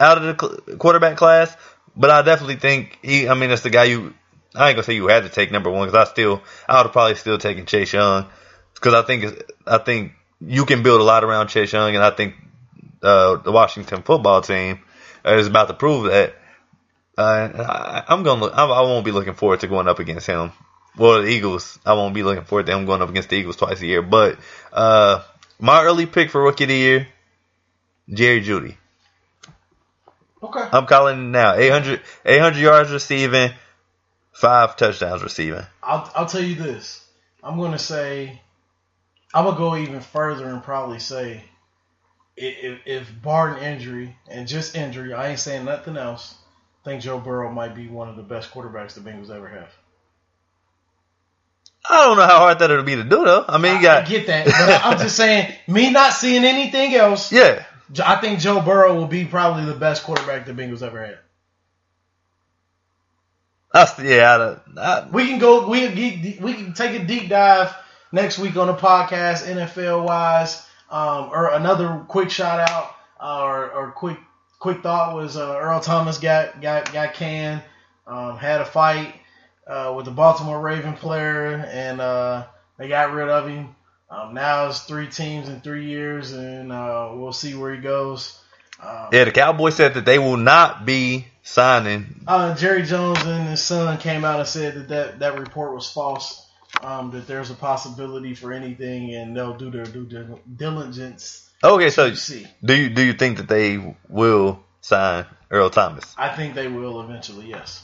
out 0.00 0.18
of 0.18 0.24
the 0.24 0.76
quarterback 0.76 1.16
class, 1.16 1.56
but 1.96 2.10
I 2.10 2.22
definitely 2.22 2.56
think 2.56 2.98
he. 3.02 3.28
I 3.28 3.34
mean, 3.34 3.50
it's 3.50 3.62
the 3.62 3.70
guy 3.70 3.84
you. 3.84 4.14
I 4.54 4.68
ain't 4.68 4.76
gonna 4.76 4.82
say 4.82 4.94
you 4.94 5.08
had 5.08 5.24
to 5.24 5.28
take 5.28 5.50
number 5.52 5.70
one 5.70 5.86
because 5.86 6.08
I 6.08 6.10
still, 6.10 6.42
I 6.68 6.76
would 6.78 6.84
have 6.84 6.92
probably 6.92 7.14
still 7.16 7.38
taken 7.38 7.66
Chase 7.66 7.92
Young 7.92 8.26
because 8.74 8.94
I 8.94 9.02
think 9.02 9.42
I 9.66 9.78
think 9.78 10.12
you 10.40 10.64
can 10.64 10.82
build 10.82 11.00
a 11.00 11.04
lot 11.04 11.24
around 11.24 11.48
Chase 11.48 11.72
Young, 11.72 11.94
and 11.94 12.04
I 12.04 12.10
think 12.10 12.34
uh, 13.02 13.36
the 13.36 13.52
Washington 13.52 14.02
football 14.02 14.40
team 14.40 14.80
is 15.24 15.46
about 15.46 15.68
to 15.68 15.74
prove 15.74 16.10
that. 16.10 16.34
Uh, 17.16 17.50
I, 17.58 18.04
I'm 18.08 18.22
gonna. 18.22 18.42
Look, 18.42 18.56
I, 18.56 18.64
I 18.64 18.80
won't 18.82 19.04
be 19.04 19.10
looking 19.10 19.34
forward 19.34 19.60
to 19.60 19.66
going 19.66 19.88
up 19.88 19.98
against 19.98 20.26
him. 20.26 20.52
Well, 20.96 21.22
the 21.22 21.28
Eagles. 21.28 21.78
I 21.84 21.94
won't 21.94 22.14
be 22.14 22.22
looking 22.22 22.44
forward 22.44 22.66
to 22.66 22.76
him 22.76 22.86
going 22.86 23.02
up 23.02 23.08
against 23.08 23.28
the 23.28 23.36
Eagles 23.36 23.56
twice 23.56 23.80
a 23.80 23.86
year. 23.86 24.02
But 24.02 24.38
uh, 24.72 25.22
my 25.58 25.82
early 25.82 26.06
pick 26.06 26.30
for 26.30 26.42
rookie 26.42 26.64
of 26.64 26.68
the 26.68 26.76
year, 26.76 27.08
Jerry 28.08 28.40
Jeudy. 28.40 28.76
Okay. 30.42 30.68
I'm 30.72 30.86
calling 30.86 31.32
now. 31.32 31.54
800, 31.54 32.00
800 32.24 32.58
yards 32.58 32.90
receiving, 32.90 33.50
five 34.32 34.76
touchdowns 34.76 35.22
receiving. 35.22 35.64
I'll 35.82 36.10
I'll 36.14 36.26
tell 36.26 36.42
you 36.42 36.54
this. 36.54 37.04
I'm 37.42 37.58
gonna 37.58 37.78
say, 37.78 38.40
I'm 39.34 39.44
gonna 39.44 39.56
go 39.56 39.76
even 39.76 40.00
further 40.00 40.48
and 40.48 40.62
probably 40.62 40.98
say, 40.98 41.42
if, 42.36 42.80
if 42.86 43.22
barring 43.22 43.62
injury 43.62 44.16
and 44.30 44.46
just 44.46 44.76
injury, 44.76 45.12
I 45.12 45.30
ain't 45.30 45.40
saying 45.40 45.64
nothing 45.64 45.96
else. 45.96 46.34
I 46.82 46.90
think 46.90 47.02
Joe 47.02 47.18
Burrow 47.18 47.50
might 47.50 47.74
be 47.74 47.88
one 47.88 48.08
of 48.08 48.16
the 48.16 48.22
best 48.22 48.50
quarterbacks 48.52 48.94
the 48.94 49.00
Bengals 49.00 49.30
ever 49.30 49.48
have. 49.48 49.72
I 51.88 52.04
don't 52.04 52.16
know 52.16 52.26
how 52.26 52.38
hard 52.38 52.58
that 52.58 52.70
would 52.70 52.84
be 52.84 52.96
to 52.96 53.04
do 53.04 53.24
though. 53.24 53.44
I 53.48 53.58
mean, 53.58 53.76
you 53.76 53.82
got 53.82 54.04
I 54.04 54.06
get 54.06 54.26
that, 54.26 54.46
but 54.46 54.84
I'm 54.84 54.98
just 54.98 55.16
saying, 55.16 55.54
me 55.66 55.90
not 55.90 56.12
seeing 56.12 56.44
anything 56.44 56.94
else, 56.94 57.32
yeah. 57.32 57.64
I 58.04 58.16
think 58.20 58.40
Joe 58.40 58.60
Burrow 58.60 58.94
will 58.94 59.06
be 59.06 59.24
probably 59.24 59.64
the 59.64 59.74
best 59.74 60.02
quarterback 60.02 60.46
the 60.46 60.52
Bengals 60.52 60.82
ever 60.82 61.04
had. 61.04 61.18
That's 63.72 63.98
yeah. 63.98 64.56
I, 64.76 64.80
I, 64.80 65.08
We 65.08 65.26
can 65.26 65.38
go. 65.38 65.68
We 65.68 65.88
we 66.40 66.54
can 66.54 66.72
take 66.74 67.00
a 67.00 67.04
deep 67.04 67.28
dive 67.28 67.74
next 68.12 68.38
week 68.38 68.56
on 68.56 68.66
the 68.66 68.74
podcast, 68.74 69.44
NFL 69.44 70.04
wise. 70.04 70.64
Um, 70.90 71.28
or 71.30 71.50
another 71.52 72.02
quick 72.08 72.30
shout 72.30 72.60
out, 72.70 72.94
uh, 73.20 73.42
or, 73.42 73.70
or 73.70 73.90
quick 73.90 74.18
quick 74.58 74.82
thought 74.82 75.14
was 75.14 75.36
uh, 75.36 75.58
Earl 75.60 75.80
Thomas 75.80 76.18
got 76.18 76.62
got 76.62 76.92
got 76.92 77.12
canned, 77.12 77.62
um, 78.06 78.38
had 78.38 78.62
a 78.62 78.64
fight 78.64 79.14
uh, 79.66 79.92
with 79.94 80.06
the 80.06 80.10
Baltimore 80.10 80.58
Raven 80.58 80.94
player, 80.94 81.56
and 81.70 82.00
uh, 82.00 82.46
they 82.78 82.88
got 82.88 83.12
rid 83.12 83.28
of 83.28 83.48
him. 83.48 83.74
Um, 84.10 84.34
now 84.34 84.68
it's 84.68 84.80
three 84.80 85.08
teams 85.08 85.48
in 85.48 85.60
three 85.60 85.86
years, 85.86 86.32
and 86.32 86.72
uh, 86.72 87.10
we'll 87.14 87.32
see 87.32 87.54
where 87.54 87.74
he 87.74 87.80
goes. 87.80 88.40
Um, 88.80 89.08
yeah, 89.12 89.24
the 89.24 89.32
Cowboys 89.32 89.74
said 89.74 89.94
that 89.94 90.04
they 90.04 90.18
will 90.18 90.36
not 90.36 90.86
be 90.86 91.26
signing. 91.42 92.24
Uh, 92.26 92.54
Jerry 92.54 92.84
Jones 92.84 93.22
and 93.24 93.48
his 93.48 93.62
son 93.62 93.98
came 93.98 94.24
out 94.24 94.40
and 94.40 94.48
said 94.48 94.74
that 94.74 94.88
that, 94.88 95.18
that 95.18 95.38
report 95.38 95.74
was 95.74 95.90
false. 95.90 96.46
Um, 96.82 97.10
that 97.12 97.26
there's 97.26 97.50
a 97.50 97.54
possibility 97.54 98.34
for 98.34 98.52
anything, 98.52 99.14
and 99.14 99.36
they'll 99.36 99.56
do 99.56 99.70
their 99.70 99.84
due 99.84 100.06
diligence 100.56 101.48
Okay, 101.62 101.90
so 101.90 102.14
see. 102.14 102.46
do 102.64 102.74
you 102.74 102.88
do 102.88 103.02
you 103.02 103.12
think 103.12 103.38
that 103.38 103.48
they 103.48 103.96
will 104.08 104.62
sign 104.80 105.26
Earl 105.50 105.70
Thomas? 105.70 106.14
I 106.16 106.34
think 106.34 106.54
they 106.54 106.68
will 106.68 107.00
eventually. 107.00 107.46
Yes, 107.46 107.82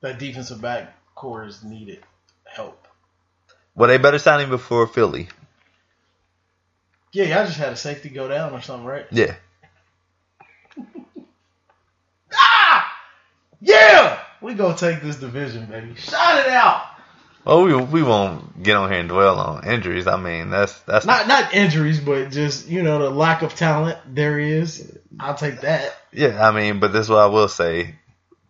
that 0.00 0.18
defensive 0.18 0.60
back 0.60 0.94
core 1.14 1.44
is 1.44 1.64
needed 1.64 2.04
help. 2.44 2.83
Well, 3.74 3.88
they 3.88 3.98
better 3.98 4.18
sign 4.18 4.40
him 4.40 4.50
before 4.50 4.86
Philly. 4.86 5.28
Yeah, 7.12 7.24
y'all 7.24 7.46
just 7.46 7.58
had 7.58 7.72
a 7.72 7.76
safety 7.76 8.08
go 8.08 8.28
down 8.28 8.52
or 8.52 8.60
something, 8.62 8.86
right? 8.86 9.06
Yeah. 9.10 9.34
Ah, 12.36 12.92
yeah, 13.60 14.18
we 14.40 14.54
gonna 14.54 14.76
take 14.76 15.00
this 15.02 15.16
division, 15.16 15.66
baby. 15.66 15.94
Shout 15.94 16.44
it 16.44 16.48
out. 16.52 16.82
Well, 17.44 17.62
we 17.62 17.74
we 17.76 18.02
won't 18.02 18.62
get 18.62 18.76
on 18.76 18.90
here 18.90 18.98
and 19.00 19.08
dwell 19.08 19.38
on 19.38 19.64
injuries. 19.68 20.06
I 20.06 20.16
mean, 20.16 20.50
that's 20.50 20.76
that's 20.80 21.06
Not 21.06 21.28
not 21.28 21.54
injuries, 21.54 22.00
but 22.00 22.30
just 22.30 22.66
you 22.68 22.82
know 22.82 22.98
the 22.98 23.10
lack 23.10 23.42
of 23.42 23.54
talent 23.54 23.98
there 24.08 24.38
is. 24.38 24.98
I'll 25.20 25.34
take 25.36 25.60
that. 25.60 25.96
yeah. 26.12 26.44
I 26.46 26.50
mean, 26.52 26.80
but 26.80 26.92
this 26.92 27.02
is 27.06 27.10
what 27.10 27.18
I 27.20 27.26
will 27.26 27.48
say: 27.48 27.94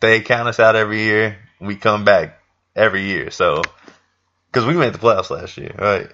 they 0.01 0.21
count 0.21 0.49
us 0.49 0.59
out 0.61 0.77
every 0.77 1.03
year. 1.03 1.37
We 1.61 1.77
come 1.77 2.05
back 2.05 2.39
every 2.75 3.03
year. 3.03 3.31
So, 3.31 3.63
because 4.55 4.67
we 4.67 4.75
made 4.75 4.93
the 4.95 4.99
playoffs 4.99 5.31
last 5.31 5.57
year, 5.59 5.75
right? 5.77 6.09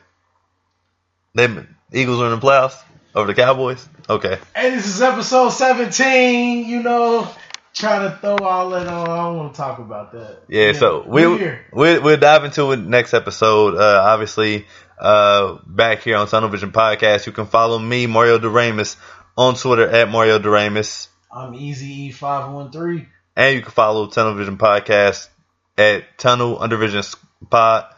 They 1.34 1.46
Eagles 1.92 2.18
were 2.18 2.32
in 2.32 2.40
the 2.40 2.46
playoffs 2.46 2.82
over 3.14 3.26
the 3.26 3.34
Cowboys. 3.34 3.86
Okay. 4.08 4.38
Hey, 4.56 4.70
this 4.70 4.86
is 4.86 5.02
episode 5.02 5.50
17. 5.50 6.66
You 6.66 6.82
know, 6.82 7.28
trying 7.74 8.10
to 8.10 8.16
throw 8.16 8.38
all 8.38 8.70
that 8.70 8.86
on. 8.86 9.10
I 9.10 9.16
don't 9.16 9.36
want 9.36 9.54
to 9.54 9.56
talk 9.56 9.78
about 9.78 10.12
that. 10.12 10.44
Yeah, 10.48 10.72
so 10.72 11.04
we 11.06 11.26
we'll, 11.26 11.56
we'll 11.72 12.02
we'll 12.02 12.16
dive 12.16 12.44
into 12.44 12.72
it 12.72 12.78
next 12.78 13.12
episode. 13.12 13.76
Uh, 13.76 14.02
obviously, 14.04 14.66
uh, 14.98 15.58
back 15.66 16.00
here 16.02 16.16
on 16.16 16.26
Tunnel 16.26 16.48
Vision 16.48 16.72
Podcast, 16.72 17.26
you 17.26 17.32
can 17.32 17.46
follow 17.46 17.78
me, 17.78 18.06
Mario 18.06 18.38
Doremus, 18.38 18.96
on 19.36 19.54
Twitter 19.54 19.86
at 19.86 20.08
Mario 20.08 20.38
Doremus, 20.38 21.08
I'm 21.30 21.54
Easy 21.54 22.10
E513. 22.10 23.06
and 23.36 23.54
you 23.54 23.60
can 23.62 23.70
follow 23.70 24.06
Tunnel 24.06 24.34
Vision 24.34 24.56
Podcast 24.56 25.28
at 25.76 26.18
Tunnel 26.18 26.58
Undervision 26.58 27.14
Pod 27.50 27.94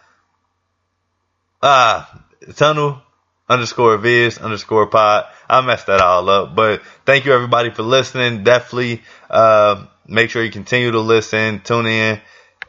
ah, 1.62 2.22
tunnel 2.56 3.00
underscore 3.48 3.96
viz 3.98 4.38
underscore 4.38 4.86
pod. 4.86 5.26
I 5.48 5.60
messed 5.60 5.86
that 5.86 6.00
all 6.00 6.28
up, 6.28 6.54
but 6.54 6.82
thank 7.04 7.24
you 7.24 7.32
everybody 7.32 7.70
for 7.70 7.82
listening. 7.82 8.44
Definitely, 8.44 9.02
uh, 9.30 9.86
make 10.06 10.30
sure 10.30 10.42
you 10.42 10.50
continue 10.50 10.90
to 10.90 11.00
listen, 11.00 11.60
tune 11.60 11.86
in, 11.86 12.20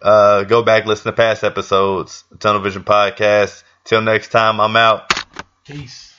uh, 0.02 0.44
go 0.44 0.64
back, 0.64 0.86
listen 0.86 1.06
to 1.06 1.16
past 1.16 1.44
episodes, 1.44 2.24
Tunnel 2.40 2.62
Vision 2.62 2.84
Podcast. 2.84 3.64
Till 3.86 4.02
next 4.02 4.30
time, 4.30 4.60
I'm 4.62 4.76
out. 4.76 5.12
Peace. 5.66 6.13